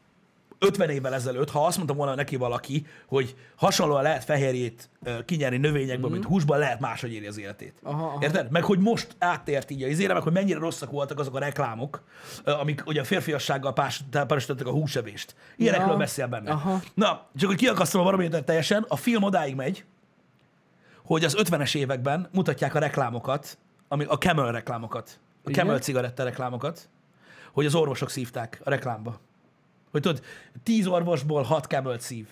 50 0.63 0.91
évvel 0.91 1.15
ezelőtt, 1.15 1.51
ha 1.51 1.67
azt 1.67 1.77
mondta 1.77 1.95
volna 1.95 2.15
neki 2.15 2.37
valaki, 2.37 2.87
hogy 3.07 3.37
hasonlóan 3.57 4.03
lehet 4.03 4.25
fehérjét 4.25 4.91
kinyerni 5.25 5.57
növényekből, 5.57 6.11
mint 6.11 6.25
húsban, 6.25 6.59
lehet 6.59 6.81
máshogy 6.81 7.13
éri 7.13 7.27
az 7.27 7.39
életét. 7.39 7.75
Aha, 7.83 8.05
aha. 8.05 8.19
Érted? 8.23 8.51
Meg 8.51 8.65
hogy 8.65 8.79
most 8.79 9.17
áttért 9.19 9.71
így 9.71 9.83
a 9.83 9.87
izére, 9.87 10.13
meg 10.13 10.23
hogy 10.23 10.33
mennyire 10.33 10.59
rosszak 10.59 10.91
voltak 10.91 11.19
azok 11.19 11.35
a 11.35 11.39
reklámok, 11.39 12.03
amik 12.45 12.83
ugye 12.87 13.01
a 13.01 13.05
férfiassággal 13.05 13.73
párosítottak 14.11 14.67
a 14.67 14.71
húsevést. 14.71 15.35
Ilyenekről 15.57 15.91
Ja. 15.91 15.97
beszél 15.97 16.27
benne. 16.27 16.51
Aha. 16.51 16.81
Na, 16.95 17.27
csak 17.37 17.49
hogy 17.49 17.59
kiakasztom 17.59 18.01
a 18.01 18.05
barométert 18.05 18.45
teljesen, 18.45 18.85
a 18.89 18.97
film 18.97 19.23
odáig 19.23 19.55
megy, 19.55 19.85
hogy 21.05 21.25
az 21.25 21.37
50-es 21.39 21.77
években 21.77 22.29
mutatják 22.33 22.75
a 22.75 22.79
reklámokat, 22.79 23.59
ami 23.89 24.05
a 24.05 24.19
Camel 24.19 24.53
reklámokat, 24.53 25.21
a? 25.45 25.51
Camel 25.51 25.79
cigaretta 25.79 26.25
reklámokat, 26.25 26.89
hogy 27.53 27.67
az 27.67 27.75
orvosok 27.75 28.11
szívták 28.11 28.61
a 28.65 28.71
reklámba. 28.71 29.21
Hogy 29.93 30.01
tudod, 30.01 30.23
10 30.63 30.87
orvosból 30.87 31.43
6 31.43 31.65
Camel 31.65 31.99
szív. 31.99 32.27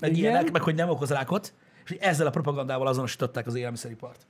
Meg 0.00 0.10
Igen? 0.10 0.22
ilyenek, 0.22 0.50
meg 0.50 0.62
hogy 0.62 0.74
nem 0.74 0.88
okoz 0.88 1.10
rákot, 1.10 1.54
és 1.84 1.90
ezzel 2.00 2.26
a 2.26 2.30
propagandával 2.30 2.86
azonosították 2.86 3.46
az 3.46 3.54
élelmiszeripart. 3.54 4.26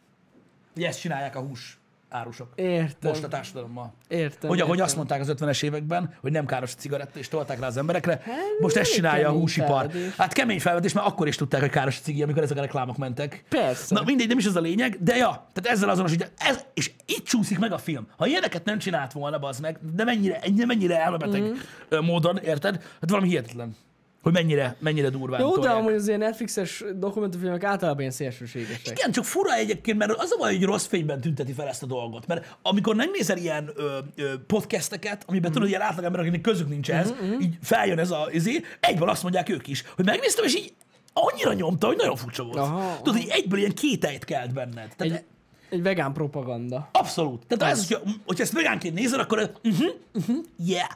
Hogy 0.74 0.82
ezt 0.82 1.00
csinálják 1.00 1.36
a 1.36 1.40
hús 1.40 1.80
árusok. 2.12 2.48
Értem. 2.54 3.10
Most 3.10 3.24
a 3.24 3.28
társadalommal. 3.28 3.92
Értem. 4.08 4.48
Hogy 4.48 4.60
ahogy 4.60 4.70
értem. 4.70 4.86
azt 4.86 4.96
mondták 4.96 5.20
az 5.20 5.32
50-es 5.38 5.62
években, 5.62 6.14
hogy 6.20 6.32
nem 6.32 6.46
káros 6.46 6.72
a 6.72 6.76
cigaretta, 6.76 7.18
és 7.18 7.28
tolták 7.28 7.60
rá 7.60 7.66
az 7.66 7.76
emberekre, 7.76 8.20
Hát, 8.24 8.36
most 8.60 8.76
ezt 8.76 8.92
csinálja 8.92 9.28
a 9.28 9.32
húsipar. 9.32 9.68
felvetés. 9.68 10.14
Hát 10.16 10.32
kemény 10.32 10.60
felvetés, 10.60 10.92
mert 10.92 11.06
akkor 11.06 11.28
is 11.28 11.36
tudták, 11.36 11.60
hogy 11.60 11.70
káros 11.70 11.98
a 11.98 12.02
cigi, 12.02 12.22
amikor 12.22 12.42
ezek 12.42 12.56
a 12.56 12.60
reklámok 12.60 12.96
mentek. 12.96 13.44
Persze. 13.48 13.94
Na 13.94 14.02
mindegy, 14.04 14.28
nem 14.28 14.38
is 14.38 14.44
ez 14.46 14.56
a 14.56 14.60
lényeg, 14.60 14.96
de 15.02 15.16
ja, 15.16 15.46
tehát 15.52 15.76
ezzel 15.76 15.88
azonosítja. 15.88 16.26
Ez, 16.38 16.64
és 16.74 16.90
itt 17.06 17.24
csúszik 17.24 17.58
meg 17.58 17.72
a 17.72 17.78
film. 17.78 18.06
Ha 18.16 18.26
ilyeneket 18.26 18.64
nem 18.64 18.78
csinált 18.78 19.12
volna, 19.12 19.38
az 19.38 19.60
meg, 19.60 19.78
de 19.94 20.04
mennyire, 20.04 20.38
ennyire, 20.38 20.66
mennyire 20.66 21.00
elmebeteg 21.00 21.42
mm. 21.42 22.04
módon, 22.04 22.36
érted? 22.36 22.82
Hát 23.00 23.10
valami 23.10 23.28
hihetetlen. 23.28 23.76
Hogy 24.22 24.32
mennyire, 24.32 24.76
mennyire 24.78 25.08
durván 25.08 25.40
Jó, 25.40 25.48
de 25.48 25.54
tolják. 25.54 25.74
amúgy 25.76 25.92
az 25.92 26.06
ilyen 26.06 26.18
Netflixes 26.18 26.84
dokumentumfilmek 26.94 27.64
általában 27.64 28.00
ilyen 28.00 28.12
szélsőségesek. 28.12 28.98
Igen, 28.98 29.12
csak 29.12 29.24
fura 29.24 29.54
egyébként, 29.54 29.98
mert 29.98 30.12
az 30.12 30.30
a 30.32 30.36
baj, 30.38 30.54
hogy 30.54 30.64
rossz 30.64 30.86
fényben 30.86 31.20
tünteti 31.20 31.52
fel 31.52 31.68
ezt 31.68 31.82
a 31.82 31.86
dolgot. 31.86 32.26
Mert 32.26 32.56
amikor 32.62 32.94
megnézel 32.94 33.36
ilyen 33.36 33.70
ö, 33.74 33.98
ö, 34.16 34.32
podcasteket, 34.46 35.24
amiben 35.26 35.44
Mhm. 35.50 35.52
tudod, 35.52 35.68
ilyen 35.68 35.80
átlag 35.80 36.04
emberek, 36.04 36.26
akiknek 36.26 36.52
közük 36.52 36.68
nincs 36.68 36.90
ez, 36.90 37.12
így 37.40 37.58
feljön 37.62 37.98
ez 37.98 38.10
a 38.10 38.28
izé, 38.32 38.60
egyből 38.80 39.08
azt 39.08 39.22
mondják 39.22 39.48
ők 39.48 39.66
is, 39.68 39.84
hogy 39.96 40.04
megnéztem, 40.04 40.44
és 40.44 40.54
így 40.56 40.72
annyira 41.12 41.52
nyomta, 41.52 41.86
hogy 41.86 41.96
nagyon 41.96 42.16
furcsa 42.16 42.42
volt. 42.42 42.56
Aha, 42.56 42.96
Tudod, 43.02 43.20
hogy 43.20 43.30
egyből 43.30 43.58
ilyen 43.58 43.74
kételyt 43.74 44.24
kelt 44.24 44.52
benned. 44.52 44.88
Tehát 44.96 45.12
Egy, 45.12 45.24
egy 45.70 45.82
vegán 45.82 46.12
propaganda. 46.12 46.88
Abszolút. 46.92 47.46
Tehát 47.46 47.74
ez, 47.74 47.88
hogyha, 47.88 48.02
hogyha 48.26 48.42
ezt 48.42 48.52
vegánként 48.52 48.94
nézed, 48.94 49.20
akkor 49.20 49.52
uh-huh, 49.64 49.88
uh-huh, 50.14 50.36
yeah, 50.66 50.88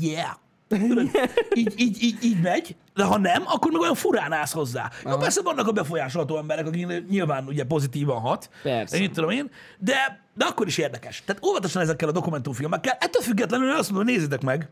yeah. 0.00 0.30
Tudod, 0.78 1.10
így, 1.54 1.72
így, 1.76 2.02
így, 2.02 2.24
így 2.24 2.40
megy, 2.42 2.76
de 2.94 3.04
ha 3.04 3.18
nem, 3.18 3.42
akkor 3.46 3.72
meg 3.72 3.80
olyan 3.80 3.94
furán 3.94 4.32
állsz 4.32 4.52
hozzá. 4.52 4.90
Jó, 5.04 5.16
persze 5.16 5.42
vannak 5.42 5.68
a 5.68 5.72
befolyásolható 5.72 6.38
emberek, 6.38 6.66
akik 6.66 7.08
nyilván 7.08 7.46
ugye 7.46 7.64
pozitívan 7.64 8.20
hat. 8.20 8.50
Persze. 8.62 8.98
Én 8.98 9.12
tudom 9.12 9.30
én, 9.30 9.50
de, 9.78 10.22
de 10.34 10.44
akkor 10.44 10.66
is 10.66 10.78
érdekes. 10.78 11.22
Tehát 11.26 11.44
óvatosan 11.44 11.82
ezekkel 11.82 12.08
a 12.08 12.12
dokumentumfilmekkel, 12.12 12.96
ettől 13.00 13.22
függetlenül 13.22 13.70
azt 13.70 13.90
mondom, 13.90 14.14
nézzétek 14.14 14.40
meg. 14.42 14.68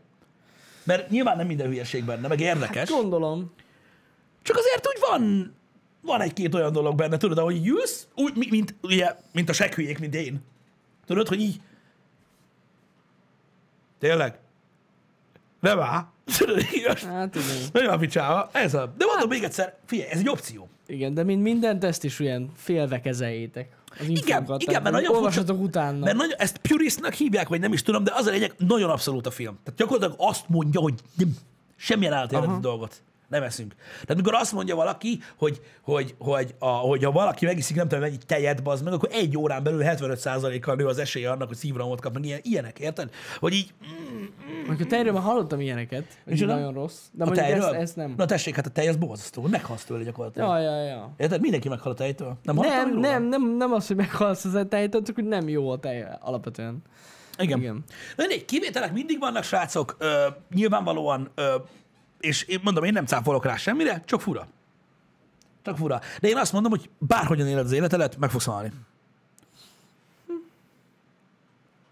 Mert 0.83 1.09
nyilván 1.09 1.37
nem 1.37 1.47
minden 1.47 1.67
hülyeség 1.67 2.03
benne, 2.03 2.27
meg 2.27 2.39
érdekes. 2.39 2.89
Gondolom. 2.89 3.53
Csak 4.41 4.57
azért 4.57 4.87
úgy 4.87 4.99
van, 5.09 5.53
van 6.01 6.21
egy-két 6.21 6.55
olyan 6.55 6.71
dolog 6.71 6.95
benne, 6.95 7.17
tudod, 7.17 7.37
ahogy 7.37 7.67
ülsz, 7.67 8.07
úgy, 8.15 8.35
mi- 8.35 8.47
mint, 8.49 8.75
ugye, 8.81 9.15
mint 9.31 9.49
a 9.49 9.53
seghülyék, 9.53 9.99
mint 9.99 10.15
én. 10.15 10.41
Tudod, 11.05 11.27
hogy 11.27 11.39
így... 11.39 11.61
Tényleg? 13.99 14.39
Nem 15.63 15.79
áll. 15.79 16.05
Hát 16.31 16.71
igen. 16.71 16.97
Nagyon 17.73 17.89
a 17.89 17.97
picsába. 17.97 18.49
Ez 18.51 18.73
a... 18.73 18.93
De 18.97 19.05
mondom 19.05 19.29
még 19.29 19.43
egyszer, 19.43 19.77
figyelj, 19.85 20.09
ez 20.09 20.19
egy 20.19 20.29
opció. 20.29 20.69
Igen, 20.87 21.13
de 21.13 21.23
mint 21.23 21.41
mindent, 21.41 21.83
ezt 21.83 22.03
is 22.03 22.19
olyan 22.19 22.51
félve 22.55 22.99
kezeljétek. 22.99 23.75
Az 23.99 24.07
Igen, 24.07 24.55
igen, 24.57 24.81
mert 24.81 24.95
nagyon 24.95 25.15
furcsa- 25.15 25.49
utána. 25.49 25.97
Mert 25.97 26.17
nagyon, 26.17 26.37
ezt 26.37 26.57
puristnak 26.57 27.13
hívják, 27.13 27.47
vagy 27.47 27.59
nem 27.59 27.73
is 27.73 27.81
tudom, 27.81 28.03
de 28.03 28.11
az 28.15 28.25
a 28.25 28.31
lényeg, 28.31 28.53
nagyon 28.57 28.89
abszolút 28.89 29.27
a 29.27 29.31
film. 29.31 29.59
Tehát 29.63 29.79
gyakorlatilag 29.79 30.29
azt 30.29 30.49
mondja, 30.49 30.81
hogy 30.81 30.93
nem, 31.17 31.35
semmilyen 31.75 32.13
állatéleti 32.13 32.59
dolgot 32.61 33.01
nem 33.33 33.43
eszünk. 33.43 33.75
Tehát 33.91 34.15
mikor 34.15 34.33
azt 34.33 34.51
mondja 34.51 34.75
valaki, 34.75 35.19
hogy, 35.37 35.61
hogy, 35.81 36.15
hogy, 36.19 36.55
a, 36.59 36.67
hogy 36.67 37.03
ha 37.03 37.11
valaki 37.11 37.45
megiszik 37.45 37.75
nem 37.75 37.87
tudom 37.87 38.03
mennyi 38.03 38.17
tejet, 38.25 38.63
bazd 38.63 38.83
meg, 38.83 38.93
akkor 38.93 39.09
egy 39.11 39.37
órán 39.37 39.63
belül 39.63 39.81
75%-kal 39.85 40.75
nő 40.75 40.85
az 40.85 40.97
esélye 40.97 41.31
annak, 41.31 41.47
hogy 41.47 41.57
szívrohamot 41.57 42.01
kap, 42.01 42.13
meg 42.13 42.25
ilyen, 42.25 42.39
ilyenek, 42.41 42.79
érted? 42.79 43.09
Hogy 43.39 43.53
így 43.53 43.73
Mondjuk 44.65 44.87
a 44.87 44.89
tejről 44.89 45.13
már 45.13 45.23
hallottam 45.23 45.59
ilyeneket, 45.59 46.05
Micsoda? 46.25 46.53
nagyon 46.53 46.73
rossz. 46.73 46.99
De 47.11 47.23
a 47.23 47.31
tejről. 47.31 47.63
ezt, 47.63 47.73
ezt 47.73 47.95
nem. 47.95 48.13
Na 48.17 48.25
tessék, 48.25 48.55
hát 48.55 48.65
a 48.65 48.69
tej 48.69 48.87
az 48.87 48.95
borzasztó, 48.95 49.41
meghalsz 49.41 49.83
tőle 49.83 50.03
gyakorlatilag. 50.03 50.49
Ja, 50.49 50.59
ja, 50.59 50.83
ja. 50.83 51.13
Érted? 51.17 51.41
Mindenki 51.41 51.69
meghal 51.69 51.91
a 51.91 51.95
tejtől. 51.95 52.37
Nem, 52.43 52.55
Nem, 52.55 52.99
nem, 52.99 53.23
nem, 53.23 53.55
nem 53.57 53.71
az, 53.71 53.87
hogy 53.87 53.95
meghalsz 53.95 54.45
az 54.45 54.53
a 54.53 54.67
tejtől, 54.67 55.01
csak 55.01 55.15
hogy 55.15 55.27
nem 55.27 55.49
jó 55.49 55.69
a 55.69 55.79
tej 55.79 56.05
alapvetően. 56.19 56.81
Igen. 57.37 57.59
Igen. 57.59 57.83
Na 58.15 58.25
mindegy, 58.27 58.45
kivételek 58.45 58.93
mindig 58.93 59.19
vannak, 59.19 59.43
srácok, 59.43 59.95
ö, 59.99 60.27
nyilvánvalóan, 60.53 61.29
ö, 61.35 61.55
és 62.23 62.43
én 62.43 62.59
mondom, 62.63 62.83
én 62.83 62.93
nem 62.93 63.05
cáfolok 63.05 63.45
rá 63.45 63.55
semmire, 63.55 64.01
csak 64.05 64.21
fura. 64.21 64.47
Csak 65.61 65.77
fura. 65.77 66.01
De 66.21 66.27
én 66.27 66.37
azt 66.37 66.53
mondom, 66.53 66.71
hogy 66.71 66.89
bárhogyan 66.97 67.47
éled 67.47 67.65
az 67.65 67.71
életedet, 67.71 68.17
meg 68.17 68.29
fogsz 68.29 68.45
halni. 68.45 68.71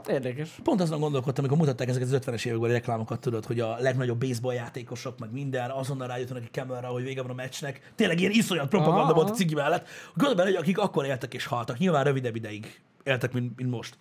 Érdekes. 0.08 0.50
Pont 0.64 0.82
azon 0.82 1.00
gondolkodtam, 1.00 1.44
amikor 1.44 1.66
mutatták 1.66 1.88
ezeket 1.88 2.14
az 2.14 2.22
50-es 2.26 2.46
évekbeli 2.46 2.74
reklámokat, 2.74 3.20
tudod, 3.20 3.46
hogy 3.46 3.60
a 3.60 3.78
legnagyobb 3.80 4.20
baseball 4.20 4.54
játékosok, 4.54 5.20
meg 5.20 5.32
minden, 5.32 5.70
azonnal 5.70 6.08
rájöttek 6.08 6.44
a 6.54 6.60
kamerra, 6.60 6.88
hogy 6.88 7.04
vége 7.04 7.22
van 7.22 7.32
a 7.32 7.34
meccsnek. 7.34 7.92
Tényleg 7.96 8.20
ilyen 8.20 8.32
iszonyat 8.32 8.70
propaganda 8.70 9.02
Aha. 9.02 9.14
volt 9.14 9.30
a 9.30 9.34
cigi 9.34 9.54
mellett. 9.54 9.88
Gondolj 10.14 10.36
bele, 10.36 10.50
hogy 10.50 10.60
akik 10.60 10.78
akkor 10.78 11.06
éltek 11.06 11.34
és 11.34 11.46
haltak, 11.46 11.78
nyilván 11.78 12.04
rövidebb 12.04 12.36
ideig 12.36 12.82
éltek, 13.04 13.34
mint, 13.34 13.58
mint 13.58 13.70
most. 13.70 13.98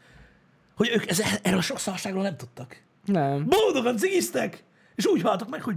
Hogy 0.76 0.90
ők 0.94 1.10
ez, 1.10 1.22
erről 1.42 1.58
a 1.58 1.78
szarságról 1.78 2.22
nem 2.22 2.36
tudtak. 2.36 2.82
Nem. 3.04 3.46
Boldogan 3.48 3.96
cigiztek, 3.96 4.64
és 5.00 5.06
úgy 5.06 5.22
haltak 5.22 5.48
meg, 5.50 5.62
hogy 5.62 5.74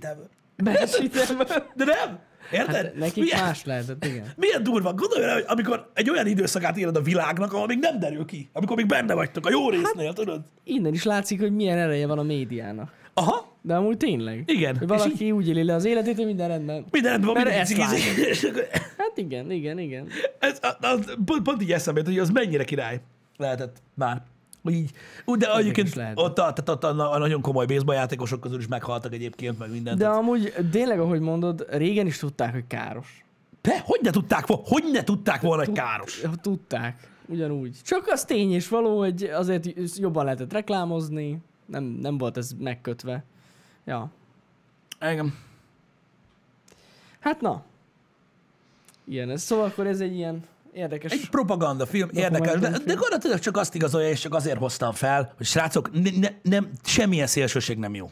ever. 0.00 0.16
Besítem. 0.56 1.36
De 1.76 1.84
nem? 1.84 2.18
Érted? 2.52 2.74
Hát 2.74 2.94
nekik 2.94 3.22
milyen, 3.22 3.40
más 3.42 3.64
lehetett, 3.64 4.04
igen. 4.04 4.26
milyen 4.36 4.62
durva. 4.62 4.94
Gondolj 4.94 5.24
rá, 5.24 5.32
hogy 5.32 5.44
amikor 5.46 5.90
egy 5.94 6.10
olyan 6.10 6.26
időszakát 6.26 6.76
éled 6.76 6.96
a 6.96 7.00
világnak, 7.00 7.52
ahol 7.52 7.66
még 7.66 7.78
nem 7.78 7.98
derül 7.98 8.24
ki, 8.24 8.48
amikor 8.52 8.76
még 8.76 8.86
benne 8.86 9.14
vagytok, 9.14 9.46
a 9.46 9.50
jó 9.50 9.70
résznél, 9.70 10.12
tudod? 10.12 10.40
Innen 10.64 10.92
is 10.92 11.04
látszik, 11.04 11.40
hogy 11.40 11.54
milyen 11.54 11.78
ereje 11.78 12.06
van 12.06 12.18
a 12.18 12.22
médiának. 12.22 12.92
Aha, 13.14 13.56
De 13.62 13.74
amúgy 13.74 13.96
tényleg. 13.96 14.42
Igen, 14.46 14.76
Hogy 14.76 14.86
valaki 14.88 15.30
úgy 15.30 15.48
éli 15.48 15.64
le 15.64 15.74
az 15.74 15.84
életét, 15.84 16.16
hogy 16.16 16.24
minden 16.24 16.48
rendben. 16.48 16.84
minden 16.90 17.10
rendben 17.10 17.34
van. 17.34 17.46
És 18.30 18.42
akkor- 18.44 18.68
Hát 18.72 19.12
igen, 19.14 19.50
igen, 19.50 19.78
igen. 19.78 20.08
Ez, 20.38 20.58
az, 20.80 21.14
pont, 21.24 21.42
pont 21.42 21.62
így 21.62 21.72
eszembe 21.72 22.00
jut, 22.00 22.08
hogy 22.08 22.18
az 22.18 22.30
mennyire 22.30 22.64
király 22.64 23.00
lehetett 23.36 23.76
már. 23.94 24.22
Hogy 24.62 24.72
így, 24.72 24.90
úgy, 25.24 25.38
de 25.38 25.56
egyébként 25.56 26.00
ott, 26.14 26.38
a, 26.38 26.52
tehát 26.52 26.68
ott 26.68 26.84
a, 26.84 27.12
a, 27.12 27.18
nagyon 27.18 27.40
komoly 27.40 27.66
baseball 27.66 27.94
játékosok 27.94 28.40
közül 28.40 28.58
is 28.58 28.66
meghaltak 28.66 29.12
egyébként, 29.12 29.58
meg 29.58 29.70
mindent. 29.70 29.98
De 29.98 30.04
De... 30.04 30.10
amúgy 30.10 30.54
tényleg, 30.70 31.00
ahogy 31.00 31.20
mondod, 31.20 31.66
régen 31.70 32.06
is 32.06 32.18
tudták, 32.18 32.52
hogy 32.52 32.66
káros. 32.66 33.24
Be, 33.62 33.80
hogy 33.84 34.00
ne 34.02 34.10
tudták, 34.10 34.44
hogy 34.46 34.84
ne 34.92 35.04
tudták 35.04 35.40
volna, 35.40 35.64
hogy 35.64 35.74
káros? 35.74 36.22
Tudták. 36.40 37.10
Ugyanúgy. 37.26 37.76
Csak 37.84 38.06
az 38.06 38.24
tény 38.24 38.52
és 38.52 38.68
való, 38.68 38.98
hogy 38.98 39.22
azért 39.22 39.68
jobban 39.96 40.24
lehetett 40.24 40.52
reklámozni, 40.52 41.38
nem, 41.66 41.84
nem 41.84 42.18
volt 42.18 42.36
ez 42.36 42.52
megkötve. 42.58 43.24
Ja. 43.84 44.10
Engem. 44.98 45.34
Hát 47.20 47.40
na. 47.40 47.64
Ilyen 49.04 49.30
ez. 49.30 49.42
Szóval 49.42 49.64
akkor 49.64 49.86
ez 49.86 50.00
egy 50.00 50.14
ilyen 50.14 50.44
érdekes... 50.72 51.12
Egy 51.12 51.28
propaganda 51.30 51.86
film, 51.86 52.08
érdekes, 52.12 52.60
de, 52.60 52.68
de 52.70 52.78
gyakorlatilag 52.86 53.38
csak 53.38 53.56
azt 53.56 53.74
igazolja, 53.74 54.08
és 54.08 54.20
csak 54.20 54.34
azért 54.34 54.58
hoztam 54.58 54.92
fel, 54.92 55.32
hogy 55.36 55.46
srácok, 55.46 55.90
ne, 55.92 56.10
ne, 56.20 56.28
nem, 56.42 56.70
semmilyen 56.84 57.26
szélsőség 57.26 57.78
nem 57.78 57.94
jó. 57.94 58.10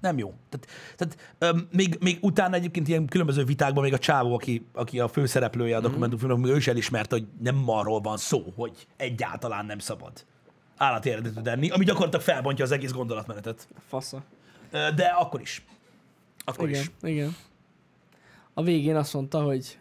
Nem 0.00 0.18
jó. 0.18 0.34
Tehát, 0.48 0.66
tehát 0.96 1.36
öm, 1.38 1.68
még, 1.72 1.96
még 2.00 2.18
utána 2.20 2.54
egyébként 2.54 2.88
ilyen 2.88 3.06
különböző 3.06 3.44
vitákban 3.44 3.82
még 3.82 3.92
a 3.92 3.98
csávó, 3.98 4.34
aki, 4.34 4.66
aki 4.72 5.00
a 5.00 5.08
főszereplője 5.08 5.76
a 5.76 5.80
dokumentumfilmnek, 5.80 6.38
még 6.38 6.52
ő 6.52 6.56
is 6.56 6.66
elismerte, 6.66 7.16
hogy 7.16 7.26
nem 7.42 7.68
arról 7.68 8.00
van 8.00 8.16
szó, 8.16 8.52
hogy 8.56 8.86
egyáltalán 8.96 9.66
nem 9.66 9.78
szabad 9.78 10.12
állati 10.76 11.10
eredetű 11.10 11.50
enni, 11.50 11.70
ami 11.70 11.84
gyakorlatilag 11.84 12.24
felbontja 12.24 12.64
az 12.64 12.70
egész 12.70 12.92
gondolatmenetet. 12.92 13.68
Fasza. 13.88 14.22
De 14.70 15.04
akkor 15.04 15.40
is. 15.40 15.64
Akkor 16.44 16.68
Igen, 16.68 16.80
is. 16.80 16.90
igen. 17.02 17.36
A 18.54 18.62
végén 18.62 18.96
azt 18.96 19.14
mondta, 19.14 19.42
hogy 19.42 19.78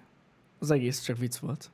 az 0.60 0.72
egész 0.72 1.02
csak 1.02 1.18
vicc 1.18 1.38
volt. 1.38 1.70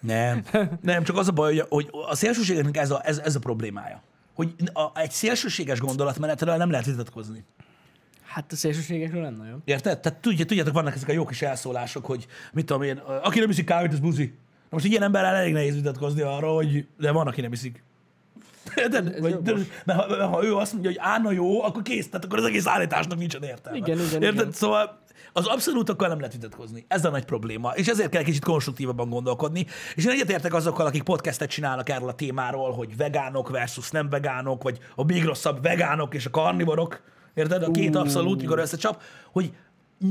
Nem. 0.00 0.44
Nem, 0.82 1.04
csak 1.04 1.16
az 1.16 1.28
a 1.28 1.32
baj, 1.32 1.56
hogy, 1.56 1.66
hogy 1.68 1.88
a 2.08 2.14
szélsőségeknek 2.14 2.76
ez 2.76 2.90
a, 2.90 3.00
ez, 3.04 3.18
ez 3.18 3.34
a 3.34 3.38
problémája. 3.38 4.02
Hogy 4.34 4.54
a, 4.72 4.98
egy 5.00 5.10
szélsőséges 5.10 5.80
gondolatmenetről 5.80 6.56
nem 6.56 6.70
lehet 6.70 6.86
vitatkozni. 6.86 7.44
Hát 8.22 8.52
a 8.52 8.56
szélsőségekről 8.56 9.22
nem 9.22 9.34
nagyon. 9.34 9.62
Érted? 9.64 10.00
Tehát 10.00 10.18
tudjátok, 10.18 10.74
vannak 10.74 10.94
ezek 10.94 11.08
a 11.08 11.12
jó 11.12 11.24
kis 11.24 11.42
elszólások, 11.42 12.06
hogy 12.06 12.26
mit 12.52 12.66
tudom 12.66 12.82
én, 12.82 12.96
aki 12.96 13.38
nem 13.38 13.50
iszik 13.50 13.66
kávét, 13.66 13.92
az 13.92 14.00
buzi. 14.00 14.24
Na 14.24 14.68
most 14.70 14.84
egy 14.84 14.90
ilyen 14.90 15.02
emberrel 15.02 15.34
elég 15.34 15.52
nehéz 15.52 15.74
vitatkozni 15.74 16.20
arról, 16.20 16.54
hogy 16.54 16.86
de 16.98 17.10
van, 17.10 17.26
aki 17.26 17.40
nem 17.40 17.52
iszik. 17.52 17.84
Érted? 18.74 19.06
Ez 19.06 19.20
Vagy, 19.20 19.42
de, 19.42 19.52
mert 19.84 20.00
ha, 20.00 20.06
mert 20.08 20.30
ha, 20.30 20.44
ő 20.44 20.56
azt 20.56 20.72
mondja, 20.72 20.90
hogy 20.90 20.98
állna 21.02 21.30
jó, 21.30 21.62
akkor 21.62 21.82
kész, 21.82 22.08
tehát 22.08 22.24
akkor 22.24 22.38
az 22.38 22.44
egész 22.44 22.66
állításnak 22.66 23.18
nincsen 23.18 23.42
értelme. 23.42 23.78
Igen, 23.78 23.98
igen, 23.98 24.22
Érted? 24.22 24.34
igen. 24.34 24.52
Szóval 24.52 24.98
az 25.36 25.46
abszolútokkal 25.46 26.08
nem 26.08 26.18
lehet 26.18 26.32
vitatkozni. 26.32 26.84
Ez 26.88 27.04
a 27.04 27.10
nagy 27.10 27.24
probléma. 27.24 27.70
És 27.70 27.86
ezért 27.86 28.10
kell 28.10 28.22
kicsit 28.22 28.44
konstruktívabban 28.44 29.08
gondolkodni. 29.08 29.66
És 29.94 30.04
én 30.04 30.10
egyetértek 30.10 30.54
azokkal, 30.54 30.86
akik 30.86 31.02
podcastet 31.02 31.50
csinálnak 31.50 31.88
erről 31.88 32.08
a 32.08 32.14
témáról, 32.14 32.72
hogy 32.72 32.96
vegánok 32.96 33.50
versus 33.50 33.90
nem 33.90 34.08
vegánok, 34.08 34.62
vagy 34.62 34.78
a 34.94 35.04
még 35.04 35.24
rosszabb 35.24 35.62
vegánok 35.62 36.14
és 36.14 36.26
a 36.26 36.30
karnivorok. 36.30 37.02
Érted? 37.34 37.62
A 37.62 37.70
két 37.70 37.96
abszolút, 37.96 38.40
mikor 38.40 38.58
összecsap, 38.58 39.02
hogy 39.32 39.52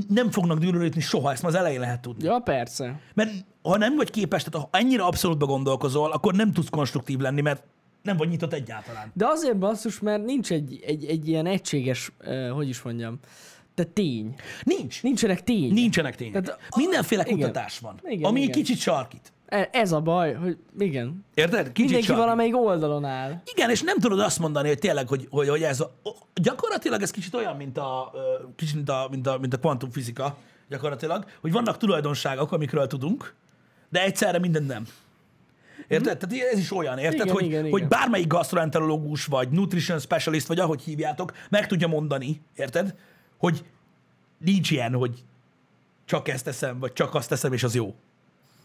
nem 0.07 0.31
fognak 0.31 0.59
dűlölítni 0.59 1.01
soha, 1.01 1.31
ezt 1.31 1.41
már 1.41 1.51
az 1.51 1.57
elején 1.57 1.79
lehet 1.79 2.01
tudni. 2.01 2.23
Ja, 2.23 2.39
persze. 2.39 2.99
Mert 3.13 3.31
ha 3.61 3.77
nem 3.77 3.95
vagy 3.95 4.09
képes, 4.09 4.43
tehát 4.43 4.67
ha 4.71 4.77
ennyire 4.77 5.03
abszolútba 5.03 5.45
gondolkozol, 5.45 6.11
akkor 6.11 6.33
nem 6.33 6.51
tudsz 6.51 6.69
konstruktív 6.69 7.19
lenni, 7.19 7.41
mert 7.41 7.63
nem 8.01 8.17
vagy 8.17 8.29
nyitott 8.29 8.53
egyáltalán. 8.53 9.11
De 9.13 9.25
azért 9.27 9.57
basszus, 9.57 9.99
mert 9.99 10.25
nincs 10.25 10.51
egy, 10.51 10.83
egy, 10.85 11.05
egy 11.05 11.27
ilyen 11.27 11.45
egységes, 11.45 12.11
uh, 12.25 12.49
hogy 12.49 12.69
is 12.69 12.81
mondjam, 12.81 13.19
de 13.75 13.83
tény. 13.83 14.35
Nincs. 14.63 15.03
Nincsenek 15.03 15.43
tény. 15.43 15.73
Nincsenek 15.73 16.15
tények. 16.15 16.43
Tehát 16.43 16.59
a- 16.69 16.73
Mindenféle 16.77 17.23
igen. 17.25 17.37
kutatás 17.37 17.79
van, 17.79 17.99
Igen, 18.03 18.23
ami 18.29 18.39
igen. 18.41 18.51
kicsit 18.51 18.77
sarkít. 18.77 19.33
E- 19.45 19.69
Ez 19.71 19.91
a 19.91 20.01
baj, 20.01 20.33
hogy 20.33 20.57
igen. 20.79 21.25
Érted? 21.33 21.65
Kicsit 21.65 21.77
Mindenki 21.77 22.05
sarkít. 22.05 22.23
valamelyik 22.23 22.55
oldalon 22.57 23.05
áll. 23.05 23.41
Igen, 23.55 23.69
és 23.69 23.81
nem 23.81 23.99
tudod 23.99 24.19
azt 24.19 24.39
mondani, 24.39 24.67
hogy 24.67 24.79
tényleg, 24.79 25.07
hogy, 25.07 25.27
hogy, 25.29 25.47
hogy 25.49 25.61
ez 25.63 25.79
a, 25.79 25.91
gyakorlatilag 26.33 27.01
ez 27.01 27.11
kicsit 27.11 27.33
olyan, 27.33 27.55
mint 27.55 27.77
a, 27.77 28.11
kicsit 28.55 28.75
mint 28.75 28.89
a, 28.89 29.07
mint 29.11 29.27
a, 29.27 29.37
mint 29.37 29.53
a 29.53 29.57
kvantumfizika, 29.59 30.37
gyakorlatilag, 30.69 31.25
hogy 31.41 31.51
vannak 31.51 31.77
tulajdonságok, 31.77 32.51
amikről 32.51 32.87
tudunk, 32.87 33.33
de 33.89 34.03
egyszerre 34.03 34.39
minden 34.39 34.63
nem. 34.63 34.87
Érted? 35.87 36.17
Tehát 36.17 36.45
ez 36.53 36.59
is 36.59 36.71
olyan, 36.71 36.97
érted? 36.97 37.13
Igen, 37.19 37.33
hogy, 37.33 37.45
igen, 37.45 37.61
hogy 37.61 37.73
igen. 37.77 37.87
bármelyik 37.89 38.27
gastroenterológus, 38.27 39.25
vagy 39.25 39.49
nutrition 39.49 39.99
specialist, 39.99 40.47
vagy 40.47 40.59
ahogy 40.59 40.81
hívjátok, 40.81 41.31
meg 41.49 41.67
tudja 41.67 41.87
mondani, 41.87 42.41
érted? 42.55 42.95
Hogy 43.37 43.65
nincs 44.37 44.71
ilyen, 44.71 44.93
hogy 44.93 45.23
csak 46.05 46.27
ezt 46.27 46.43
teszem, 46.43 46.79
vagy 46.79 46.93
csak 46.93 47.15
azt 47.15 47.29
teszem, 47.29 47.53
és 47.53 47.63
az 47.63 47.75
jó. 47.75 47.95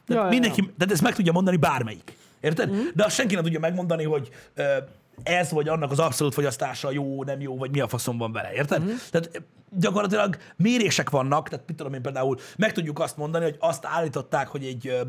Tehát 0.06 0.24
Ja, 0.24 0.28
mindenki, 0.28 0.62
ja. 0.62 0.72
Tehát 0.78 0.92
ezt 0.92 1.02
meg 1.02 1.14
tudja 1.14 1.32
mondani 1.32 1.56
bármelyik. 1.56 2.16
Érted? 2.40 2.70
Mm. 2.70 2.78
De 2.94 3.04
azt 3.04 3.14
senki 3.14 3.34
nem 3.34 3.42
tudja 3.42 3.60
megmondani, 3.60 4.04
hogy 4.04 4.28
ö, 4.54 4.76
ez 5.22 5.50
vagy 5.50 5.68
annak 5.68 5.90
az 5.90 5.98
abszolút 5.98 6.34
fogyasztása 6.34 6.90
jó, 6.90 7.24
nem 7.24 7.40
jó, 7.40 7.56
vagy 7.56 7.70
mi 7.70 7.80
a 7.80 7.88
faszom 7.88 8.18
van 8.18 8.32
vele. 8.32 8.52
Érted? 8.52 8.82
Mm. 8.82 8.94
Tehát 9.10 9.42
gyakorlatilag 9.78 10.36
mérések 10.56 11.10
vannak, 11.10 11.48
tehát 11.48 11.66
mit 11.66 11.76
tudom 11.76 11.94
én 11.94 12.02
például, 12.02 12.38
meg 12.56 12.72
tudjuk 12.72 12.98
azt 12.98 13.16
mondani, 13.16 13.44
hogy 13.44 13.56
azt 13.58 13.86
állították, 13.86 14.48
hogy 14.48 14.64
egy 14.64 14.86
ö, 14.86 15.00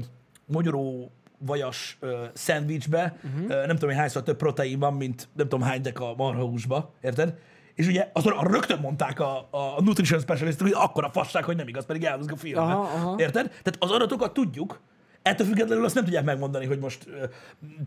magyaró 0.46 1.12
vajas 1.38 1.98
ö, 2.00 2.24
szendvicsbe, 2.34 3.20
uh-huh. 3.24 3.50
ö, 3.50 3.66
nem 3.66 3.76
tudom, 3.76 3.90
hogy 3.90 4.00
hányszor 4.00 4.24
több 4.24 4.38
protein 4.38 4.80
van, 4.80 4.94
mint 4.94 5.28
nem 5.34 5.48
tudom 5.50 5.68
hány 5.68 5.82
deka 5.82 6.14
marhahúsba, 6.18 6.94
érted? 7.02 7.38
És 7.76 7.88
ugye 7.88 8.10
azt 8.14 8.26
arra 8.26 8.52
rögtön 8.52 8.80
mondták 8.80 9.20
a, 9.20 9.48
a 9.52 9.82
nutrition 9.82 10.20
specialistok, 10.20 10.68
hogy 10.68 10.76
akkora 10.80 11.10
fasság, 11.10 11.44
hogy 11.44 11.56
nem 11.56 11.68
igaz, 11.68 11.86
pedig 11.86 12.04
elhúzik 12.04 12.58
a. 12.58 12.62
Aha, 12.62 12.82
aha. 12.82 13.16
Érted? 13.18 13.48
Tehát 13.48 13.76
az 13.80 13.92
adatokat 13.92 14.34
tudjuk, 14.34 14.82
ettől 15.22 15.48
függetlenül 15.48 15.86
azt 15.86 15.96
nem 15.96 16.04
tudják 16.04 16.24
megmondani, 16.24 16.66
hogy 16.66 16.80
most 16.80 17.08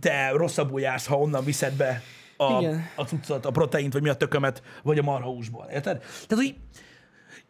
te 0.01 0.31
rosszabbul 0.31 0.81
jársz, 0.81 1.07
ha 1.07 1.19
onnan 1.19 1.45
viszed 1.45 1.73
be 1.73 2.03
a, 2.37 2.59
Igen. 2.59 2.87
a 2.97 3.03
cuccot, 3.03 3.47
a 3.47 3.51
proteint, 3.51 3.93
vagy 3.93 4.03
mi 4.03 4.09
a 4.09 4.15
tökömet, 4.15 4.63
vagy 4.83 4.99
a 4.99 5.03
marhahúsból. 5.03 5.67
Érted? 5.73 5.99
Tehát, 5.99 6.45
hogy 6.45 6.55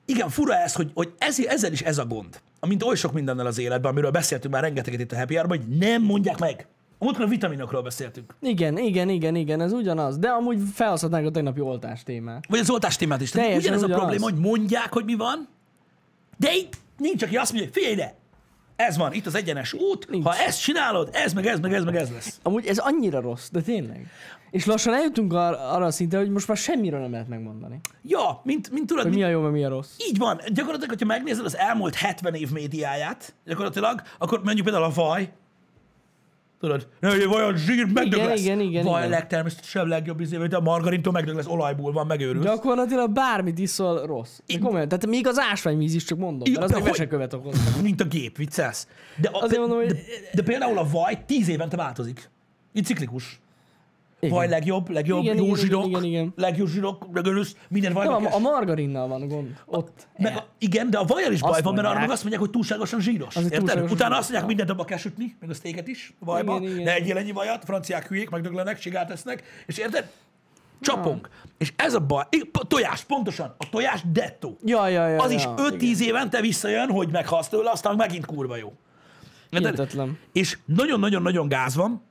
igen, 0.05 0.29
fura 0.29 0.55
ez, 0.55 0.75
hogy, 0.75 0.91
hogy 0.95 1.15
ez, 1.19 1.39
ezzel 1.47 1.73
is 1.73 1.83
ez 1.83 1.99
a 1.99 2.07
gond. 2.07 2.41
Amint 2.61 2.83
oly 2.83 2.97
sok 2.97 3.13
mindennel 3.13 3.47
az 3.47 3.59
életben, 3.59 3.91
amiről 3.91 4.11
beszéltünk 4.11 4.55
már 4.55 4.63
rengeteget 4.63 5.01
itt 5.01 5.13
a 5.13 5.17
Happy 5.17 5.35
Hour-ban, 5.35 5.59
hogy 5.59 5.69
nem 5.79 6.03
mondják 6.03 6.39
meg. 6.39 6.67
A 6.99 7.05
múltkor 7.05 7.25
a 7.25 7.29
vitaminokról 7.29 7.83
beszéltünk. 7.83 8.35
Igen, 8.41 8.79
igen, 8.79 9.09
igen, 9.09 9.35
igen, 9.37 9.61
ez 9.61 9.73
ugyanaz. 9.73 10.19
De 10.19 10.29
amúgy 10.29 10.59
felhasználnánk 10.75 11.27
a 11.27 11.31
tegnapi 11.31 11.61
oltás 11.61 12.03
témát. 12.03 12.45
Vagy 12.49 12.59
az 12.59 12.71
oltás 12.71 12.97
témát 12.97 13.21
is. 13.21 13.31
Teljesen 13.31 13.59
ugyanez 13.61 13.83
a 13.83 13.85
ugyanaz. 13.85 14.03
probléma, 14.05 14.25
hogy 14.31 14.39
mondják, 14.51 14.93
hogy 14.93 15.05
mi 15.05 15.15
van, 15.15 15.49
de 16.37 16.55
így 16.55 16.69
nincs, 16.99 17.23
aki 17.23 17.37
azt 17.37 17.53
mondja, 17.53 17.71
figyelj 17.73 17.93
ide, 17.93 18.15
ez 18.77 18.97
van, 18.97 19.13
itt 19.13 19.27
az 19.27 19.35
egyenes 19.35 19.73
út, 19.73 20.09
Nincs. 20.11 20.25
ha 20.25 20.35
ezt 20.37 20.63
csinálod, 20.63 21.09
ez 21.13 21.33
meg 21.33 21.47
ez, 21.47 21.61
meg 21.61 21.73
ez, 21.73 21.85
meg 21.85 21.97
ez 21.97 22.11
lesz. 22.13 22.39
Amúgy 22.43 22.67
ez 22.67 22.79
annyira 22.79 23.21
rossz, 23.21 23.49
de 23.51 23.61
tényleg. 23.61 24.07
És 24.51 24.67
lassan 24.67 24.95
eljutunk 24.95 25.33
ar- 25.33 25.59
arra 25.59 25.85
a 25.85 25.91
szintre, 25.91 26.19
hogy 26.19 26.31
most 26.31 26.49
már 26.49 26.57
semmiről 26.57 27.01
nem 27.01 27.11
lehet 27.11 27.29
megmondani. 27.29 27.81
Ja, 28.03 28.41
mint, 28.45 28.71
mint 28.71 28.87
tudod, 28.87 29.03
Hogy 29.03 29.13
mint, 29.13 29.25
mi 29.25 29.29
a 29.31 29.33
jó, 29.33 29.41
meg 29.43 29.53
mi 29.53 29.65
a 29.65 29.69
rossz. 29.69 29.91
így 30.11 30.19
van. 30.19 30.37
Gyakorlatilag, 30.47 30.89
hogyha 30.89 31.07
megnézed 31.07 31.45
az 31.45 31.57
elmúlt 31.57 31.95
70 31.95 32.35
év 32.35 32.51
médiáját, 32.51 33.35
gyakorlatilag, 33.47 34.03
akkor 34.19 34.41
mondjuk 34.45 34.65
például 34.67 34.85
a 34.85 34.93
vaj, 34.95 35.33
tudod, 36.61 36.89
ne, 37.01 37.11
hogy 37.11 37.25
vaj 37.27 37.43
a 37.43 37.57
zsír, 37.57 37.85
megdög 37.93 38.13
Igen, 38.19 38.29
lesz. 38.29 38.41
igen, 38.41 38.61
igen, 38.61 38.85
Vaj 38.85 38.95
a 38.95 38.99
igen. 38.99 39.11
legtermészetesebb, 39.11 39.87
legjobb 39.87 40.21
izé, 40.21 40.37
hogy 40.37 40.55
a 40.55 40.61
margarintól 40.61 41.13
megdög 41.13 41.35
lesz, 41.37 41.47
olajból 41.47 41.93
van, 41.93 42.07
megőrülsz. 42.07 42.45
Gyakorlatilag 42.45 43.11
bármit 43.11 43.59
iszol 43.59 44.07
rossz. 44.07 44.39
De 44.47 44.59
komolyan, 44.59 44.89
tehát 44.89 45.07
még 45.07 45.27
az 45.27 45.39
ásványvíz 45.51 45.95
is 45.95 46.05
csak 46.05 46.19
mondom, 46.19 46.43
Ja, 46.53 46.53
mert 46.59 46.65
az 46.65 46.71
de 46.71 46.77
hogy- 46.81 46.91
vesekövet 46.91 47.33
okoz. 47.33 47.81
Mint 47.83 48.01
a 48.01 48.05
gép, 48.05 48.37
viccelsz. 48.37 48.89
De, 49.21 49.29
a, 49.33 49.37
Azért 49.37 49.53
de, 49.53 49.59
mondom, 49.59 49.79
hogy- 49.79 49.87
de, 49.87 49.99
de, 50.35 50.43
például 50.43 50.79
a 50.79 50.87
vaj 50.93 51.23
10 51.27 51.49
évente 51.49 51.77
változik. 51.77 52.31
Így 52.73 52.85
ciklikus. 52.85 53.41
Igen. 54.21 54.35
Vaj 54.37 54.49
legjobb, 54.49 54.91
legjobb, 54.91 55.23
Igen, 55.23 55.37
jó 55.37 55.45
igen, 55.45 55.57
zsírok, 55.57 55.87
igen, 55.87 56.05
igen. 56.05 56.33
legjobb 56.37 56.69
zsírok, 56.69 57.13
megörülsz, 57.13 57.57
minden 57.69 57.93
vaj 57.93 58.07
Nem, 58.07 58.27
a, 58.27 58.35
a 58.35 58.39
margarinnal 58.39 59.09
van 59.09 59.29
gond. 59.29 59.49
Ott. 59.67 60.07
Meg, 60.19 60.37
a- 60.37 60.47
igen, 60.59 60.91
de 60.91 60.99
a 60.99 61.05
vajjal 61.05 61.33
is 61.33 61.41
baj 61.41 61.51
Azt 61.51 61.63
van, 61.63 61.75
mert 61.75 61.87
arra 61.87 61.99
meg 61.99 62.11
azt 62.11 62.21
mondják, 62.21 62.43
hogy 62.43 62.51
túlságosan 62.51 63.01
zsíros. 63.01 63.37
Az 63.37 63.45
egy 63.45 63.53
Érted? 63.53 63.61
túlságosan 63.61 63.97
Utána 63.97 64.17
azt 64.17 64.29
mondják, 64.29 64.47
mindent 64.49 64.71
abba 64.71 64.85
kell 64.85 64.99
sütni, 64.99 65.37
meg 65.41 65.51
a 65.51 65.55
sztéket 65.55 65.89
is, 65.89 66.15
a 66.21 66.25
vajba. 66.25 66.57
Igen, 66.57 66.73
igen. 66.73 66.83
Ne 66.85 66.95
egyél 66.95 67.17
ennyi 67.17 67.33
vajat, 67.33 67.63
a 67.63 67.67
franciák 67.67 68.09
hülyék, 68.09 68.31
megdöglenek, 68.31 68.79
csigát 68.79 69.11
esznek, 69.11 69.43
és 69.67 69.79
érted? 69.79 70.11
Csapunk. 70.81 71.29
És 71.59 71.73
ez 71.77 71.95
a 71.95 72.01
baj. 72.01 72.25
Tojás, 72.69 73.05
pontosan. 73.05 73.55
A 73.59 73.69
tojás 73.71 74.03
dettó. 74.13 74.59
Ja, 74.65 74.89
ja, 74.89 75.09
ja. 75.09 75.23
Az 75.23 75.31
is 75.31 75.43
ja, 75.43 75.55
5-10 75.57 75.99
évente 75.99 76.41
visszajön, 76.41 76.91
hogy 76.91 77.09
meghalsz 77.11 77.49
tőle, 77.49 77.71
aztán 77.71 77.97
megint 77.97 78.27
kurva 78.27 78.57
jó. 78.57 78.73
Hihetetlen. 79.51 80.19
És 80.33 80.59
nagyon-nagyon-nagyon 80.65 81.49
gáz 81.49 81.75
van, 81.75 82.03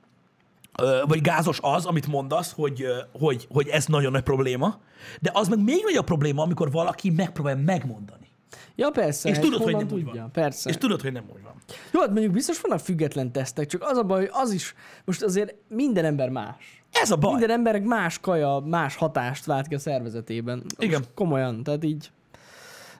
vagy 1.06 1.20
gázos 1.20 1.58
az, 1.62 1.86
amit 1.86 2.06
mondasz, 2.06 2.52
hogy, 2.52 2.86
hogy, 3.12 3.46
hogy 3.50 3.68
ez 3.68 3.86
nagyon 3.86 4.12
nagy 4.12 4.22
probléma, 4.22 4.80
de 5.20 5.30
az 5.34 5.48
meg 5.48 5.62
még 5.62 5.82
nagyobb 5.82 6.04
probléma, 6.04 6.42
amikor 6.42 6.70
valaki 6.70 7.10
megpróbál 7.10 7.56
megmondani. 7.56 8.28
Ja, 8.76 8.90
persze. 8.90 9.28
És 9.28 9.38
tudod, 9.38 9.62
hogy 9.62 9.72
nem 9.72 9.82
úgy 9.82 9.88
tudja? 9.88 10.20
van. 10.20 10.32
Persze. 10.32 10.70
És 10.70 10.76
tudod, 10.76 11.00
hogy 11.00 11.12
nem 11.12 11.24
úgy 11.34 11.42
van. 11.42 11.52
Jó, 11.92 12.00
hát 12.00 12.10
mondjuk 12.10 12.32
biztos 12.32 12.60
vannak 12.60 12.80
független 12.80 13.32
tesztek, 13.32 13.66
csak 13.66 13.82
az 13.82 13.96
a 13.96 14.02
baj, 14.02 14.20
hogy 14.20 14.30
az 14.32 14.52
is, 14.52 14.74
most 15.04 15.22
azért 15.22 15.54
minden 15.68 16.04
ember 16.04 16.28
más. 16.28 16.82
Ez 16.92 17.10
a 17.10 17.16
baj. 17.16 17.30
Minden 17.30 17.50
emberek 17.50 17.84
más 17.84 18.20
kaja, 18.20 18.58
más 18.58 18.96
hatást 18.96 19.44
vált 19.44 19.68
ki 19.68 19.74
a 19.74 19.78
szervezetében. 19.78 20.64
Igen. 20.78 20.98
Most 20.98 21.10
komolyan, 21.14 21.62
tehát 21.62 21.84
így, 21.84 22.10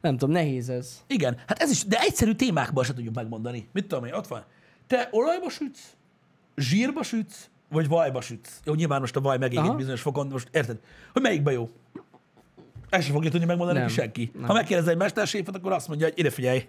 nem 0.00 0.16
tudom, 0.16 0.34
nehéz 0.34 0.68
ez. 0.68 1.02
Igen, 1.06 1.36
hát 1.46 1.58
ez 1.58 1.70
is, 1.70 1.84
de 1.84 2.00
egyszerű 2.00 2.34
témákban 2.34 2.84
se 2.84 2.94
tudjuk 2.94 3.14
megmondani. 3.14 3.68
Mit 3.72 3.86
tudom 3.86 4.04
én, 4.04 4.12
ott 4.12 4.26
van. 4.26 4.44
Te 4.86 5.08
olajba 5.10 5.50
sütsz, 5.50 5.82
zsírba 6.56 7.02
sütsz, 7.02 7.48
vagy 7.74 7.88
vajba 7.88 8.20
sütsz. 8.20 8.60
Jó, 8.64 8.74
nyilván 8.74 9.00
most 9.00 9.16
a 9.16 9.20
vaj 9.20 9.38
megég 9.38 9.58
egy 9.58 9.74
bizonyos 9.74 10.00
fokon, 10.00 10.26
most 10.26 10.48
érted? 10.52 10.78
Hogy 11.12 11.22
melyikbe 11.22 11.52
jó? 11.52 11.70
Ezt 12.88 13.04
sem 13.04 13.14
fogja 13.14 13.30
tudni 13.30 13.46
megmondani 13.46 13.78
Nem. 13.78 13.88
senki. 13.88 14.30
Nem. 14.34 14.44
Ha 14.44 14.52
megkérdez 14.52 14.88
egy 14.88 14.96
mesterséfet, 14.96 15.56
akkor 15.56 15.72
azt 15.72 15.88
mondja, 15.88 16.06
hogy 16.06 16.18
ide 16.18 16.30
figyelj, 16.30 16.68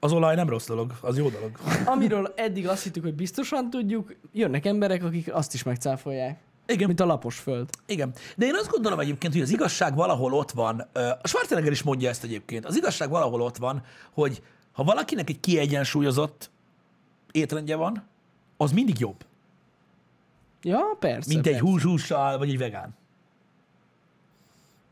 az 0.00 0.12
olaj 0.12 0.34
nem 0.34 0.48
rossz 0.48 0.66
dolog, 0.66 0.92
az 1.00 1.18
jó 1.18 1.28
dolog. 1.28 1.50
Amiről 1.84 2.32
eddig 2.36 2.68
azt 2.68 2.82
hittük, 2.82 3.02
hogy 3.02 3.14
biztosan 3.14 3.70
tudjuk, 3.70 4.14
jönnek 4.32 4.66
emberek, 4.66 5.04
akik 5.04 5.34
azt 5.34 5.54
is 5.54 5.62
megcáfolják. 5.62 6.38
Igen. 6.66 6.86
Mint 6.86 7.00
a 7.00 7.04
lapos 7.04 7.38
föld. 7.38 7.68
Igen. 7.86 8.12
De 8.36 8.46
én 8.46 8.54
azt 8.54 8.70
gondolom 8.70 9.00
egyébként, 9.00 9.32
hogy 9.32 9.42
az 9.42 9.50
igazság 9.50 9.94
valahol 9.94 10.32
ott 10.32 10.50
van. 10.50 10.86
A 11.22 11.28
Schwarzenegger 11.28 11.72
is 11.72 11.82
mondja 11.82 12.08
ezt 12.08 12.24
egyébként. 12.24 12.66
Az 12.66 12.76
igazság 12.76 13.10
valahol 13.10 13.40
ott 13.40 13.56
van, 13.56 13.82
hogy 14.12 14.42
ha 14.72 14.84
valakinek 14.84 15.28
egy 15.28 15.40
kiegyensúlyozott 15.40 16.50
étrendje 17.30 17.76
van, 17.76 18.06
az 18.56 18.72
mindig 18.72 18.98
jobb, 18.98 19.24
Ja, 20.62 20.96
persze. 20.98 21.32
mint 21.32 21.46
egy 21.46 21.52
persze. 21.52 21.68
hús-hússal, 21.68 22.38
vagy 22.38 22.48
egy 22.48 22.58
vegán. 22.58 22.96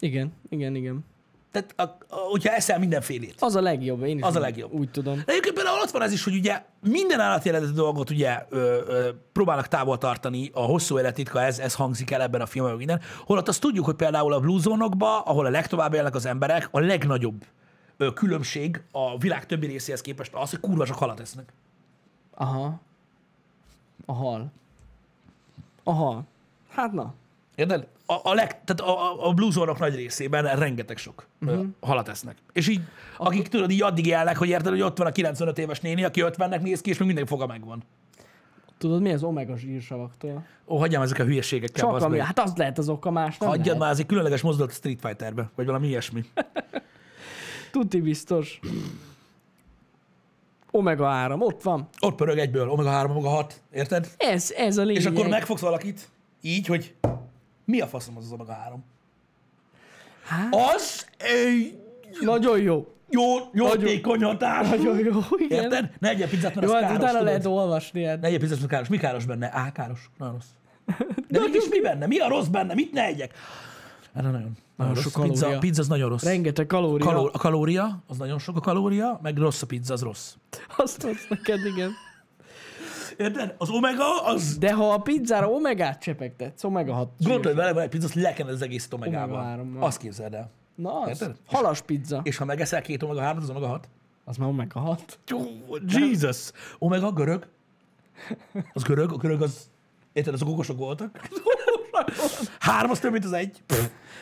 Igen, 0.00 0.32
igen, 0.48 0.74
igen. 0.74 1.04
Tehát, 1.50 1.74
a, 1.76 2.14
a, 2.14 2.16
hogyha 2.16 2.52
eszel 2.52 2.78
mindenfélét. 2.78 3.34
Az 3.38 3.54
a 3.54 3.60
legjobb, 3.60 4.02
én 4.02 4.16
is 4.16 4.22
Az 4.22 4.36
a 4.36 4.40
legjobb. 4.40 4.72
Úgy 4.72 4.90
tudom. 4.90 5.14
De 5.14 5.24
egyébként 5.26 5.54
például 5.54 5.80
ott 5.80 5.90
van 5.90 6.02
ez 6.02 6.12
is, 6.12 6.24
hogy 6.24 6.34
ugye 6.34 6.62
minden 6.80 7.20
állati 7.20 7.48
eredetű 7.48 7.72
dolgot 7.72 8.10
ugye 8.10 8.46
ö, 8.48 8.58
ö, 8.86 9.10
próbálnak 9.32 9.68
távol 9.68 9.98
tartani, 9.98 10.50
a 10.52 10.60
hosszú 10.60 10.98
életitka, 10.98 11.42
ez, 11.42 11.58
ez 11.58 11.74
hangzik 11.74 12.10
el 12.10 12.22
ebben 12.22 12.40
a 12.40 12.46
filmben, 12.46 12.76
minden. 12.76 13.00
Holott 13.24 13.48
azt 13.48 13.60
tudjuk, 13.60 13.84
hogy 13.84 13.94
például 13.94 14.32
a 14.32 14.40
blue 14.40 14.60
zone-okba, 14.60 15.20
ahol 15.20 15.46
a 15.46 15.50
legtovább 15.50 15.94
élnek 15.94 16.14
az 16.14 16.26
emberek, 16.26 16.68
a 16.70 16.80
legnagyobb 16.80 17.44
ö, 17.96 18.12
különbség 18.12 18.82
a 18.92 19.18
világ 19.18 19.46
többi 19.46 19.66
részéhez 19.66 20.00
képest 20.00 20.34
az, 20.34 20.50
hogy 20.50 20.60
kurva 20.60 20.84
sok 20.84 20.98
halat 20.98 21.20
esznek. 21.20 21.52
Aha. 22.34 22.80
A 24.06 24.12
hal. 24.12 24.52
A 25.88 25.92
hal. 25.92 26.24
Hát 26.70 26.92
na. 26.92 27.14
Érted? 27.54 27.88
A, 28.06 28.14
a, 28.22 28.34
leg, 28.34 28.64
tehát 28.64 28.80
a, 28.80 29.12
a- 29.12 29.28
a 29.28 29.32
blue 29.32 29.50
zone 29.50 29.72
nagy 29.78 29.94
részében 29.94 30.56
rengeteg 30.56 30.96
sok 30.96 31.26
uh-huh. 31.40 31.66
halat 31.80 32.08
esznek. 32.08 32.36
És 32.52 32.68
így, 32.68 32.80
akik 33.16 33.48
tudod, 33.48 33.70
így 33.70 33.82
addig 33.82 34.06
élnek, 34.06 34.36
hogy 34.36 34.48
érted, 34.48 34.70
hogy 34.70 34.80
ott 34.80 34.98
van 34.98 35.06
a 35.06 35.10
95 35.12 35.58
éves 35.58 35.80
néni, 35.80 36.04
aki 36.04 36.22
50-nek 36.24 36.60
néz 36.60 36.80
ki, 36.80 36.90
és 36.90 36.98
még 36.98 37.06
minden 37.06 37.26
foga 37.26 37.46
megvan. 37.46 37.82
Tudod, 38.78 39.02
mi 39.02 39.12
az 39.12 39.22
omega 39.22 39.56
zsírsavaktól? 39.56 40.46
Ó, 40.66 40.78
hagyjam 40.78 41.02
ezek 41.02 41.18
a 41.18 41.24
hülyeségekkel. 41.24 41.90
Csak 41.90 42.02
ami, 42.02 42.18
hát 42.18 42.38
az 42.38 42.52
lehet 42.56 42.78
az 42.78 42.88
oka, 42.88 43.10
más 43.10 43.38
nem 43.38 43.48
Hagyjad 43.48 43.66
lehet. 43.66 43.80
már, 43.80 43.90
ez 43.90 43.98
egy 43.98 44.06
különleges 44.06 44.40
mozdulat 44.40 44.70
a 44.70 44.74
Street 44.74 45.00
Fighterbe, 45.00 45.50
vagy 45.54 45.66
valami 45.66 45.86
ilyesmi. 45.86 46.24
Tuti 47.72 48.00
biztos. 48.00 48.60
Omega 50.70 51.08
3, 51.08 51.40
ott 51.40 51.62
van. 51.62 51.88
Ott 52.00 52.14
pörög 52.14 52.38
egyből, 52.38 52.68
omega 52.68 52.90
3, 52.90 53.10
omega 53.10 53.28
6, 53.28 53.60
érted? 53.72 54.08
Ez, 54.16 54.50
ez 54.56 54.76
a 54.78 54.82
lényeg. 54.82 55.00
És 55.02 55.06
akkor 55.06 55.26
megfogsz 55.28 55.60
valakit, 55.60 56.08
így, 56.40 56.66
hogy 56.66 56.94
mi 57.64 57.80
a 57.80 57.86
faszom 57.86 58.16
az 58.16 58.24
az 58.24 58.32
omega 58.32 58.52
3? 58.52 58.84
Hát, 60.24 60.54
Az 60.74 61.06
egy 61.18 61.78
nagyon 62.20 62.58
jó. 62.60 62.86
jó, 63.10 63.22
jó 63.52 63.66
Nagyon- 63.66 63.84
tékony 63.84 64.22
hatás. 64.22 64.68
Nagyon 64.68 64.98
jó, 64.98 65.20
igen. 65.38 65.62
Érted? 65.62 65.90
Ne 65.98 66.08
egyél 66.08 66.28
pizzát, 66.28 66.54
mert 66.54 66.66
Jó, 66.66 66.74
az 66.74 66.80
hát 66.82 66.90
káros, 66.90 67.02
utána 67.10 67.24
lehet 67.24 67.46
olvasni. 67.46 68.04
Hát. 68.04 68.20
Ne 68.20 68.26
egyél 68.26 68.38
pizzát, 68.38 68.58
mert 68.58 68.70
káros. 68.70 68.88
Mi 68.88 68.96
káros 68.96 69.24
benne? 69.24 69.50
Á, 69.52 69.72
káros. 69.72 70.10
Nagyon 70.18 70.34
rossz. 70.34 70.46
De 71.28 71.38
mégis 71.40 71.68
mi 71.70 71.80
benne? 71.80 72.06
Mi 72.06 72.18
a 72.18 72.28
rossz 72.28 72.46
benne? 72.46 72.74
Mit 72.74 72.92
ne 72.92 73.04
egyek? 73.04 73.32
Erre 74.14 74.30
nagyon, 74.30 74.56
nagyon 74.78 74.94
rossz. 74.94 75.02
sok 75.02 75.22
Pizza, 75.22 75.40
kalória. 75.40 75.58
pizza 75.58 75.80
az 75.80 75.88
nagyon 75.88 76.08
rossz. 76.08 76.22
Rengeteg 76.24 76.66
kalória. 76.66 77.06
Kaló, 77.06 77.30
a 77.32 77.38
kalória, 77.38 78.02
az 78.06 78.16
nagyon 78.16 78.38
sok 78.38 78.56
a 78.56 78.60
kalória, 78.60 79.18
meg 79.22 79.36
rossz 79.36 79.62
a 79.62 79.66
pizza, 79.66 79.92
az 79.92 80.02
rossz. 80.02 80.34
Azt 80.76 81.02
mondsz 81.04 81.26
neked, 81.28 81.58
igen. 81.64 81.90
Érted? 83.16 83.54
Az 83.58 83.70
omega, 83.70 84.22
az... 84.24 84.58
De 84.58 84.72
ha 84.74 84.92
a 84.92 84.98
pizzára 84.98 85.48
omegát 85.50 86.00
csepegtetsz, 86.02 86.64
omega 86.64 86.92
6 86.94 87.08
Gondolj 87.18 87.54
vele, 87.54 87.72
van 87.72 87.82
egy 87.82 87.88
pizza, 87.88 88.06
azt 88.06 88.14
lekened 88.14 88.52
az 88.54 88.62
egész 88.62 88.88
Omega 88.90 89.16
omegával. 89.16 89.44
hárommal. 89.44 89.82
Azt 89.82 89.98
képzeld 89.98 90.34
el. 90.34 90.50
Na 90.74 91.00
az, 91.00 91.08
Érted? 91.08 91.36
halas 91.46 91.80
pizza. 91.80 92.20
És 92.22 92.36
ha 92.36 92.44
megeszel 92.44 92.82
két 92.82 93.02
omega 93.02 93.20
3 93.20 93.42
az 93.42 93.50
omega 93.50 93.66
6? 93.66 93.88
Az 94.24 94.36
már 94.36 94.48
omega 94.48 94.80
6. 94.80 95.18
Jesus! 95.86 96.50
Omega 96.78 97.12
görög? 97.12 97.46
Az 98.72 98.82
görög? 98.82 99.12
A 99.12 99.16
görög 99.16 99.42
az... 99.42 99.70
Érted, 100.12 100.34
azok 100.34 100.48
okosok 100.48 100.78
voltak? 100.78 101.28
Három 102.58 102.90
az 102.90 102.98
több, 102.98 103.12
mint 103.12 103.24
az 103.24 103.32
egy. 103.32 103.62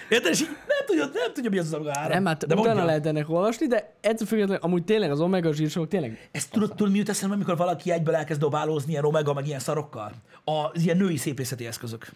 Érted? 0.09 0.33
És 0.33 0.41
így 0.41 0.49
nem 0.49 0.87
tudja, 0.87 1.05
nem 1.05 1.33
tudja, 1.33 1.51
mi 1.51 1.59
az 1.59 1.67
az 1.67 1.75
omega 1.75 1.93
3. 1.99 2.13
Nem, 2.13 2.25
hát 2.27 2.47
De 2.47 2.55
utána 2.55 2.67
mondja. 2.67 2.85
lehet 2.85 3.07
ennek 3.07 3.31
olvasni, 3.31 3.67
de 3.67 3.95
ettől 4.01 4.27
függetlenül 4.27 4.63
amúgy 4.63 4.85
tényleg 4.85 5.11
az 5.11 5.21
omega 5.21 5.53
zsírsavak 5.53 5.89
tényleg 5.89 6.29
Ezt 6.33 6.51
tudod, 6.51 6.69
tudod, 6.75 6.93
mi 6.93 6.99
jut 6.99 7.09
eszembe, 7.09 7.35
amikor 7.35 7.57
valaki 7.57 7.91
egyből 7.93 8.15
elkezd 8.15 8.41
dobálózni 8.41 8.91
ilyen 8.91 9.05
omega, 9.05 9.33
meg 9.33 9.47
ilyen 9.47 9.61
szarokkal? 9.61 10.13
Az 10.45 10.83
ilyen 10.83 10.97
női 10.97 11.17
szépészeti 11.17 11.67
eszközök. 11.67 12.07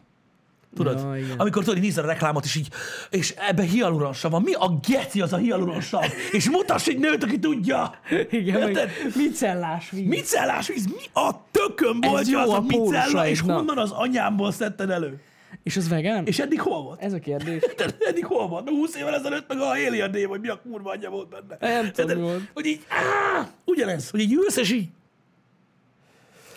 Tudod? 0.74 1.00
Ja, 1.00 1.16
igen. 1.16 1.38
Amikor 1.38 1.64
tudod, 1.64 1.80
nézed 1.80 2.04
a 2.04 2.06
reklámot, 2.06 2.44
és 2.44 2.54
így, 2.54 2.68
és 3.10 3.34
ebben 3.48 3.66
hialuronsav 3.66 4.30
van. 4.30 4.42
Mi 4.42 4.52
a 4.52 4.78
geci 4.88 5.20
az 5.20 5.32
a 5.32 5.36
hialuronsav? 5.36 6.04
És 6.32 6.50
mutass 6.50 6.86
egy 6.86 6.98
nőt, 6.98 7.24
aki 7.24 7.38
tudja. 7.38 7.94
Igen, 8.30 8.68
Érted? 8.68 8.90
micellás 9.14 9.90
víz. 9.90 10.06
Micellás 10.08 10.66
víz, 10.68 10.86
mi 10.86 11.20
a 11.20 11.30
tökön 11.50 11.98
jó 12.02 12.14
az 12.14 12.28
a 12.28 12.56
a 12.56 12.60
micella, 12.60 13.26
és 13.26 13.40
honnan 13.40 13.78
az 13.78 13.90
anyámból 13.90 14.52
szedted 14.52 14.90
elő? 14.90 15.20
És 15.62 15.76
az 15.76 15.88
vegán? 15.88 16.26
És 16.26 16.38
eddig 16.38 16.60
hol 16.60 16.82
volt? 16.82 17.00
Ez 17.00 17.12
a 17.12 17.18
kérdés. 17.18 17.62
Érted? 17.68 17.96
Eddig 17.98 18.24
hol 18.24 18.48
volt? 18.48 18.68
20 18.68 18.96
évvel 18.96 19.14
ezelőtt 19.14 19.48
meg 19.48 19.58
a 19.58 19.68
Alien 19.68 20.10
név, 20.10 20.28
hogy 20.28 20.40
mi 20.40 20.48
a 20.48 20.60
kurva 20.60 20.90
anyja 20.90 21.10
volt 21.10 21.28
benne. 21.28 21.56
Nem 21.60 21.92
tudom, 21.92 22.16
mi 22.18 22.22
volt. 22.22 22.50
Hogy 22.54 22.66
így, 22.66 22.84
áh, 22.88 23.46
ugyanez, 23.64 24.10
hogy 24.10 24.20
így 24.20 24.32
ülsz, 24.32 24.56
és 24.56 24.72
így. 24.72 24.88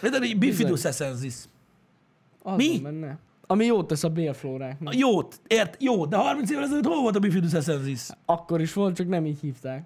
Érted? 0.04 0.24
Így 0.24 0.38
bifidus 0.38 0.86
essensis. 0.86 1.34
Az 2.42 2.56
Mi? 2.56 2.80
benne. 2.84 3.18
Ami 3.48 3.66
jót 3.66 3.88
tesz 3.88 4.04
a 4.04 4.10
bélflóráknak. 4.10 4.98
Jót, 4.98 5.40
ért, 5.48 5.84
jó, 5.84 6.06
de 6.06 6.16
30 6.16 6.50
évvel 6.52 6.64
ezelőtt 6.64 6.86
hol 6.86 7.02
volt 7.02 7.16
a 7.16 7.20
bifidus 7.20 7.54
essensis? 7.54 8.02
Akkor 8.26 8.62
is 8.62 8.74
volt, 8.74 8.96
csak 8.96 9.08
nem 9.08 9.26
így 9.26 9.40
hívták. 9.40 9.84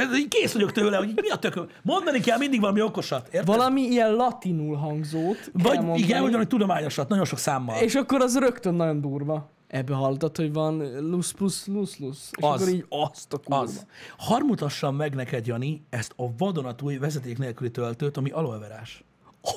Érted? 0.00 0.16
Így 0.18 0.28
kész 0.28 0.52
vagyok 0.52 0.72
tőle, 0.72 0.96
hogy 0.96 1.12
mi 1.14 1.28
a 1.28 1.36
tököm. 1.36 1.66
Mondani 1.82 2.20
kell 2.20 2.38
mindig 2.38 2.60
valami 2.60 2.80
okosat, 2.82 3.26
érted? 3.26 3.46
Valami 3.46 3.80
ilyen 3.80 4.14
latinul 4.14 4.76
hangzót 4.76 5.50
Vagy 5.52 5.76
mondani, 5.76 5.98
igen, 5.98 6.22
valami 6.22 6.46
tudományosat, 6.46 7.08
nagyon 7.08 7.24
sok 7.24 7.38
számmal. 7.38 7.80
és 7.82 7.94
akkor 7.94 8.20
az 8.20 8.38
rögtön 8.38 8.74
nagyon 8.74 9.00
durva. 9.00 9.50
Ebbe 9.68 9.94
hallottad, 9.94 10.36
hogy 10.36 10.52
van 10.52 10.98
lus 11.10 11.32
plus 11.32 11.66
lus 11.66 11.98
lus. 11.98 12.16
És 12.30 12.42
Az. 12.44 12.60
akkor 12.60 12.68
így 12.74 12.84
azt 12.88 13.32
a 13.32 13.36
kurva. 13.38 13.60
Az. 13.62 13.86
Hadd 14.18 14.42
mutassam 14.44 14.96
meg 14.96 15.14
neked, 15.14 15.46
Jani, 15.46 15.86
ezt 15.90 16.12
a 16.16 16.24
vadonatúj 16.38 16.96
vezeték 16.96 17.38
nélküli 17.38 17.70
töltőt, 17.70 18.16
ami 18.16 18.30
aloeverás. 18.30 19.04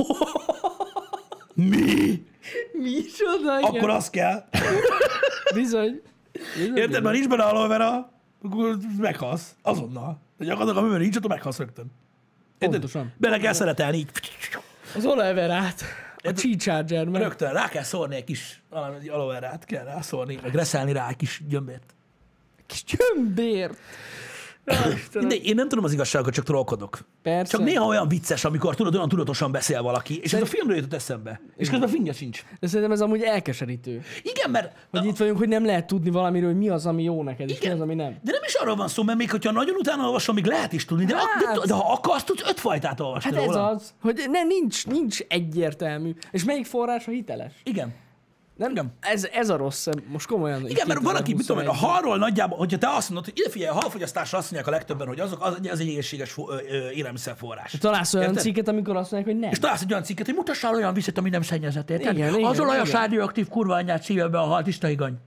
Mi? 1.54 2.26
Mi 2.72 2.90
is 2.90 3.14
oda. 3.40 3.60
Akkor 3.68 3.90
az 3.90 4.10
kell. 4.10 4.44
Bizony. 5.54 6.02
Bizony, 6.58 6.76
Érted, 6.78 7.04
mert 7.04 7.16
nincs 7.16 7.28
benne 7.28 7.44
aloevera, 7.44 8.12
akkor 8.42 8.78
meghalsz. 8.98 9.56
Azonnal. 9.62 10.20
De 10.38 10.46
gyakorlatilag, 10.46 10.84
amiben 10.84 11.02
nincs, 11.02 11.16
akkor 11.16 11.30
meghalsz 11.30 11.58
rögtön. 11.58 11.92
Pontosan. 12.58 13.14
Bele 13.18 13.38
kell 13.38 13.54
szeretelni 13.54 13.98
így. 13.98 14.10
Az 14.96 15.06
oleverát. 15.06 15.84
A 16.24 16.32
G-Charger, 16.32 17.06
mert 17.08 17.24
Rögtön 17.24 17.54
rá 17.54 17.68
kell 17.70 17.84
szórni 17.84 18.16
egy 18.16 18.24
kis 18.24 18.62
valami 18.70 19.08
aloverát, 19.08 19.66
kell 19.66 19.84
rászórni, 19.84 20.40
meg 20.42 20.56
reszelni 20.56 20.92
rá 20.92 21.10
egy 21.10 21.16
kis 21.16 21.42
gyömbért. 21.48 21.94
kis 22.66 22.84
gyömbért. 22.84 23.78
De 25.14 25.36
én 25.36 25.56
nem 25.56 25.68
tudom 25.70 25.84
az 25.84 25.94
igazságot, 25.94 26.34
csak 26.34 26.46
trollkodok. 26.46 27.00
Persze. 27.22 27.58
Csak 27.58 27.66
néha 27.66 27.86
olyan 27.86 28.08
vicces, 28.08 28.46
amikor 28.46 28.76
tudod, 28.76 28.96
olyan 28.96 29.10
tudatosan 29.10 29.52
beszél 29.52 29.82
valaki, 29.82 30.20
és 30.24 30.34
ez 30.34 30.42
a 30.42 30.46
filmről 30.46 30.76
jutott 30.76 30.94
eszembe. 30.94 31.42
És 31.58 31.70
közben 31.70 31.90
finja 31.90 32.14
sincs. 32.14 32.44
De 32.60 32.68
szerintem 32.68 32.92
ez 32.92 33.02
amúgy 33.02 33.22
elkeserítő. 33.22 34.02
Igen, 34.24 34.50
mert 34.50 34.88
Hogy 34.92 35.06
itt 35.06 35.18
vagyunk, 35.18 35.38
hogy 35.38 35.48
nem 35.48 35.66
lehet 35.66 35.88
tudni 35.88 36.10
valamiről, 36.10 36.50
hogy 36.50 36.58
mi 36.58 36.70
az, 36.70 36.86
ami 36.86 37.04
jó 37.04 37.24
neked, 37.24 37.50
és 37.50 37.58
Igen. 37.58 37.70
mi 37.72 37.76
az, 37.76 37.82
ami 37.84 37.96
nem. 37.96 38.18
De 38.24 38.32
nem 38.32 38.42
is 38.46 38.54
arról 38.54 38.76
van 38.76 38.88
szó, 38.88 39.04
mert 39.04 39.18
még 39.18 39.32
hogyha 39.32 39.52
nagyon 39.52 39.76
utána 39.76 40.06
olvasom, 40.06 40.36
még 40.36 40.46
lehet 40.46 40.74
is 40.74 40.86
tudni, 40.86 41.06
de, 41.06 41.16
Hát. 41.16 41.56
de, 41.60 41.66
de 41.68 41.74
ha 41.74 41.92
akarsz, 41.94 42.24
tudsz 42.24 42.50
öt 42.50 42.60
fajtát 42.60 43.00
olvasni 43.00 43.30
Hát 43.32 43.40
ez 43.40 43.46
róla. 43.46 43.68
az, 43.68 43.94
hogy 44.02 44.22
ne, 44.32 44.44
nincs, 44.44 44.88
nincs 44.88 45.20
egyértelmű. 45.28 46.14
És 46.32 46.44
melyik 46.44 46.66
forrás 46.66 47.08
a 47.08 47.12
hiteles? 47.12 47.54
Igen. 47.64 47.94
Nem, 48.60 48.72
Igen. 48.72 48.94
Ez, 49.00 49.28
ez 49.34 49.50
a 49.50 49.58
rossz, 49.58 49.88
most 50.08 50.28
komolyan. 50.28 50.68
Igen, 50.68 50.88
mert 50.88 51.02
van, 51.02 51.16
aki, 51.16 51.34
mit 51.34 51.46
tudom 51.46 51.68
a 51.68 51.72
2021-ben. 51.72 51.90
halról 51.90 52.18
nagyjából, 52.18 52.58
hogyha 52.58 52.78
te 52.78 52.90
azt 52.90 53.10
mondod, 53.10 53.26
hogy 53.26 53.40
ide 53.40 53.50
figyelj, 53.50 53.72
a 53.72 53.74
halfogyasztásra 53.74 54.38
azt 54.38 54.52
mondják 54.52 54.74
a 54.74 54.78
legtöbben, 54.78 55.08
hogy 55.08 55.20
azok, 55.20 55.46
az, 55.46 55.58
az 55.72 55.80
egy 55.80 55.88
egészséges 55.88 56.38
élelmiszerforrás. 56.94 57.72
Találsz 57.80 58.14
olyan 58.14 58.28
Érted? 58.28 58.44
cikket, 58.44 58.68
amikor 58.68 58.96
azt 58.96 59.12
mondják, 59.12 59.34
hogy 59.34 59.42
nem. 59.42 59.52
És 59.52 59.60
találsz 59.60 59.82
egy 59.82 59.92
olyan 59.92 60.04
cikket, 60.04 60.26
hogy 60.26 60.36
mutassál 60.36 60.76
olyan 60.76 60.94
vizet, 60.94 61.18
ami 61.18 61.30
nem 61.30 61.42
szennyezett, 61.42 61.90
érted? 61.90 62.14
Igen, 62.14 62.28
az 62.28 62.38
igen, 62.38 62.60
olajos 62.60 62.90
igen. 62.90 63.02
radioaktív 63.02 63.48
kurva 63.48 63.76
anyját 63.76 64.04
szívja 64.04 64.30
be 64.30 64.40
a 64.40 64.46
hal, 64.46 64.64
tiszta 64.64 64.88
higany. 64.88 65.18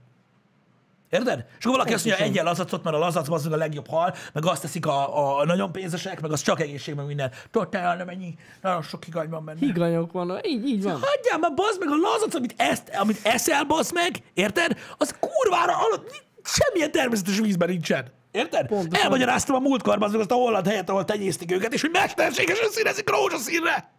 Érted? 1.13 1.45
És 1.59 1.65
akkor 1.65 1.71
valaki 1.71 1.93
azt 1.93 2.05
mondja, 2.05 2.25
egyen 2.25 2.43
lazacot, 2.45 2.83
mert 2.83 2.95
a 2.95 2.99
lazac 2.99 3.29
az 3.29 3.45
a 3.45 3.55
legjobb 3.55 3.87
hal, 3.87 4.15
meg 4.33 4.45
azt 4.45 4.61
teszik 4.61 4.85
a, 4.85 5.39
a 5.39 5.45
nagyon 5.45 5.71
pénzesek, 5.71 6.21
meg 6.21 6.31
az 6.31 6.41
csak 6.41 6.59
egészség, 6.59 6.95
meg 6.95 7.05
minden. 7.05 7.31
Totál 7.51 7.95
nem 7.95 8.09
ennyi, 8.09 8.35
nagyon 8.61 8.81
sok 8.81 9.03
higany 9.03 9.29
van 9.29 9.45
benne. 9.45 9.59
Higanyok 9.59 10.11
van, 10.11 10.39
így, 10.45 10.65
így 10.65 10.83
van. 10.83 10.91
Hagyjál 10.93 11.37
már, 11.39 11.53
bazd 11.53 11.79
meg 11.79 11.89
a 11.89 11.95
lazac, 11.95 12.35
amit, 12.35 12.53
ezt, 12.57 12.91
amit 12.99 13.19
eszel, 13.23 13.63
bazd 13.63 13.93
meg, 13.93 14.23
érted? 14.33 14.77
Az 14.97 15.15
kurvára 15.19 15.77
alatt, 15.77 16.23
semmilyen 16.43 16.91
természetes 16.91 17.39
vízben 17.39 17.69
nincsen. 17.69 18.11
Érted? 18.31 18.67
Pontosan. 18.67 19.03
Elmagyaráztam 19.03 19.55
a 19.55 19.59
múltkor 19.59 19.97
bazd 19.97 20.11
meg 20.11 20.21
azt 20.21 20.31
a 20.31 20.35
holland 20.35 20.67
helyet, 20.67 20.89
ahol 20.89 21.05
tenyésztik 21.05 21.51
őket, 21.51 21.73
és 21.73 21.81
hogy 21.81 21.91
mesterségesen 21.93 22.69
színezik 22.69 23.09
rózsaszínre. 23.09 23.91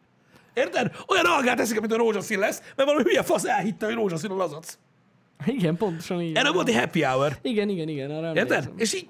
Érted? 0.55 0.91
Olyan 1.09 1.25
algát 1.25 1.61
eszik, 1.61 1.79
amit 1.79 1.93
a 1.93 1.97
rózsaszín 1.97 2.39
lesz, 2.39 2.59
mert 2.77 2.89
valami 2.89 3.03
hülye 3.03 3.23
fasz 3.23 3.45
elhitte, 3.45 3.87
hogy 3.87 3.95
rózsaszín 3.95 4.31
a 4.31 4.37
lazac. 4.37 4.79
Igen, 5.59 5.77
pontosan 5.77 6.21
így. 6.21 6.37
Erre 6.37 6.53
volt 6.53 6.69
egy 6.69 6.75
happy 6.75 7.03
hour. 7.03 7.39
Igen, 7.43 7.69
igen, 7.69 7.89
igen, 7.89 8.11
arra 8.11 8.27
Érted? 8.27 8.51
emlékszem. 8.51 8.73
És 8.77 8.95
így... 8.95 9.09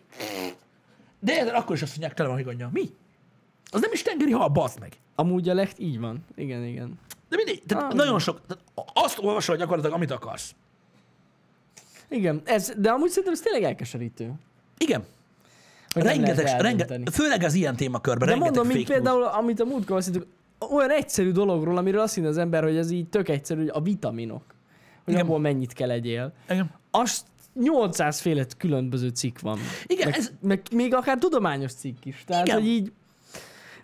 De 1.20 1.32
érted, 1.32 1.54
akkor 1.54 1.76
is 1.76 1.82
azt 1.82 1.90
mondják, 1.90 2.14
tele 2.14 2.28
van 2.28 2.38
higanya. 2.38 2.68
Mi? 2.72 2.90
Az 3.70 3.80
nem 3.80 3.90
is 3.92 4.02
tengeri 4.02 4.32
hal, 4.32 4.48
bazd 4.48 4.80
meg. 4.80 4.92
Amúgy 5.14 5.48
a 5.48 5.54
legt 5.54 5.78
így 5.78 6.00
van. 6.00 6.24
Igen, 6.36 6.64
igen. 6.64 6.98
De 7.28 7.36
mindegy, 7.36 7.62
tehát 7.66 7.84
Ah, 7.84 7.94
nagyon 7.94 8.18
sok, 8.18 8.40
tehát 8.46 8.64
azt 8.94 9.18
olvasol 9.18 9.56
gyakorlatilag, 9.56 9.96
amit 9.96 10.10
akarsz. 10.10 10.54
Igen, 12.08 12.42
ez, 12.44 12.72
de 12.76 12.90
amúgy 12.90 13.08
szerintem 13.08 13.32
ez 13.32 13.40
tényleg 13.40 13.62
elkeserítő. 13.62 14.32
Igen. 14.78 15.04
Hogy 15.88 16.02
rengeteg, 16.02 16.60
rengeteg, 16.60 17.08
főleg 17.12 17.42
az 17.42 17.54
ilyen 17.54 17.76
témakörben, 17.76 18.28
De 18.28 18.34
mondom, 18.34 18.66
mint 18.66 18.86
például, 18.88 19.22
amit 19.22 19.60
a 19.60 19.64
múltkor 19.64 19.96
beszéltük, 19.96 20.26
olyan 20.70 20.90
egyszerű 20.90 21.30
dologról, 21.32 21.76
amiről 21.76 22.00
azt 22.00 22.14
hinne 22.14 22.28
az 22.28 22.38
ember, 22.38 22.62
hogy 22.62 22.76
ez 22.76 22.90
így 22.90 23.08
tök 23.08 23.28
egyszerű, 23.28 23.60
hogy 23.60 23.70
a 23.72 23.80
vitaminok. 23.80 24.53
Hogy 25.04 25.14
Igen. 25.14 25.26
abból 25.26 25.38
mennyit 25.40 25.72
kell 25.72 25.90
egyél. 25.90 26.32
Igen. 26.48 26.70
Azt 26.90 27.26
800 27.54 28.20
féle 28.20 28.44
különböző 28.58 29.08
cikk 29.08 29.38
van. 29.40 29.58
Igen, 29.86 30.08
meg, 30.08 30.18
ez- 30.18 30.32
meg 30.40 30.62
még 30.72 30.94
akár 30.94 31.18
tudományos 31.18 31.72
cikk 31.72 32.04
is. 32.04 32.24
Tehát, 32.26 32.46
Igen. 32.46 32.58
hogy 32.58 32.68
így 32.68 32.92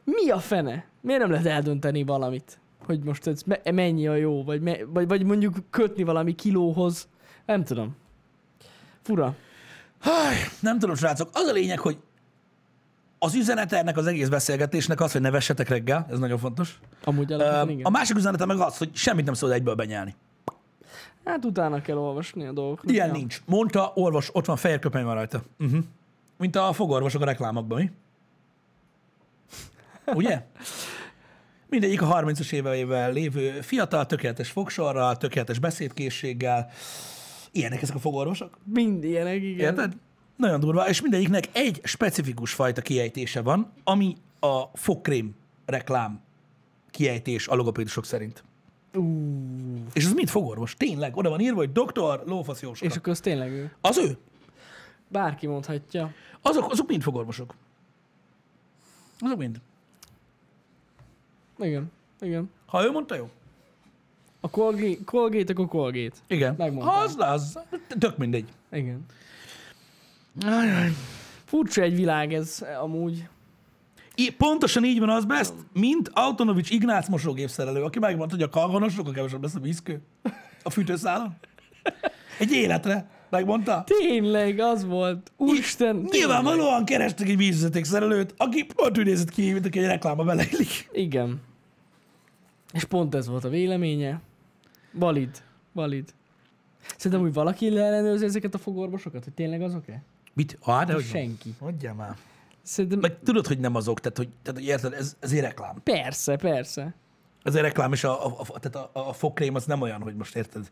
mi 0.05 0.31
a 0.31 0.39
fene? 0.39 0.85
Miért 1.01 1.21
nem 1.21 1.31
lehet 1.31 1.47
eldönteni 1.47 2.03
valamit? 2.05 2.59
Hogy 2.87 3.01
most 3.03 3.27
ez 3.27 3.43
me- 3.43 3.73
mennyi 3.73 4.07
a 4.07 4.15
jó, 4.15 4.45
vagy, 4.45 4.61
me- 4.61 4.85
vagy, 4.87 5.09
vagy 5.09 5.23
mondjuk 5.25 5.57
kötni 5.71 6.03
valami 6.03 6.35
kilóhoz. 6.35 7.09
Nem 7.47 7.65
tudom. 7.65 7.97
Fura. 9.03 9.35
Háj, 10.01 10.37
nem 10.61 10.79
tudom, 10.79 10.95
srácok. 10.95 11.29
Az 11.33 11.47
a 11.47 11.53
lényeg, 11.53 11.79
hogy 11.79 11.99
az 13.19 13.35
üzenete 13.35 13.79
ennek 13.79 13.97
az 13.97 14.07
egész 14.07 14.29
beszélgetésnek 14.29 15.01
az, 15.01 15.13
hogy 15.13 15.21
ne 15.21 15.31
vessetek 15.31 15.69
reggel, 15.69 16.07
ez 16.11 16.19
nagyon 16.19 16.39
fontos. 16.39 16.79
Amúgy 17.05 17.33
alapvetően 17.33 17.69
igen. 17.69 17.85
A 17.85 17.91
másik 17.91 18.17
üzenete 18.17 18.45
meg 18.45 18.59
az, 18.59 18.77
hogy 18.79 18.91
semmit 18.95 19.25
nem 19.25 19.35
szabad 19.35 19.55
egyből 19.55 19.75
benyelni. 19.75 20.15
Hát 21.25 21.45
utána 21.45 21.81
kell 21.81 21.97
olvasni 21.97 22.47
a 22.47 22.53
dolgoknak. 22.53 22.93
Ilyen 22.93 23.07
ja. 23.07 23.13
nincs. 23.13 23.43
Mondta, 23.47 23.93
orvos, 23.95 24.35
ott 24.35 24.47
van 24.47 24.57
fehér 24.57 24.79
köpeny 24.79 25.05
van 25.05 25.15
rajta. 25.15 25.43
Uh-huh. 25.59 25.85
Mint 26.39 26.57
a 26.57 26.73
fogorvosok 26.73 27.23
a 27.23 27.25
reklámokban, 27.25 27.79
mi? 27.79 27.91
Ugye? 30.15 30.47
Mindegyik 31.69 32.03
a 32.03 32.07
30-as 32.07 32.53
éveivel 32.53 33.13
lévő 33.13 33.61
fiatal, 33.61 34.07
tökéletes 34.07 34.51
fogsorral, 34.51 35.17
tökéletes 35.17 35.59
beszédkészséggel. 35.59 36.71
Ilyenek 37.53 37.83
ezek 37.83 37.95
a 37.95 37.99
fogorvosok. 37.99 38.59
Mind 38.65 39.05
ilyenek, 39.05 39.43
igen. 39.43 39.59
Érted? 39.59 39.93
Nagyon 40.37 40.61
durva, 40.61 40.89
és 40.89 41.01
mindegyiknek 41.01 41.45
egy 41.53 41.81
specifikus 41.85 42.53
fajta 42.53 42.81
kiejtése 42.81 43.43
van, 43.43 43.73
ami 43.85 44.17
a 44.41 44.63
fogkrém 44.75 45.35
reklám 45.67 46.21
kiejtés 46.91 47.49
a 47.49 47.55
logopédusok 47.55 48.05
szerint. 48.05 48.45
Uh, 48.95 49.81
És 49.93 50.05
ez 50.05 50.13
mind 50.13 50.29
fogorvos. 50.29 50.75
Tényleg, 50.77 51.17
oda 51.17 51.29
van 51.29 51.41
írva, 51.41 51.57
hogy 51.57 51.73
doktor 51.73 52.23
Lófasz 52.27 52.63
Jóska. 52.63 52.87
és 52.87 52.97
akkor 52.97 53.13
az 53.13 53.21
tényleg 53.21 53.51
ő. 53.51 53.73
Az 53.81 53.99
ő. 53.99 54.17
Bárki 55.09 55.47
mondhatja. 55.47 56.13
Azok, 56.43 56.71
azok 56.71 56.89
mind 56.89 57.03
fogorvosok. 57.03 57.55
Azok 59.21 59.39
mind. 59.39 59.61
Igen. 61.59 61.93
Igen. 62.21 62.51
Ha 62.67 62.85
ő 62.85 62.91
mondta, 62.91 63.15
jó. 63.15 63.31
A 64.41 64.51
Colgate, 64.51 65.05
Colgate 65.05 65.53
akkor 65.53 65.69
Colgate. 65.69 66.17
Igen. 66.27 66.55
Megmondtam. 66.59 66.99
Az, 66.99 67.17
az, 67.19 67.59
tök 67.99 68.17
mindegy. 68.17 68.49
Igen. 68.73 69.05
Ajaj. 70.43 70.91
Furcsa 71.45 71.83
egy 71.83 71.95
világ 71.95 72.35
ez 72.35 72.65
amúgy. 72.81 73.29
I- 74.21 74.31
pontosan 74.37 74.85
így 74.85 74.99
van 74.99 75.09
az 75.09 75.25
best, 75.25 75.53
mint 75.73 76.11
Autonovics 76.15 76.71
Ignác 76.71 77.09
mosógépszerelő, 77.09 77.83
aki 77.83 77.99
megmondta, 77.99 78.35
hogy 78.35 78.45
a 78.45 78.49
kalvonos 78.49 78.93
sokkal 78.93 79.13
kevesebb 79.13 79.43
lesz 79.43 79.55
a 79.55 79.61
vízkő 79.61 80.01
a 80.63 80.71
fűtőszálon. 80.71 81.37
Egy 82.39 82.53
életre. 82.53 83.09
Megmondta? 83.31 83.85
Tényleg, 83.87 84.59
az 84.59 84.85
volt. 84.85 85.33
Úristen. 85.37 86.07
Nyilvánvalóan 86.11 86.85
kerestek 86.85 87.29
egy 87.29 87.37
vízvezetékszerelőt, 87.37 88.35
aki 88.37 88.67
ott 88.77 88.99
úgy 88.99 89.05
nézett 89.05 89.31
ki, 89.31 89.53
mint 89.53 89.67
aki 89.67 89.79
egy 89.79 89.85
reklámba 89.87 90.25
beleillik. 90.25 90.89
Igen. 90.93 91.41
És 92.73 92.85
pont 92.85 93.15
ez 93.15 93.29
volt 93.29 93.45
a 93.45 93.49
véleménye. 93.49 94.21
Valid. 94.93 95.43
Valid. 95.73 96.15
Szerintem 96.97 97.27
úgy 97.27 97.33
valaki 97.33 97.71
leellenőrzi 97.71 98.25
ezeket 98.25 98.55
a 98.55 98.59
fogorvosokat, 98.59 99.25
hogy 99.25 99.33
tényleg 99.33 99.63
azok-e? 99.63 100.03
Mit? 100.35 100.59
Hát, 100.65 100.87
de 100.87 100.93
hogy. 100.93 101.05
Senki. 101.05 101.55
Mondja 101.61 101.95
már. 101.95 102.17
Szerintem 102.71 102.99
Meg 102.99 103.19
tudod, 103.25 103.47
hogy 103.47 103.59
nem 103.59 103.75
azok, 103.75 104.01
tehát 104.01 104.17
hogy, 104.17 104.29
tehát, 104.43 104.61
hogy 104.61 104.69
érted, 104.69 104.93
ez, 104.93 105.17
ez 105.21 105.33
egy 105.33 105.41
reklám. 105.41 105.81
persze, 105.83 106.37
persze. 106.37 106.95
Ez 107.43 107.55
egy 107.55 107.63
reklám, 107.63 107.93
és 107.93 108.05
a, 108.05 108.27
a, 108.27 108.37
a, 108.49 108.59
tehát 108.59 108.89
a, 108.93 109.09
a 109.09 109.13
fogkrém 109.13 109.55
az 109.55 109.65
nem 109.65 109.81
olyan, 109.81 110.03
hogy 110.03 110.15
most 110.15 110.37
érted, 110.37 110.71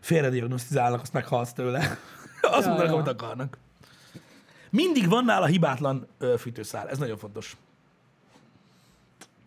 félrediagnosztizálnak, 0.00 1.00
azt 1.00 1.12
meghalsz 1.12 1.52
tőle. 1.52 1.78
Azt 2.40 2.66
Ja, 2.66 2.68
mondanak, 2.68 2.86
ja. 2.86 2.92
amit 2.92 3.08
akarnak. 3.08 3.58
Mindig 4.70 5.08
van 5.08 5.24
nála 5.24 5.46
hibátlan 5.46 6.06
ö, 6.18 6.34
fűtőszál, 6.38 6.88
ez 6.88 6.98
nagyon 6.98 7.16
fontos. 7.16 7.56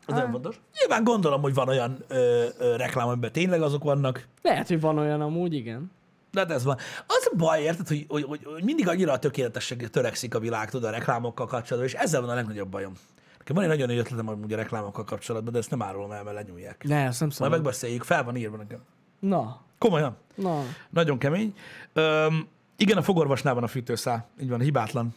Ez 0.07 0.13
nagyon 0.13 0.31
fontos. 0.31 0.59
Nyilván 0.79 1.03
gondolom, 1.03 1.41
hogy 1.41 1.53
van 1.53 1.67
olyan 1.67 2.03
ö, 2.07 2.45
ö, 2.57 2.75
reklám, 2.75 3.07
amiben 3.07 3.31
tényleg 3.31 3.61
azok 3.61 3.83
vannak, 3.83 4.27
Lehet, 4.41 4.67
hogy 4.67 4.81
van 4.81 4.97
olyan 4.97 5.21
amúgy, 5.21 5.53
igen. 5.53 5.91
De 6.33 6.47
ez 6.53 6.63
van. 6.63 6.77
Az 7.07 7.29
a 7.31 7.35
baj, 7.35 7.61
érted, 7.61 7.87
hogy, 7.87 8.05
hogy, 8.09 8.23
hogy, 8.23 8.43
hogy 8.43 8.63
mindig 8.63 8.87
annyira 8.87 9.11
a 9.11 9.19
tökéletességre 9.19 9.87
törekszik 9.87 10.35
a 10.35 10.39
világ, 10.39 10.69
tudod, 10.69 10.89
a 10.89 10.91
reklámokkal 10.91 11.45
kapcsolatban, 11.47 11.91
és 11.93 11.95
ezzel 11.97 12.21
van 12.21 12.29
a 12.29 12.33
legnagyobb 12.33 12.69
bajom. 12.69 12.93
Nekem 13.37 13.55
van 13.55 13.63
egy 13.63 13.69
nagyon 13.69 13.87
nagy 13.87 13.97
ötletem 13.97 14.27
amúgy 14.29 14.53
a 14.53 14.55
reklámokkal 14.55 15.03
kapcsolatban, 15.03 15.53
de 15.53 15.59
ezt 15.59 15.69
nem 15.69 15.81
árulom 15.81 16.11
el, 16.11 16.23
mert 16.23 16.35
lenyúlják. 16.35 16.83
Ne, 16.83 16.95
azt 17.07 17.19
nem 17.19 17.27
Majd 17.27 17.31
szabad. 17.33 17.51
megbeszéljük, 17.51 18.03
fel 18.03 18.23
van 18.23 18.35
írva 18.35 18.57
nekem. 18.57 18.79
Na, 19.19 19.61
Komolyan. 19.77 20.17
na. 20.35 20.61
Nagyon 20.89 21.17
kemény. 21.17 21.55
Öm, 21.93 22.47
igen, 22.77 22.97
a 22.97 23.01
fogorvosnál 23.01 23.53
van 23.53 23.63
a 23.63 23.67
fűtőszál. 23.67 24.27
Így 24.41 24.49
van, 24.49 24.59
hibátlan. 24.59 25.15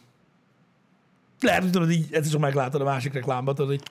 Lehet, 1.41 1.61
hogy 1.61 1.71
tudod, 1.71 1.89
így 1.91 2.13
ez 2.13 2.25
is 2.27 2.37
meglátod 2.37 2.81
a 2.81 2.83
másik 2.83 3.13
reklámban, 3.13 3.55
tudod, 3.55 3.69
hogy 3.69 3.83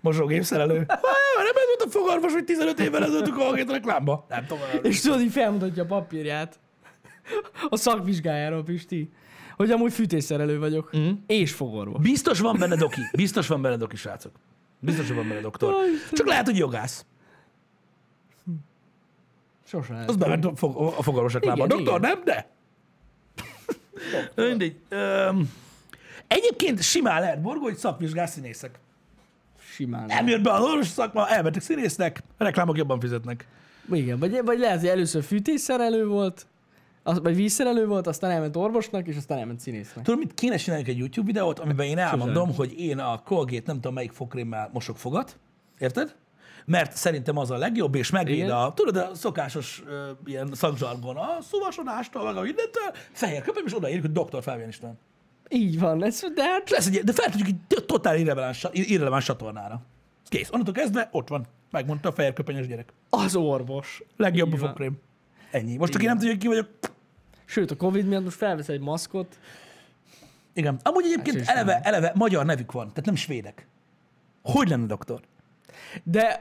mosógépszerelő. 0.00 0.84
Ah, 0.86 0.98
Nem 1.36 1.56
ez 1.56 1.66
volt 1.66 1.81
a 1.81 1.81
fogorvos, 1.92 2.32
hogy 2.32 2.44
15 2.44 2.80
évvel 2.80 3.04
ezelőtt 3.04 3.26
a 3.26 3.32
Colgate 3.32 3.72
reklámba. 3.72 4.26
Nem 4.28 4.46
tudom. 4.46 4.64
És 4.82 5.00
tudod, 5.00 5.20
így 5.20 5.32
felmutatja 5.32 5.82
a 5.82 5.86
papírját. 5.86 6.58
A 7.68 7.76
szakvizsgájáról, 7.76 8.62
Pisti. 8.62 9.10
Hogy 9.56 9.70
amúgy 9.70 9.92
fűtésszerelő 9.92 10.58
vagyok. 10.58 10.92
Mhm. 10.92 11.10
És 11.26 11.52
fogorvos. 11.52 12.02
Biztos 12.02 12.40
van 12.40 12.58
benne 12.58 12.76
doki. 12.76 13.00
Biztos 13.16 13.46
van 13.46 13.62
benne 13.62 13.76
doki, 13.76 13.96
srácok. 13.96 14.32
Biztos, 14.78 15.08
van 15.08 15.28
benne 15.28 15.40
doktor. 15.40 15.74
Csak 16.12 16.26
lehet, 16.26 16.46
hogy 16.46 16.56
jogász. 16.56 17.04
Sose 19.64 19.92
lehet. 19.92 20.08
Az 20.08 20.16
bement 20.16 20.44
a, 20.44 20.56
fog, 20.56 20.76
a 20.76 21.02
fogorvos 21.02 21.32
reklámba. 21.32 21.64
Igen, 21.64 21.76
Doktor, 21.76 21.98
igen. 21.98 22.10
nem, 22.10 22.24
de. 22.24 22.50
Mindegy. 24.48 24.76
Egyébként 26.26 26.82
simán 26.82 27.20
lehet 27.20 27.40
borgó, 27.42 27.62
hogy 27.62 27.76
szakvizsgás 27.76 28.30
színészek. 28.30 28.78
Simán. 29.72 30.06
Nem 30.06 30.28
jött 30.28 30.42
be 30.42 30.52
az 30.52 30.62
orvos 30.62 30.86
szakma, 30.86 31.28
elmentek 31.28 31.62
színésznek, 31.62 32.22
a 32.38 32.44
reklámok 32.44 32.76
jobban 32.76 33.00
fizetnek. 33.00 33.46
Igen, 33.92 34.18
vagy, 34.18 34.40
vagy 34.44 34.58
lehet, 34.58 34.78
hogy 34.78 34.88
először 34.88 35.22
fűtésszerelő 35.22 36.06
volt, 36.06 36.46
az, 37.02 37.20
vagy 37.20 37.36
vízszerelő 37.36 37.86
volt, 37.86 38.06
aztán 38.06 38.30
elment 38.30 38.56
orvosnak, 38.56 39.06
és 39.06 39.16
aztán 39.16 39.38
elment 39.38 39.60
színésznek. 39.60 40.04
Tudod, 40.04 40.20
mit 40.20 40.34
kéne 40.34 40.56
csinálni 40.56 40.88
egy 40.88 40.98
YouTube 40.98 41.26
videót, 41.26 41.58
amiben 41.58 41.86
én 41.86 41.98
elmondom, 41.98 42.54
hogy 42.54 42.78
én 42.78 42.98
a 42.98 43.18
Colgate 43.18 43.62
nem 43.66 43.74
tudom 43.74 43.94
melyik 43.94 44.12
fogkrémmel 44.12 44.70
mosok 44.72 44.96
fogat, 44.96 45.38
érted? 45.78 46.14
Mert 46.64 46.96
szerintem 46.96 47.36
az 47.36 47.50
a 47.50 47.56
legjobb, 47.56 47.94
és 47.94 48.10
megvéd 48.10 48.36
Igen. 48.36 48.50
a, 48.50 48.74
tudod, 48.74 48.96
a 48.96 49.14
szokásos 49.14 49.82
uh, 49.86 49.92
ilyen 50.24 50.50
szakzsargon, 50.52 51.16
a 51.16 51.38
szuvasodástól, 51.40 52.24
meg 52.24 52.36
a 52.36 52.40
mindentől, 52.40 52.90
fehér 53.12 53.42
köpöm, 53.42 53.66
és 53.66 53.76
odaírjuk, 53.76 54.04
hogy 54.04 54.12
doktor 54.12 54.42
Fábián 54.42 54.68
István. 54.68 54.98
Így 55.52 55.78
van, 55.78 56.04
ez, 56.04 56.22
de 56.34 56.42
hát 56.42 56.70
lesz 56.70 56.86
egy, 56.86 57.04
de 57.04 57.12
feltudjuk 57.12 57.48
egy 57.48 57.84
totál 57.86 58.16
irreleváns, 58.16 58.66
irreleváns 58.72 59.24
csatornára. 59.24 59.82
Kész. 60.28 60.50
Onnantól 60.50 60.74
kezdve 60.74 61.08
ott 61.12 61.28
van. 61.28 61.46
Megmondta 61.70 62.08
a 62.08 62.12
fehér 62.12 62.32
köpenyes 62.32 62.66
gyerek. 62.66 62.92
az 63.10 63.36
orvos. 63.36 64.02
Legjobb 64.16 64.52
a 64.52 64.56
fogkrém. 64.56 64.98
Ennyi. 65.50 65.76
Most, 65.76 65.94
aki 65.94 66.06
nem 66.06 66.18
tudja, 66.18 66.36
ki 66.36 66.46
vagyok, 66.46 66.68
Sőt, 67.52 67.70
a 67.70 67.76
Covid 67.76 68.06
miatt 68.06 68.22
most 68.24 68.36
felvesz 68.36 68.68
egy 68.68 68.80
maszkot. 68.80 69.38
Igen. 70.52 70.80
Amúgy 70.82 71.04
egyébként 71.04 71.40
is 71.40 71.46
eleve, 71.46 71.80
eleve 71.82 72.12
magyar 72.14 72.44
nevük 72.44 72.72
van, 72.72 72.88
tehát 72.88 73.04
nem 73.04 73.14
svédek. 73.14 73.66
Hogy 74.42 74.68
lenne 74.68 74.86
doktor? 74.86 75.20
De, 76.02 76.40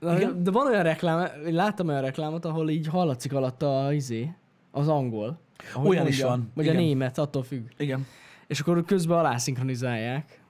Igen? 0.00 0.42
de 0.42 0.50
van 0.50 0.66
olyan 0.66 0.82
reklám, 0.82 1.28
láttam 1.44 1.88
olyan 1.88 2.00
reklámot, 2.00 2.44
ahol 2.44 2.70
így 2.70 2.86
hallatszik 2.86 3.32
alatta 3.32 3.84
a 3.84 3.92
izé, 3.92 4.30
az 4.70 4.88
angol. 4.88 5.40
Olyan 5.84 6.06
is 6.06 6.22
van. 6.22 6.50
Vagy 6.54 6.64
Igen. 6.64 6.76
a 6.76 6.80
német, 6.80 7.18
attól 7.18 7.42
függ. 7.42 7.68
Igen. 7.76 8.06
És 8.46 8.60
akkor 8.60 8.84
közben 8.84 9.18
alászinkronizálják. 9.18 10.40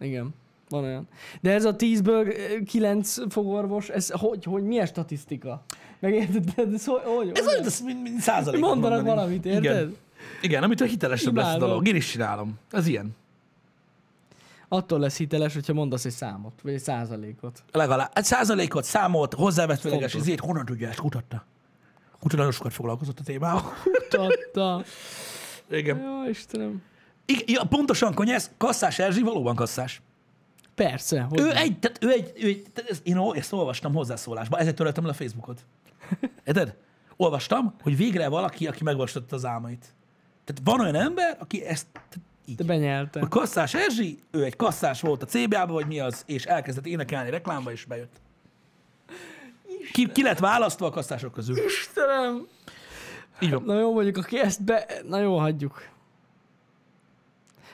Igen, 0.00 0.34
van 0.68 0.84
olyan. 0.84 1.08
De 1.40 1.52
ez 1.52 1.64
a 1.64 1.76
10-ből 1.76 2.62
9 2.66 3.32
fogorvos, 3.32 3.88
ez 3.88 4.10
hogy, 4.10 4.44
hogy 4.44 4.62
milyen 4.62 4.86
statisztika? 4.86 5.64
Megérted? 5.98 6.52
Ez, 6.74 6.84
hogy, 6.84 7.02
hogy, 7.04 7.30
Ez 7.34 7.46
olyan, 7.46 7.64
ez 7.64 7.82
százalék. 8.18 8.60
Mondanak 8.60 9.04
valamit, 9.04 9.44
érted? 9.46 9.64
Igen. 9.64 9.96
Igen, 10.42 10.62
amitől 10.62 10.88
hitelesebb 10.88 11.34
lesz 11.36 11.44
a 11.44 11.48
Imádom. 11.48 11.68
dolog. 11.68 11.88
Én 11.88 11.94
is 11.94 12.10
csinálom. 12.10 12.58
Ez 12.70 12.86
ilyen. 12.86 13.16
Attól 14.68 14.98
lesz 14.98 15.16
hiteles, 15.16 15.54
hogyha 15.54 15.72
mondasz 15.72 16.04
egy 16.04 16.12
számot, 16.12 16.60
vagy 16.62 16.72
egy 16.72 16.80
százalékot. 16.80 17.62
Legalább. 17.72 18.10
Egy 18.14 18.24
százalékot, 18.24 18.84
számolt, 18.84 19.34
hozzávetőleges 19.34 20.14
ezért 20.14 20.40
honnan 20.40 20.64
tudja, 20.64 20.88
ezt 20.88 21.00
kutatta. 21.00 21.44
Kuta 22.20 22.36
nagyon 22.36 22.52
sokat 22.52 22.72
foglalkozott 22.72 23.18
a 23.18 23.22
témával. 23.22 23.72
Tatta. 24.08 24.84
Igen. 25.70 26.00
Jó, 26.00 26.28
Istenem. 26.28 26.82
Ja, 27.46 27.64
pontosan, 27.64 28.14
konyesz, 28.14 28.50
kasszás 28.56 28.98
Erzsi 28.98 29.22
valóban 29.22 29.54
kasszás. 29.54 30.02
Persze. 30.74 31.20
Hogy 31.20 31.40
Ő 31.40 31.46
nem. 31.46 31.56
egy, 31.56 31.78
tehát 31.78 32.04
ő 32.04 32.10
egy, 32.10 32.32
ő 32.36 32.48
egy 32.48 32.66
tehát 32.72 32.90
ezt, 32.90 33.06
én 33.06 33.20
ezt 33.34 33.52
olvastam 33.52 33.94
hozzászólásba, 33.94 34.58
ezért 34.58 34.76
töröltem 34.76 35.04
le 35.04 35.10
a 35.10 35.14
Facebookot. 35.14 35.64
Érted? 36.44 36.76
Olvastam, 37.16 37.74
hogy 37.82 37.96
végre 37.96 38.28
valaki, 38.28 38.66
aki 38.66 38.84
megvalósította 38.84 39.36
az 39.36 39.44
álmait. 39.44 39.94
Tehát 40.44 40.60
van 40.64 40.80
olyan 40.80 40.94
ember, 40.94 41.36
aki 41.40 41.64
ezt 41.64 41.86
tehát 41.92 42.18
így. 42.44 42.56
De 42.56 42.64
benyelte. 42.64 43.20
A 43.20 43.28
kasszás 43.28 43.74
Erzsi, 43.74 44.18
ő 44.30 44.44
egy 44.44 44.56
kasszás 44.56 45.00
volt 45.00 45.22
a 45.22 45.26
CBA-ba, 45.26 45.72
vagy 45.72 45.86
mi 45.86 46.00
az, 46.00 46.22
és 46.26 46.44
elkezdett 46.44 46.86
énekelni 46.86 47.30
reklámba, 47.30 47.72
és 47.72 47.84
bejött. 47.84 48.20
Ki, 49.92 50.12
ki 50.12 50.22
lett 50.22 50.38
választva 50.38 50.86
a 50.86 50.90
kasszások 50.90 51.32
közül? 51.32 51.56
Istenem. 51.64 52.46
Így 53.40 53.50
van. 53.50 53.62
Na 53.62 53.78
jó, 53.78 53.92
mondjuk 53.92 54.16
aki 54.16 54.38
ezt 54.38 54.64
be... 54.64 54.86
Na 55.08 55.20
jó, 55.20 55.38
hagyjuk. 55.38 55.88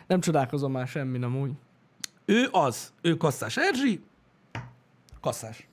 Nem 0.07 0.21
csodálkozom 0.21 0.73
már 0.73 0.87
semmi, 0.87 1.19
nem 1.19 1.41
úgy. 1.41 1.53
Ő 2.25 2.49
az. 2.51 2.93
Ő 3.01 3.17
Kasszás 3.17 3.57
Erzsi. 3.57 4.05
Kasszás. 5.21 5.69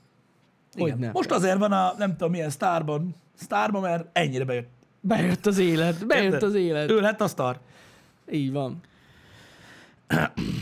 Igen. 0.76 0.92
Hogyne. 0.92 1.12
Most 1.12 1.32
azért 1.32 1.58
van 1.58 1.72
a 1.72 1.94
nem 1.98 2.12
tudom 2.12 2.32
milyen 2.32 2.50
sztárban, 2.50 3.16
sztárban, 3.36 3.82
mert 3.82 4.08
ennyire 4.12 4.46
bejött. 4.46 4.70
Bejött 5.00 5.46
az 5.46 5.58
élet, 5.58 6.08
bejött 6.08 6.34
Érted? 6.34 6.44
az 6.44 6.56
élet. 6.56 6.90
Ő 6.90 7.00
lett 7.00 7.22
a 7.22 7.28
sztár. 7.28 7.60
Így 8.32 8.52
van. 8.52 8.82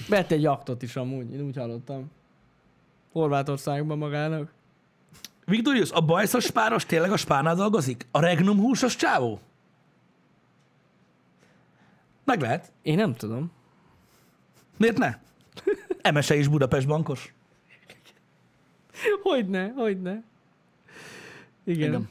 Vett 0.09 0.32
egy 0.32 0.41
jaktot 0.41 0.82
is 0.82 0.95
amúgy, 0.95 1.34
én 1.34 1.41
úgy 1.41 1.55
hallottam. 1.55 2.11
Horvátországban 3.11 3.97
magának. 3.97 4.51
Viktorius, 5.45 5.91
a 5.91 6.01
bajszos 6.01 6.43
spáros 6.43 6.86
tényleg 6.86 7.11
a 7.11 7.17
spárnál 7.17 7.55
dolgozik? 7.55 8.07
A 8.11 8.19
regnum 8.19 8.57
húsos 8.57 8.95
csávó? 8.95 9.39
Meg 12.24 12.41
lehet. 12.41 12.72
Én 12.82 12.95
nem 12.95 13.15
tudom. 13.15 13.51
Miért 14.82 14.98
ne? 14.98 15.20
Emese 16.02 16.36
is 16.36 16.48
Budapest 16.48 16.88
bankos. 16.88 17.34
Hogyne, 19.22 19.72
hogyne. 19.76 20.24
Igen. 21.64 21.88
Igen. 21.88 22.10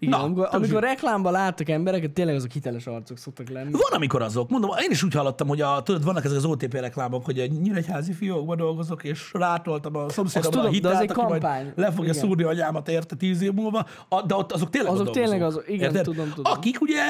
Igen, 0.00 0.18
Na, 0.18 0.24
amikor, 0.24 0.48
amikor 0.50 0.82
reklámban 0.82 1.32
láttak 1.32 1.68
embereket, 1.68 2.10
tényleg 2.10 2.34
azok 2.34 2.50
hiteles 2.50 2.86
arcok 2.86 3.18
szoktak 3.18 3.48
lenni. 3.48 3.70
Van, 3.70 3.92
amikor 3.92 4.22
azok. 4.22 4.50
Mondom, 4.50 4.70
én 4.80 4.90
is 4.90 5.02
úgy 5.02 5.14
hallottam, 5.14 5.48
hogy 5.48 5.60
a, 5.60 5.82
tudod, 5.82 6.04
vannak 6.04 6.24
ezek 6.24 6.36
az 6.36 6.44
OTP 6.44 6.72
reklámok, 6.74 7.24
hogy 7.24 7.38
egy 7.38 7.60
nyíregyházi 7.60 8.12
fiókban 8.12 8.56
dolgozok, 8.56 9.04
és 9.04 9.30
rátoltam 9.32 9.96
a 9.96 10.08
szomszédomra 10.08 10.58
a 10.58 10.62
tudom, 10.62 10.80
de 10.80 10.88
az 10.88 10.94
hitelt, 10.94 11.10
egy 11.10 11.10
aki 11.10 11.20
majd 11.20 11.42
kampány. 11.42 11.72
le 11.74 11.90
fogja 11.90 12.10
Igen. 12.10 12.22
szúrni 12.24 12.42
anyámat 12.42 12.88
érte 12.88 13.16
tíz 13.16 13.42
év 13.42 13.52
múlva, 13.52 13.86
a, 14.08 14.22
de 14.22 14.34
ott 14.34 14.52
azok 14.52 14.70
tényleg 14.70 14.92
Azok 14.92 15.10
tényleg 15.10 15.42
azok, 15.42 15.64
igen, 15.68 15.92
tudom, 15.92 16.32
tudom. 16.34 16.52
Akik 16.52 16.80
ugye 16.80 17.02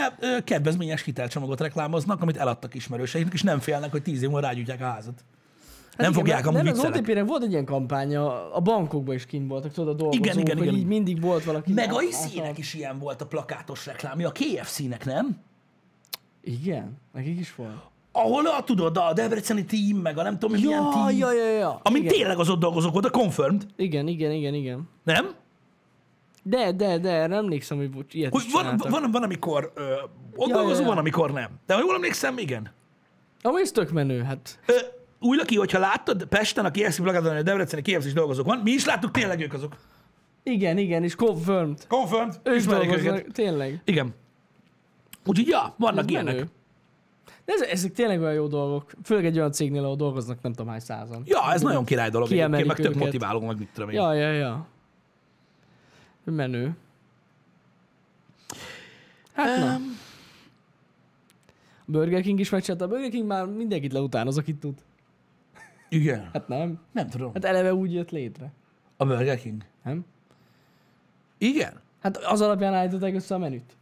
kedvezményes 0.45 1.03
hitelcsomagot 1.03 1.61
reklámoznak, 1.61 2.23
amit 2.23 2.37
eladtak 2.37 2.75
ismerőseiknek, 2.75 3.35
és 3.35 3.43
nem 3.43 3.59
félnek, 3.59 3.91
hogy 3.91 4.03
tíz 4.03 4.23
év 4.23 4.29
múlva 4.29 4.47
rágyújtják 4.47 4.81
a 4.81 4.85
házat. 4.85 5.25
Nem 5.99 6.13
Hát 6.13 6.23
igen, 6.23 6.27
fogják 6.27 6.47
amúgy 6.47 6.63
Nem, 6.63 6.73
az 6.73 6.79
viccelek. 6.81 7.01
OTP-nek 7.01 7.25
volt 7.27 7.43
egy 7.43 7.51
ilyen 7.51 7.65
kampánya, 7.65 8.53
a 8.55 8.61
bankokban 8.61 9.15
is 9.15 9.27
kint 9.27 9.49
voltak, 9.49 9.73
tudod, 9.73 9.95
a 9.95 9.97
dolgozók, 9.97 10.25
Igen, 10.25 10.39
igen, 10.39 10.57
hogy 10.57 10.67
igen. 10.67 10.79
így 10.79 10.87
mindig 10.87 11.21
volt 11.21 11.45
valaki. 11.45 11.73
Meg 11.73 11.93
a 11.93 12.03
IC-nek 12.03 12.59
is 12.59 12.75
ilyen 12.75 12.99
volt 12.99 13.21
a 13.21 13.27
plakátos 13.27 13.87
reklámja, 13.87 14.29
a 14.29 14.33
KFC-nek, 14.33 15.05
nem? 15.05 15.37
Igen, 16.43 16.97
nekik 17.13 17.39
is 17.39 17.55
volt. 17.55 17.77
Ahol 18.13 18.47
a, 18.47 18.63
tudod, 18.65 18.97
a 18.97 19.13
Debreceni 19.13 19.65
team, 19.65 19.97
meg 19.97 20.19
a 20.19 20.23
nem 20.23 20.39
tudom 20.39 20.61
milyen 20.61 20.83
Ja, 20.83 20.89
team, 20.93 21.17
ja, 21.19 21.33
ja, 21.33 21.51
ja. 21.59 21.81
amin 21.83 22.03
igen. 22.03 22.15
tényleg 22.15 22.39
az 22.39 22.49
ott 22.49 22.61
dolgozók 22.61 22.93
volt, 22.93 23.05
a 23.05 23.11
confirmed, 23.11 23.67
igen, 23.77 24.07
igen, 24.07 24.33
igen, 24.33 24.55
igen. 24.55 24.89
nem? 25.05 25.35
De, 26.43 26.73
de, 26.73 26.99
de, 26.99 27.11
erre 27.11 27.35
emlékszem, 27.37 27.77
hogy 27.77 27.91
ilyet 28.11 28.33
Hogy 28.33 28.45
van, 28.53 28.63
csináltak. 28.63 28.91
van, 28.91 29.11
van, 29.11 29.23
amikor 29.23 29.73
ö, 29.75 29.93
ott 30.37 30.49
Ja, 30.49 30.55
dolgozó, 30.55 30.75
ja, 30.75 30.81
ja. 30.83 30.87
van, 30.89 30.99
amikor 30.99 31.33
nem. 31.33 31.51
De 31.67 31.75
ha 31.75 31.81
jól 31.81 31.95
emlékszem, 31.95 32.39
igen. 32.39 32.71
Amúgy 33.43 33.61
ez 33.61 33.71
tök 33.71 33.91
menő, 33.91 34.23
hát. 34.23 34.59
Ö, 34.67 34.73
úgy, 35.21 35.39
Laki, 35.39 35.57
hogyha 35.57 35.79
láttad 35.79 36.25
Pesten 36.25 36.65
a 36.65 36.71
KFC 36.71 37.01
plakáton, 37.01 37.31
hogy 37.31 37.39
a 37.39 37.43
Debreceni 37.43 37.83
KFC 37.83 38.07
is 38.07 38.13
dolgozók 38.13 38.47
van, 38.47 38.59
mi 38.59 38.71
is 38.71 38.85
láttuk, 38.85 39.11
tényleg 39.11 39.41
ők 39.41 39.53
azok. 39.53 39.77
Igen, 40.43 40.79
igen, 40.79 41.05
és 41.05 41.15
confirmed. 41.15 41.87
Confirmed. 41.89 42.41
Ők 42.43 42.57
Ismerjük 42.57 42.97
őket. 42.97 43.27
tényleg. 43.33 43.81
Igen. 43.85 44.15
Úgyhogy 45.25 45.49
ja, 45.49 45.75
vannak 45.79 46.05
Ez 46.05 46.11
ilyenek. 46.11 46.35
menő. 46.35 46.49
De 47.45 47.53
ez, 47.53 47.61
ezek 47.61 47.93
tényleg 47.93 48.21
olyan 48.21 48.33
jó 48.35 48.47
dolgok. 48.47 48.91
Főleg 49.05 49.25
egy 49.27 49.39
olyan 49.39 49.53
cégnél, 49.53 49.85
ahol 49.85 49.97
dolgoznak 49.97 50.43
nem 50.43 50.53
tudom 50.53 50.71
hány 50.71 50.81
százan. 50.81 51.23
Ja, 51.25 51.53
ez 51.53 51.63
nagyon 51.63 51.85
király 51.85 52.11
dolog. 52.11 52.33
Egyébként, 52.33 52.67
meg 52.67 52.77
tök 52.77 52.95
motiváló, 52.95 53.41
meg 53.41 53.59
mit 53.59 53.69
tudom 53.75 53.91
én. 53.91 53.97
Ja, 53.97 54.13
ja, 54.13 54.33
ja. 54.33 54.67
Menő. 56.25 56.77
Hát 59.33 59.59
na. 59.59 59.75
A 59.75 59.79
Burger 61.91 62.23
King 62.23 62.41
is 62.41 62.51
megcsinálta. 62.51 62.85
A 62.85 62.89
Burger 62.89 63.11
King 63.11 63.27
már 63.27 63.47
mindenkit 63.47 63.93
leutánoz, 63.93 64.39
akit 64.39 64.57
tud. 64.57 64.75
Igen. 65.89 66.29
Hát 66.33 66.49
nem. 66.49 66.81
Nem 66.93 67.09
tudom. 67.09 67.33
Hát 67.33 67.45
eleve 67.45 67.75
úgy 67.75 67.93
jött 67.93 68.11
létre. 68.11 68.53
A 68.97 69.05
Burger 69.05 69.39
King. 69.41 69.63
Nem? 69.85 70.05
Igen. 71.39 71.81
Hát 72.01 72.17
az 72.17 72.41
alapján 72.41 72.75
állították 72.75 73.15
össze 73.15 73.35
a 73.35 73.39
menüt. 73.39 73.77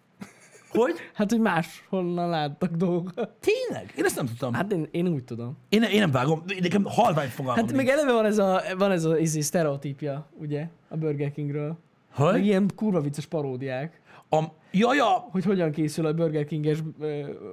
Hogy? 0.70 0.94
Hát, 1.14 1.30
hogy 1.30 1.40
máshonnan 1.40 2.28
láttak 2.28 2.70
dolgokat. 2.70 3.30
Tényleg? 3.40 3.92
Én 3.96 4.04
ezt 4.04 4.16
nem 4.16 4.26
tudtam. 4.26 4.52
Hát 4.52 4.72
én, 4.72 4.88
én 4.90 5.08
úgy 5.08 5.24
tudom. 5.24 5.56
Én, 5.68 5.82
én 5.82 6.00
nem 6.00 6.10
vágom. 6.10 6.42
Nekem 6.60 6.84
halvány 6.84 7.28
fogalmam 7.28 7.64
Hát 7.64 7.76
meg 7.76 7.88
eleve 7.88 8.12
van 8.12 8.24
ez 8.24 8.38
a, 8.38 8.60
van 8.78 8.90
ez 8.90 9.04
a 9.04 9.18
izé, 9.18 9.40
sztereotípia, 9.40 10.26
ugye, 10.38 10.68
a 10.88 10.96
Burger 10.96 11.32
Kingről. 11.32 11.76
Meg 12.18 12.28
Hogy? 12.28 12.44
ilyen 12.44 12.70
kurva 12.74 13.00
vicces 13.00 13.26
paródiák, 13.26 14.00
A, 14.30 14.44
ja, 14.78 14.94
ja, 14.94 15.28
hogy 15.30 15.44
hogyan 15.44 15.70
készül 15.70 16.06
a 16.06 16.12
Burger 16.12 16.44
King-es 16.44 16.78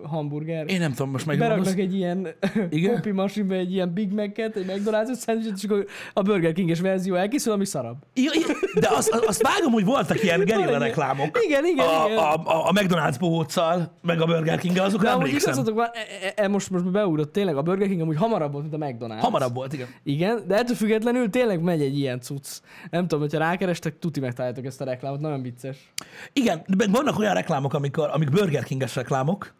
hamburger. 0.03 0.69
én 0.69 0.79
nem 0.79 0.91
tudom, 0.91 1.11
most 1.11 1.25
meg 1.25 1.37
Beraknak 1.37 1.79
egy 1.79 1.95
ilyen 1.95 2.27
copy 2.93 3.11
masinbe 3.11 3.55
egy 3.55 3.73
ilyen 3.73 3.93
Big 3.93 4.11
Mac-et, 4.11 4.55
egy 4.55 4.65
McDonald's 4.67 5.13
szendvicset, 5.13 5.57
és 5.57 5.63
akkor 5.63 5.85
a 6.13 6.21
Burger 6.21 6.53
King-es 6.53 6.79
verzió 6.79 7.15
elkészül, 7.15 7.53
ami 7.53 7.65
szarabb. 7.65 7.97
Ja, 8.13 8.31
de 8.79 8.87
azt, 8.91 9.09
azt 9.27 9.41
vágom, 9.41 9.71
hogy 9.71 9.85
voltak 9.85 10.23
ilyen 10.23 10.43
gerilla 10.49 10.77
reklámok. 10.77 11.39
Igen, 11.45 11.65
igen, 11.65 11.87
a, 11.87 12.05
igen. 12.05 12.17
A, 12.17 12.33
a, 12.33 12.67
a 12.67 12.71
McDonald's 12.71 13.15
bohóccal, 13.19 13.97
meg 14.01 14.21
a 14.21 14.25
Burger 14.25 14.59
king 14.59 14.77
azokra 14.77 15.07
De 15.07 15.13
emlékszem. 15.13 15.37
igazatok 15.53 15.75
van, 15.75 15.87
e, 15.93 16.33
e, 16.35 16.43
e, 16.43 16.47
most, 16.47 16.69
most 16.69 16.91
beugrott 16.91 17.31
tényleg, 17.31 17.57
a 17.57 17.61
Burger 17.61 17.87
King 17.87 18.01
amúgy 18.01 18.17
hamarabb 18.17 18.51
volt, 18.51 18.69
mint 18.71 18.83
a 18.83 18.85
McDonald's. 18.87 19.21
Hamarabb 19.21 19.53
volt, 19.53 19.73
igen. 19.73 19.87
Igen, 20.03 20.43
de 20.47 20.55
ettől 20.55 20.75
függetlenül 20.75 21.29
tényleg 21.29 21.61
megy 21.61 21.81
egy 21.81 21.97
ilyen 21.97 22.21
cucc. 22.21 22.47
Nem 22.89 23.01
tudom, 23.01 23.19
hogyha 23.19 23.37
rákerestek, 23.39 23.99
tuti 23.99 24.19
megtaláljátok 24.19 24.65
ezt 24.65 24.81
a 24.81 24.85
reklámot, 24.85 25.19
nagyon 25.19 25.41
vicces. 25.41 25.93
Igen, 26.33 26.61
de 26.67 26.75
meg 26.77 26.89
vannak 27.13 27.19
olyan 27.19 27.33
reklámok, 27.41 27.73
amikor, 27.73 28.09
amik 28.13 28.29
Burger 28.29 28.63
King-es 28.63 28.95
reklámok, 28.95 29.53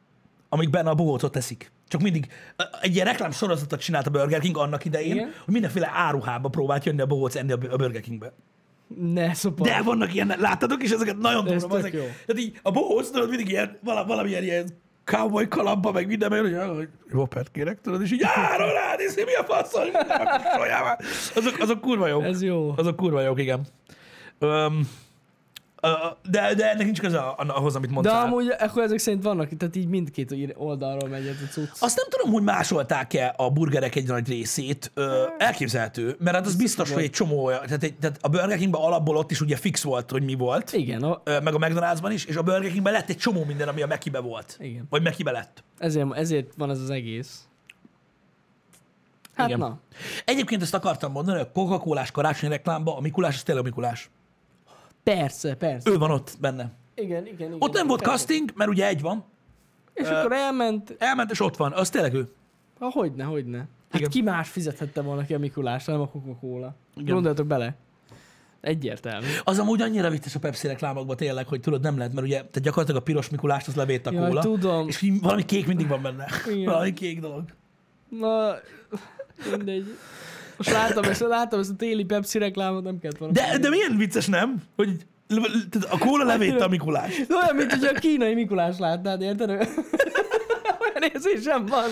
amikben 0.49 0.87
a 0.87 0.95
bohócot 0.95 1.31
teszik. 1.31 1.71
Csak 1.87 2.01
mindig 2.01 2.27
egy 2.81 2.93
ilyen 2.93 3.05
reklám 3.05 3.31
sorozatot 3.31 3.79
csinált 3.79 4.07
a 4.07 4.09
Burger 4.09 4.39
King 4.39 4.57
annak 4.57 4.85
idején, 4.85 5.15
Igen. 5.15 5.33
hogy 5.45 5.53
mindenféle 5.53 5.91
áruhába 5.93 6.49
próbált 6.49 6.85
jönni 6.85 7.01
a 7.01 7.05
bohóc 7.05 7.35
enni 7.35 7.51
a 7.51 7.57
Burger 7.57 8.01
Kingbe. 8.01 8.33
Ne 8.97 9.33
szopar. 9.33 9.67
De 9.67 9.81
vannak 9.81 10.13
ilyen, 10.13 10.33
láttatok 10.37 10.83
is 10.83 10.91
ezeket? 10.91 11.17
Nagyon 11.17 11.47
Ez 11.47 11.61
durva. 11.61 11.77
jó. 11.77 11.89
tehát 11.91 12.37
így 12.37 12.59
a 12.63 12.71
bohóc, 12.71 13.09
tudod, 13.09 13.29
mindig 13.29 13.49
ilyen, 13.49 13.77
vala, 13.83 14.05
valamilyen 14.05 14.43
ilyen 14.43 14.67
cowboy 15.03 15.47
kalapba, 15.47 15.91
meg 15.91 16.07
minden, 16.07 16.29
meg, 16.29 16.41
hogy 16.41 16.55
hogy 16.75 16.89
Robert 17.09 17.51
kérek, 17.51 17.81
tudod, 17.81 18.01
és 18.01 18.11
így 18.11 18.23
áron 18.23 18.69
ránézni, 18.69 19.23
mi 19.23 19.33
a 19.33 19.43
faszol, 19.43 19.85
azok, 21.35 21.59
azok 21.59 21.81
kurva 21.81 22.07
jók. 22.07 22.23
Ez 22.23 22.41
jó. 22.41 22.73
Azok 22.77 22.95
kurva 22.95 23.21
jók, 23.21 23.39
igen. 23.39 23.65
Ö, 24.39 24.67
de, 26.29 26.53
de 26.53 26.69
ennek 26.69 26.85
nincs 26.85 26.99
köze 26.99 27.19
ahhoz, 27.19 27.75
amit 27.75 27.87
De 27.87 27.93
mondtál. 27.93 28.25
amúgy 28.25 28.47
akkor 28.59 28.83
ezek 28.83 28.97
szerint 28.97 29.23
vannak, 29.23 29.49
tehát 29.57 29.75
így 29.75 29.87
mindkét 29.87 30.53
oldalról 30.55 31.09
megy 31.09 31.27
ez 31.27 31.35
a 31.45 31.51
cucc. 31.51 31.69
Azt 31.79 31.95
nem 31.95 32.05
tudom, 32.09 32.31
hogy 32.33 32.43
másolták-e 32.43 33.33
a 33.37 33.49
burgerek 33.49 33.95
egy 33.95 34.07
nagy 34.07 34.27
részét. 34.27 34.91
Ö, 34.93 35.23
elképzelhető, 35.37 36.15
mert 36.19 36.35
hát 36.35 36.45
az 36.45 36.55
biztos, 36.55 36.91
hogy 36.91 37.03
egy 37.03 37.09
csomó 37.09 37.43
olyan, 37.43 37.61
tehát, 37.65 37.83
egy, 37.83 37.95
tehát 37.95 38.17
a 38.21 38.27
Burger 38.29 38.57
Kingben 38.57 38.81
alapból 38.81 39.17
ott 39.17 39.31
is 39.31 39.41
ugye 39.41 39.55
fix 39.55 39.83
volt, 39.83 40.11
hogy 40.11 40.23
mi 40.23 40.33
volt. 40.35 40.73
Igen, 40.73 41.03
a, 41.03 41.21
Ö, 41.23 41.39
meg 41.39 41.53
a 41.53 41.57
McDonald'sban 41.57 42.09
is, 42.13 42.25
és 42.25 42.35
a 42.35 42.43
Burger 42.43 42.71
Kingben 42.71 42.93
lett 42.93 43.09
egy 43.09 43.17
csomó 43.17 43.43
minden, 43.43 43.67
ami 43.67 43.81
a 43.81 43.87
Mekibe 43.87 44.19
volt. 44.19 44.57
Igen. 44.59 44.85
Vagy 44.89 45.01
Mekibe 45.03 45.31
lett. 45.31 45.63
ezért, 45.77 46.13
ezért 46.15 46.53
van 46.57 46.69
ez 46.69 46.79
az 46.79 46.89
egész. 46.89 47.47
Hát 49.35 49.47
Igen. 49.47 49.59
na. 49.59 49.79
Egyébként 50.25 50.61
ezt 50.61 50.73
akartam 50.73 51.11
mondani, 51.11 51.39
a 51.39 51.51
Coca-Colás 51.51 52.11
karácsonyi 52.11 52.51
reklámban 52.51 52.97
a 52.97 52.99
Mikulás, 52.99 53.35
az 53.35 53.43
tényleg 53.43 53.63
a 53.63 53.67
Mikulás. 53.67 54.09
Persze, 55.03 55.55
persze. 55.55 55.89
Ő 55.91 55.97
van 55.97 56.11
ott 56.11 56.37
benne. 56.39 56.71
Igen, 56.95 57.25
igen, 57.25 57.47
igen. 57.47 57.55
Ott 57.59 57.73
nem 57.73 57.87
volt 57.87 58.01
persze. 58.01 58.15
casting, 58.17 58.51
mert 58.55 58.69
ugye 58.69 58.87
egy 58.87 59.01
van. 59.01 59.23
És 59.93 60.07
akkor 60.07 60.31
elment, 60.31 60.95
Elment, 60.99 61.31
és 61.31 61.39
ott 61.39 61.57
van. 61.57 61.71
Az 61.73 61.89
tényleg 61.89 62.13
ő. 62.13 62.31
ha 62.79 62.89
hogyne, 62.89 63.23
hogyne. 63.23 63.57
Hát 63.57 63.99
Igen. 64.01 64.09
ki 64.09 64.21
más 64.21 64.49
fizethette 64.49 65.01
volna 65.01 65.25
ki 65.25 65.33
a 65.33 65.39
Mikulásra, 65.39 65.93
nem 65.93 66.01
a 66.01 66.07
Coca-Cola. 66.07 66.75
Gondoljatok 66.95 67.47
bele. 67.47 67.75
Egyértelmű. 68.61 69.25
Az 69.43 69.59
amúgy 69.59 69.81
annyira 69.81 70.09
vicces 70.09 70.35
a 70.35 70.39
Pepsi 70.39 70.67
reklámokban 70.67 71.15
tényleg, 71.15 71.47
hogy 71.47 71.59
tudod, 71.61 71.81
nem 71.81 71.97
lehet, 71.97 72.13
mert 72.13 72.25
ugye 72.27 72.35
tehát 72.37 72.61
gyakorlatilag 72.61 73.01
a 73.01 73.03
piros 73.03 73.29
Mikulást 73.29 73.67
az 73.67 73.75
levét 73.75 74.07
a 74.07 74.11
Jaj, 74.11 74.27
kóla. 74.27 74.41
tudom. 74.41 74.87
És 74.87 75.11
valami 75.21 75.45
kék 75.45 75.67
mindig 75.67 75.87
van 75.87 76.01
benne. 76.01 76.27
Igen. 76.47 76.65
valami 76.65 76.93
kék 76.93 77.19
dolog. 77.19 77.43
Na, 78.09 78.53
mindegy. 79.51 79.85
Most 80.57 80.71
láttam 80.71 81.03
ezt, 81.03 81.19
láttam 81.21 81.59
ezt 81.59 81.69
a 81.69 81.75
téli 81.75 82.03
Pepsi 82.03 82.37
reklámot, 82.37 82.83
nem 82.83 82.99
kellett 82.99 83.17
volna. 83.17 83.33
De, 83.33 83.57
de 83.57 83.69
milyen 83.69 83.97
vicces, 83.97 84.25
nem? 84.27 84.63
Hogy 84.75 85.05
a 85.89 85.97
kóla 85.97 86.23
levét 86.23 86.61
a 86.61 86.67
Mikulás. 86.67 87.21
Olyan, 87.41 87.55
mint 87.55 87.71
hogy 87.73 87.85
a 87.95 87.99
kínai 87.99 88.33
Mikulás 88.33 88.77
látnád, 88.77 89.21
érted? 89.21 89.49
Olyan 90.83 91.11
érzésem 91.13 91.65
van 91.65 91.83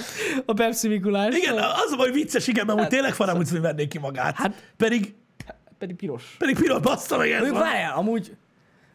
a 0.45 0.53
Pepsi 0.53 0.87
Mikulás. 0.87 1.35
Igen, 1.35 1.57
az 1.57 1.91
a 1.91 1.95
baj 1.97 2.11
vicces, 2.11 2.47
igen, 2.47 2.65
mert 2.65 2.79
Hát, 2.79 2.89
tényleg 2.89 3.13
faramúgy 3.13 3.49
hogy 3.49 3.61
vennék 3.61 3.87
ki 3.87 3.99
magát. 3.99 4.35
Hát- 4.35 4.73
pedig, 4.77 5.13
Pedig 5.77 5.95
piros. 5.95 6.35
pedig 6.37 6.55
piros 6.59 6.79
bassza 6.79 7.17
meg 7.17 7.29
ez 7.31 7.51
várjál, 7.51 7.97
amúgy 7.97 8.35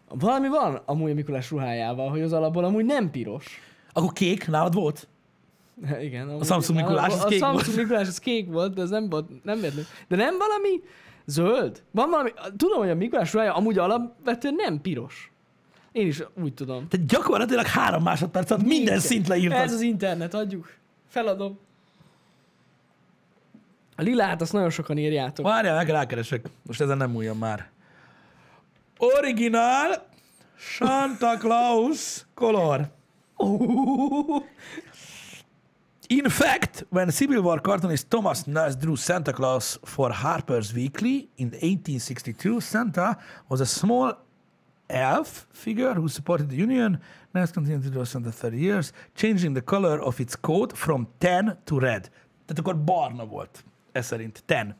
valami 0.09 0.49
van 0.49 0.83
amúgy 0.85 1.11
a 1.11 1.15
Mikulás 1.15 1.51
ruhájával, 1.51 2.11
hogy 2.11 2.21
az 2.21 2.33
alapból 2.33 2.65
amúgy 2.65 2.85
nem 2.85 3.11
piros. 3.11 3.61
Akkor 3.93 4.13
kék 4.13 4.49
nálad 4.49 4.75
volt? 4.75 5.09
Igen. 6.01 6.29
amúgy- 6.29 6.45
Samsung 6.45 6.79
Mikulás, 6.79 7.13
az 7.13 7.25
a 7.25 7.27
kék 7.27 7.39
Samsung 7.39 7.65
volt. 7.65 7.77
Mikulás 7.77 8.07
az 8.09 8.19
kék 8.19 8.49
volt, 8.49 8.75
de 8.75 8.83
ez 8.83 8.91
nem 8.91 9.09
volt, 9.09 9.45
nem 9.45 9.57
véletlenül. 9.61 9.87
De 10.09 10.17
nem 10.17 10.39
valami 10.39 10.83
zöld? 11.25 11.83
Van 11.91 12.11
valami, 12.11 12.31
tudom, 12.57 12.79
hogy 12.79 12.91
a 12.91 12.95
Mikulás 12.95 13.33
ruhája 13.33 13.55
amúgy 13.55 13.79
alapvetően 13.79 14.55
nem 14.55 14.81
piros. 14.81 15.31
Én 15.93 16.07
is 16.07 16.23
úgy 16.43 16.55
tudom. 16.55 16.89
Tehát 16.89 17.07
gyakorlatilag 17.07 17.67
három 17.67 18.03
másodperc 18.03 18.51
alatt 18.51 18.63
minden 18.65 18.83
Igen. 18.87 18.99
szint 19.01 19.29
leírtad. 19.29 19.59
Ez 19.61 19.73
az 19.73 19.81
internet, 19.81 20.35
adjuk. 20.35 20.75
Feladom. 21.09 21.59
A 23.97 24.03
lilát 24.03 24.41
azt 24.41 24.53
nagyon 24.53 24.71
sokan 24.71 24.99
írjátok. 24.99 25.47
Várjál, 25.47 25.77
meg 25.77 25.89
rákeresek. 25.89 26.47
Most 26.63 26.81
ezen 26.81 26.97
nem 26.97 27.11
múljon 27.11 27.37
már. 27.37 27.71
Original 28.99 30.07
Santa 30.57 31.37
Claus 31.37 32.27
color. 32.35 32.89
In 36.09 36.31
fact, 36.31 36.85
when 36.91 37.11
Civil 37.11 37.43
War 37.43 37.61
cartoonist 37.61 38.09
Thomas 38.11 38.47
Nast 38.47 38.81
drew 38.81 38.97
Santa 38.97 39.33
Claus 39.33 39.79
for 39.85 40.11
Harper's 40.11 40.73
Weekly 40.73 41.29
in 41.37 41.49
1862, 41.49 42.61
Santa 42.61 43.17
was 43.49 43.61
a 43.61 43.67
small 43.67 44.17
elf 44.89 45.47
figure 45.53 45.95
who 45.95 46.09
supported 46.09 46.49
the 46.49 46.57
Union. 46.57 47.01
Nast 47.35 47.55
continued 47.55 47.83
to 47.83 47.91
draw 47.91 48.05
Santa 48.05 48.31
30 48.31 48.57
years, 48.57 48.93
changing 49.17 49.55
the 49.55 49.61
color 49.61 50.01
of 50.01 50.21
its 50.21 50.37
coat 50.37 50.77
from 50.77 51.09
tan 51.19 51.59
to 51.65 51.79
red. 51.79 52.11
Tehát 52.47 52.59
akkor 52.59 52.85
barna 52.85 53.27
volt. 53.27 53.65
Ez 53.93 54.07
szerint. 54.07 54.43
Ten. 54.47 54.77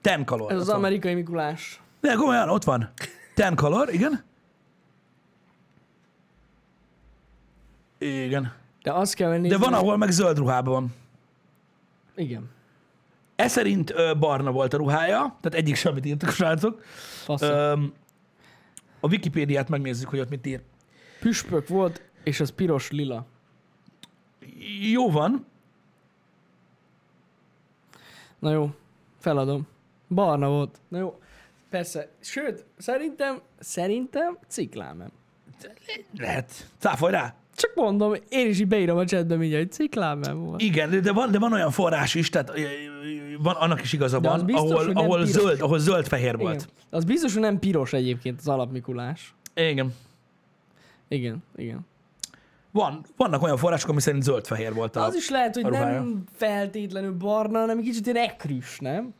Ten 0.00 0.24
color. 0.24 0.52
Ez 0.52 0.60
az 0.60 0.68
amerikai 0.68 1.14
Mikulás. 1.14 1.80
De 2.00 2.14
komolyan, 2.14 2.48
ott 2.48 2.64
van. 2.64 2.90
Ten 3.34 3.54
color, 3.54 3.94
igen. 3.94 4.24
Igen. 8.02 8.52
De 8.82 8.92
azt 8.92 9.14
kell 9.14 9.28
venni. 9.28 9.48
De 9.48 9.58
van, 9.58 9.72
ahol 9.74 9.96
meg 9.96 10.10
zöld 10.10 10.38
ruhában 10.38 10.72
van. 10.72 10.94
Igen. 12.14 12.50
Ez 13.36 13.52
szerint 13.52 13.90
ö, 13.90 14.14
barna 14.18 14.52
volt 14.52 14.74
a 14.74 14.76
ruhája, 14.76 15.36
tehát 15.40 15.58
egyik 15.58 15.76
semmit 15.76 16.06
írtak 16.06 16.28
a 16.28 16.32
srácok. 16.32 16.82
Öm, 17.40 17.92
a 19.00 19.08
Wikipédiát 19.08 19.68
megnézzük, 19.68 20.08
hogy 20.08 20.18
ott 20.18 20.30
mit 20.30 20.46
ír. 20.46 20.60
Püspök 21.20 21.68
volt, 21.68 22.02
és 22.24 22.40
az 22.40 22.50
piros 22.50 22.90
lila. 22.90 23.26
Jó 24.92 25.10
van, 25.10 25.46
Na 28.42 28.50
jó, 28.50 28.74
feladom. 29.18 29.66
Barna 30.08 30.48
volt. 30.48 30.80
Na 30.88 30.98
jó. 30.98 31.20
Persze. 31.70 32.08
Sőt, 32.20 32.64
szerintem, 32.76 33.40
szerintem 33.58 34.38
ciklámem. 34.46 35.10
lehet. 36.16 36.70
Cáfolj 36.78 37.12
rá. 37.12 37.34
Csak 37.62 37.74
mondom, 37.74 38.14
én 38.28 38.46
is 38.48 38.60
így 38.60 38.68
beírom 38.68 38.96
a 38.96 39.04
chatbe 39.04 39.36
mindjárt, 39.36 39.62
hogy 39.62 39.72
ciklámem 39.72 40.38
volt. 40.38 40.60
Igen, 40.62 41.02
de 41.02 41.12
van, 41.12 41.30
de 41.30 41.38
van 41.38 41.52
olyan 41.52 41.70
forrás 41.70 42.14
is, 42.14 42.28
tehát 42.28 42.52
van, 43.38 43.54
annak 43.54 43.82
is 43.82 43.92
igaza 43.92 44.20
van, 44.20 44.44
biztos, 44.46 44.70
ahol, 44.70 44.90
ahol, 44.94 45.16
piros. 45.18 45.30
zöld, 45.30 45.60
ahol 45.60 45.78
zöld-fehér 45.78 46.36
volt. 46.36 46.54
Igen. 46.54 46.68
Az 46.90 47.04
biztos, 47.04 47.32
hogy 47.32 47.42
nem 47.42 47.58
piros 47.58 47.92
egyébként 47.92 48.38
az 48.38 48.48
alapmikulás. 48.48 49.34
Igen. 49.54 49.94
Igen, 51.08 51.42
igen. 51.56 51.80
Van, 52.70 53.04
vannak 53.16 53.42
olyan 53.42 53.56
források, 53.56 53.88
ami 53.88 54.00
szerint 54.00 54.22
zöld-fehér 54.22 54.74
volt. 54.74 54.96
A, 54.96 55.04
Az 55.04 55.14
is 55.14 55.30
lehet, 55.30 55.54
hogy 55.54 55.64
ruhája. 55.64 55.98
nem 55.98 56.24
feltétlenül 56.32 57.12
barna, 57.12 57.58
hanem 57.58 57.78
egy 57.78 57.84
kicsit 57.84 58.06
ilyen 58.06 58.24
ekrűs, 58.24 58.78
nem? 58.78 59.14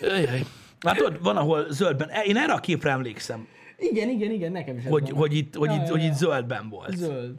Ajaj. 0.00 0.44
Hát 0.80 1.00
ott 1.00 1.18
van, 1.22 1.36
ahol 1.36 1.66
zöldben. 1.70 2.08
Én 2.24 2.36
erre 2.36 2.52
a 2.52 2.58
képre 2.58 2.90
emlékszem, 2.90 3.46
Igen, 3.90 4.08
igen, 4.08 4.30
igen, 4.30 4.52
nekem 4.52 4.76
is 4.76 4.84
hogy, 4.84 5.10
hogy, 5.10 5.34
itt, 5.36 5.54
hogy, 5.54 5.68
Ja, 5.68 5.74
itt, 5.76 5.82
ja, 5.86 5.90
hogy 5.90 6.00
ja. 6.02 6.06
itt 6.06 6.14
zöldben 6.14 6.68
volt. 6.68 6.96
Zöld. 6.96 7.38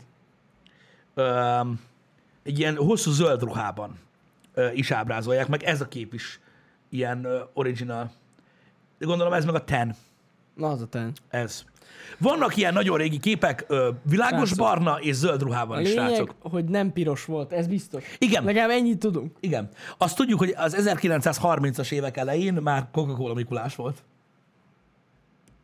Öm, 1.13 1.79
egy 2.43 2.59
ilyen 2.59 2.75
hosszú 2.75 3.11
zöld 3.11 3.41
ruhában 3.43 3.99
ö, 4.53 4.71
is 4.71 4.91
ábrázolják, 4.91 5.47
meg 5.47 5.63
ez 5.63 5.81
a 5.81 5.87
kép 5.87 6.13
is 6.13 6.39
ilyen 6.89 7.23
ö, 7.25 7.39
original. 7.53 8.11
De 8.99 9.05
gondolom 9.05 9.33
ez 9.33 9.45
meg 9.45 9.55
a 9.55 9.63
ten. 9.63 9.95
Na, 10.55 10.67
az 10.67 10.81
a 10.81 10.87
ten. 10.87 11.11
Ez. 11.29 11.63
Vannak 12.19 12.57
ilyen 12.57 12.73
nagyon 12.73 12.97
régi 12.97 13.19
képek, 13.19 13.65
ö, 13.67 13.89
világos 14.09 14.47
Srácok. 14.49 14.65
barna 14.65 14.99
és 14.99 15.15
zöld 15.15 15.41
A 15.41 15.43
ruhában 15.45 15.81
is, 15.81 15.87
lényeg, 15.87 16.07
srácok. 16.07 16.35
hogy 16.41 16.65
nem 16.65 16.93
piros 16.93 17.25
volt, 17.25 17.51
ez 17.53 17.67
biztos. 17.67 18.03
Igen. 18.17 18.43
Legalább 18.43 18.69
ennyit 18.69 18.97
tudunk. 18.99 19.35
Igen. 19.39 19.69
Azt 19.97 20.15
tudjuk, 20.15 20.39
hogy 20.39 20.53
az 20.57 20.75
1930-as 20.79 21.91
évek 21.91 22.17
elején 22.17 22.53
már 22.53 22.87
Coca-Cola 22.91 23.33
Mikulás 23.33 23.75
volt. 23.75 24.03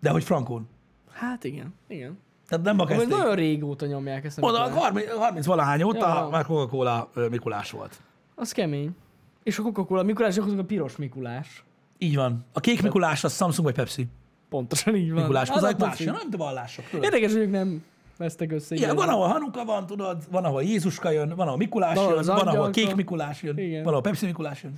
De 0.02 0.10
hogy 0.10 0.24
frankón. 0.24 0.68
Hát 1.12 1.43
igen, 1.43 1.74
igen. 1.88 2.20
Tehát 2.47 2.66
nem 2.66 2.78
Hogy 2.78 2.88
kezdték. 2.88 3.08
nagyon 3.08 3.36
régóta 3.36 3.86
nyomják 3.86 4.26
ezt 4.26 4.38
a 4.38 4.41
Oda 4.41 4.64
Mikulást. 4.64 4.84
30, 4.84 5.12
30 5.18 5.45
valahány 5.45 5.84
óta 5.84 6.08
Ja. 6.08 6.28
már 6.32 6.45
Coca-Cola 6.45 7.10
Mikulás 7.30 7.72
volt. 7.72 8.02
Az 8.36 8.52
kemény. 8.52 8.95
És 9.43 9.60
a 9.60 9.62
Coca-Cola 9.62 10.04
Mikulás, 10.04 10.38
akkor 10.38 10.60
a 10.60 10.64
piros 10.64 10.95
Mikulás. 10.95 11.64
Így 11.97 12.16
van. 12.16 12.45
A 12.54 12.60
kék 12.60 12.82
Mikulás 12.82 13.24
az 13.24 13.36
Samsung 13.36 13.66
vagy 13.66 13.76
Pepsi. 13.76 14.08
Pontosan 14.49 14.95
így 14.95 15.12
van. 15.12 15.22
Mikulás, 15.22 15.49
azok 15.49 15.70
attól 15.70 15.88
más, 15.88 15.99
nem 15.99 16.30
de 16.30 16.38
vallások. 16.38 16.86
Tudod? 16.89 17.04
Érdekes, 17.06 17.32
hogy 17.32 17.41
ők 17.41 17.52
nem 17.52 17.84
vesztek 18.18 18.52
össze. 18.52 18.76
Igen, 18.76 18.95
van, 18.95 19.10
ahol 19.10 19.28
Hanuka 19.28 19.66
van, 19.66 19.86
tudod, 19.86 20.24
van, 20.32 20.43
ahol 20.45 20.64
Jézuska 20.64 21.10
jön, 21.10 21.30
van, 21.36 21.45
ahol 21.47 21.58
Mikulás 21.58 21.93
Valahol 21.95 22.12
jön, 22.12 22.20
az 22.20 22.28
van, 22.43 22.47
ahol 22.47 22.70
kék 22.70 22.95
Mikulás 22.95 23.41
jön, 23.43 23.58
Igen. 23.58 23.84
van, 23.84 23.91
ahol 23.91 24.02
Pepsi 24.04 24.26
Mikulás 24.26 24.64
jön. 24.64 24.74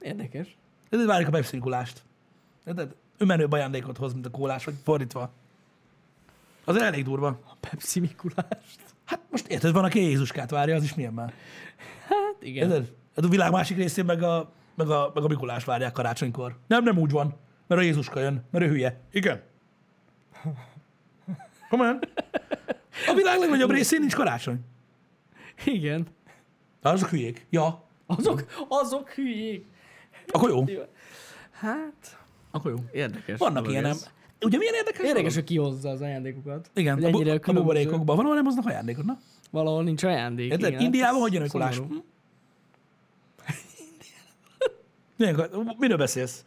Érdekes. 0.00 0.56
De 0.90 1.06
várjuk 1.06 1.28
a 1.28 1.32
Pepsi 1.32 1.56
Mikulást. 1.56 2.02
Érted? 2.66 2.94
Ő 3.22 3.24
menőbb 3.24 3.52
ajándékot 3.52 3.96
hoz, 3.96 4.12
mint 4.12 4.26
a 4.26 4.30
kólás, 4.30 4.64
vagy 4.64 4.74
fordítva. 4.84 5.30
Az 6.64 6.76
elég 6.76 7.04
durva. 7.04 7.26
A 7.26 7.56
Pepsi 7.60 8.00
Mikulást. 8.00 8.80
Hát 9.04 9.20
most 9.30 9.46
érted, 9.46 9.72
van, 9.72 9.84
aki 9.84 10.00
Jézuskát 10.00 10.50
várja, 10.50 10.76
az 10.76 10.82
is 10.82 10.94
milyen 10.94 11.12
már. 11.12 11.32
Hát 12.08 12.36
igen. 12.40 12.70
Érted? 12.70 12.92
Hát 13.16 13.24
a 13.24 13.28
világ 13.28 13.50
másik 13.50 13.76
részén 13.76 14.04
meg 14.04 14.22
a, 14.22 14.52
meg 14.74 14.90
a, 14.90 15.10
meg 15.14 15.24
a 15.24 15.28
Mikulás 15.28 15.64
várják 15.64 15.92
karácsonykor. 15.92 16.58
Nem, 16.66 16.84
nem 16.84 16.98
úgy 16.98 17.10
van, 17.10 17.34
mert 17.66 17.80
a 17.80 17.84
Jézuska 17.84 18.20
jön, 18.20 18.44
mert 18.50 18.64
ő 18.64 18.68
hülye. 18.68 19.00
Igen. 19.10 19.42
Komolyan? 21.68 22.00
A 23.06 23.14
világ 23.14 23.38
legnagyobb 23.38 23.70
részén 23.70 24.00
nincs 24.00 24.14
karácsony. 24.14 24.60
Igen. 25.64 26.06
Azok 26.82 27.08
hülyék. 27.08 27.46
Ja. 27.50 27.84
Azok, 28.06 28.44
azok 28.68 29.10
hülyék. 29.10 29.66
Akkor 30.26 30.50
jó. 30.50 30.64
Hát, 31.50 32.20
Akkor 32.52 32.70
jó. 32.70 32.76
érdekes. 32.92 33.38
Vannak 33.38 33.68
ilyenem. 33.68 33.90
ez. 33.90 34.10
Ugye 34.40 34.58
milyen 34.58 34.74
érdekes? 34.74 35.06
Érdekes, 35.06 35.34
hogy 35.34 35.44
kihozza 35.44 35.88
az 35.88 36.00
ajándékokat. 36.00 36.70
Igen, 36.74 36.94
Hogy 36.94 37.04
a, 37.04 37.10
bu- 37.10 37.20
ennyire 37.20 37.40
a 37.44 37.52
buborékokban. 37.52 38.16
Van, 38.16 38.24
ahol 38.24 38.34
nem 38.34 38.44
hoznak 38.44 38.66
ajándékot, 38.66 39.04
na? 39.04 39.18
Valahol 39.50 39.82
nincs 39.82 40.02
ajándék. 40.02 40.50
Érted? 40.50 40.68
igen. 40.68 40.80
Indiában 40.80 41.20
Hát 41.20 41.22
hogy 41.22 41.50
jön 41.52 41.62
a. 41.62 41.68
Hm? 41.70 41.94
Milyen, 45.16 45.50
miről 45.78 45.96
beszélsz? 45.96 46.44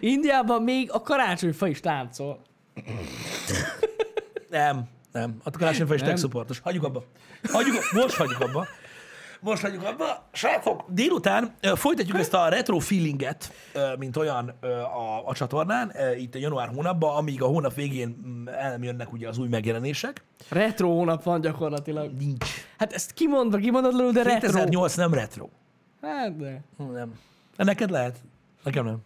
Indiában 0.00 0.62
még 0.62 0.90
a 0.92 1.00
karácsonyfa 1.00 1.66
is 1.66 1.80
táncol. 1.80 2.40
Nem, 4.50 4.88
nem. 5.12 5.36
A 5.42 5.50
karácsonyfa 5.50 5.94
is 5.94 6.00
Nem. 6.00 6.08
tech 6.08 6.20
supportos. 6.20 6.58
Hagyjuk 6.58 6.84
abba. 6.84 7.04
Hagyjuk, 7.52 7.74
most 7.92 8.14
hagyjuk 8.14 8.40
abba. 8.40 8.66
Most 9.44 9.62
hagyjuk 9.62 9.84
abba. 9.84 10.28
Srácok, 10.32 10.84
délután 10.88 11.54
folytatjuk 11.74 12.18
ezt 12.18 12.34
a 12.34 12.48
retro 12.48 12.78
feelinget, 12.78 13.52
mint 13.98 14.16
olyan 14.16 14.48
a, 14.94 15.28
a 15.28 15.34
csatornán, 15.34 15.92
itt 16.18 16.34
a 16.34 16.38
január 16.38 16.68
hónapban, 16.68 17.16
amíg 17.16 17.42
a 17.42 17.46
hónap 17.46 17.74
végén 17.74 18.08
mm, 18.26 18.48
el 18.48 18.70
nem 18.70 18.82
jönnek 18.82 19.12
ugye 19.12 19.28
az 19.28 19.38
új 19.38 19.48
megjelenések. 19.48 20.24
Retro 20.48 20.88
hónap 20.88 21.22
van 21.22 21.40
gyakorlatilag. 21.40 22.12
Nincs. 22.12 22.46
Hát 22.78 22.92
ezt 22.92 23.12
kimondva, 23.12 23.56
kimondatlanul, 23.56 24.12
de 24.12 24.22
retro. 24.22 24.40
2008 24.40 24.94
nem 24.94 25.14
retro. 25.14 25.48
Hát 26.02 26.36
de. 26.36 26.62
Nem. 26.76 27.18
De 27.56 27.64
neked 27.64 27.90
lehet. 27.90 28.16
Nekem 28.62 28.84
nem. 28.84 28.98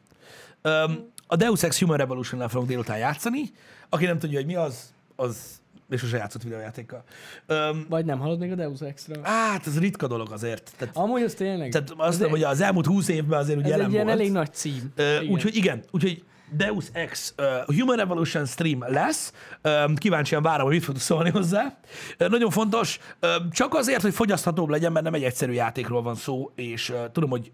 Um, 0.72 1.12
a 1.26 1.36
Deus 1.36 1.62
Ex 1.62 1.80
Human 1.80 1.96
Revolution-nel 1.96 2.48
fogunk 2.48 2.68
délután 2.68 2.98
játszani. 2.98 3.42
Aki 3.88 4.04
nem 4.04 4.18
tudja, 4.18 4.38
hogy 4.38 4.46
mi 4.46 4.54
az, 4.54 4.92
az 5.16 5.60
még 5.88 5.98
sose 5.98 6.16
játszott 6.16 6.42
videójátékkal. 6.42 7.02
Um, 7.48 7.86
Vagy 7.88 8.04
nem 8.04 8.18
hallod 8.18 8.38
még 8.38 8.52
a 8.52 8.54
Deus 8.54 8.80
Ex-ről. 8.80 9.22
hát, 9.22 9.66
ez 9.66 9.78
ritka 9.78 10.06
dolog 10.06 10.32
azért. 10.32 10.72
Tehát, 10.76 10.96
Amúgy 10.96 11.22
az 11.22 11.34
tényleg. 11.34 11.70
tehát 11.70 11.90
azt 11.96 12.18
mondom, 12.20 12.30
hogy 12.30 12.42
az 12.42 12.60
elmúlt 12.60 12.86
húsz 12.86 13.08
évben 13.08 13.38
azért 13.38 13.58
ugye 13.58 13.66
ez 13.66 13.70
jelen 13.70 13.86
egy 13.86 13.92
ilyen 13.92 14.04
volt. 14.04 14.18
elég 14.18 14.32
nagy 14.32 14.52
cím. 14.52 14.92
Úgyhogy 15.28 15.56
igen, 15.56 15.82
úgyhogy 15.90 16.24
Deus 16.50 16.84
Ex 16.92 17.34
uh, 17.38 17.76
Human 17.76 17.96
Revolution 17.96 18.46
stream 18.46 18.84
lesz. 18.86 19.32
Um, 19.62 19.94
kíváncsian 19.94 20.42
várom, 20.42 20.64
hogy 20.66 20.74
mit 20.74 20.84
fogtok 20.84 21.02
szólni 21.02 21.30
hozzá. 21.30 21.78
Uh, 22.20 22.28
nagyon 22.28 22.50
fontos, 22.50 22.98
uh, 23.22 23.30
csak 23.50 23.74
azért, 23.74 24.02
hogy 24.02 24.14
fogyaszthatóbb 24.14 24.68
legyen, 24.68 24.92
mert 24.92 25.04
nem 25.04 25.14
egy 25.14 25.24
egyszerű 25.24 25.52
játékról 25.52 26.02
van 26.02 26.14
szó, 26.14 26.52
és 26.54 26.90
uh, 26.90 26.96
tudom, 27.12 27.30
hogy 27.30 27.52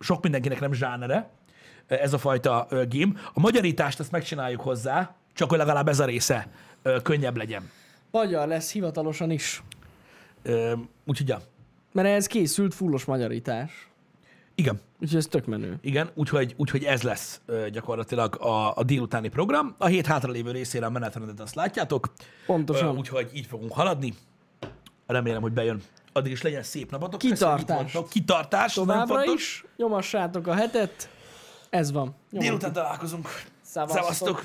sok 0.00 0.22
mindenkinek 0.22 0.60
nem 0.60 0.72
zsánere 0.72 1.30
ez 1.86 2.12
a 2.12 2.18
fajta 2.18 2.66
uh, 2.70 2.82
game. 2.88 3.12
A 3.32 3.40
magyarítást 3.40 4.00
ezt 4.00 4.10
megcsináljuk 4.10 4.60
hozzá, 4.60 5.14
csak 5.34 5.48
hogy 5.48 5.58
legalább 5.58 5.88
ez 5.88 6.00
a 6.00 6.04
része 6.04 6.48
könnyebb 7.02 7.36
legyen. 7.36 7.70
Magyar 8.10 8.48
lesz 8.48 8.72
hivatalosan 8.72 9.30
is. 9.30 9.62
Uh, 10.44 10.72
úgyhogy 11.06 11.28
ja, 11.28 11.40
Mert 11.92 12.08
ehhez 12.08 12.26
készült 12.26 12.74
fullos 12.74 13.04
magyarítás. 13.04 13.88
igen. 14.54 14.80
Úgyhogy 15.00 15.18
ez 15.18 15.26
tök 15.26 15.46
menő. 15.46 15.78
Igen, 15.80 16.10
úgyhogy, 16.14 16.54
úgyhogy 16.56 16.84
ez 16.84 17.02
lesz 17.02 17.40
ö, 17.46 17.70
gyakorlatilag 17.70 18.36
a, 18.40 18.76
a 18.76 18.82
délutáni 18.82 19.28
program. 19.28 19.74
A 19.78 19.86
hét 19.86 20.06
hátralévő 20.06 20.50
részére 20.50 20.86
a 20.86 20.90
menetrendet 20.90 21.40
azt 21.40 21.54
látjátok. 21.54 22.12
Pontosan. 22.46 22.94
Ö, 22.94 22.98
úgyhogy 22.98 23.30
így 23.34 23.46
fogunk 23.46 23.72
haladni. 23.72 24.14
Remélem, 25.06 25.42
hogy 25.42 25.52
bejön. 25.52 25.82
Addig 26.12 26.32
is 26.32 26.42
legyen 26.42 26.62
szép 26.62 26.90
napotok. 26.90 27.20
Kitartás. 27.20 27.96
Kitartás. 28.10 28.72
Továbbra 28.74 29.24
is 29.24 29.64
nyomassátok 29.76 30.46
a 30.46 30.54
hetet. 30.54 31.08
Ez 31.70 31.92
van. 31.92 32.14
Nyomod. 32.30 32.46
Délután 32.46 32.72
találkozunk. 32.72 33.28
Szevasztok. 33.62 34.00
Szevasztok. 34.02 34.44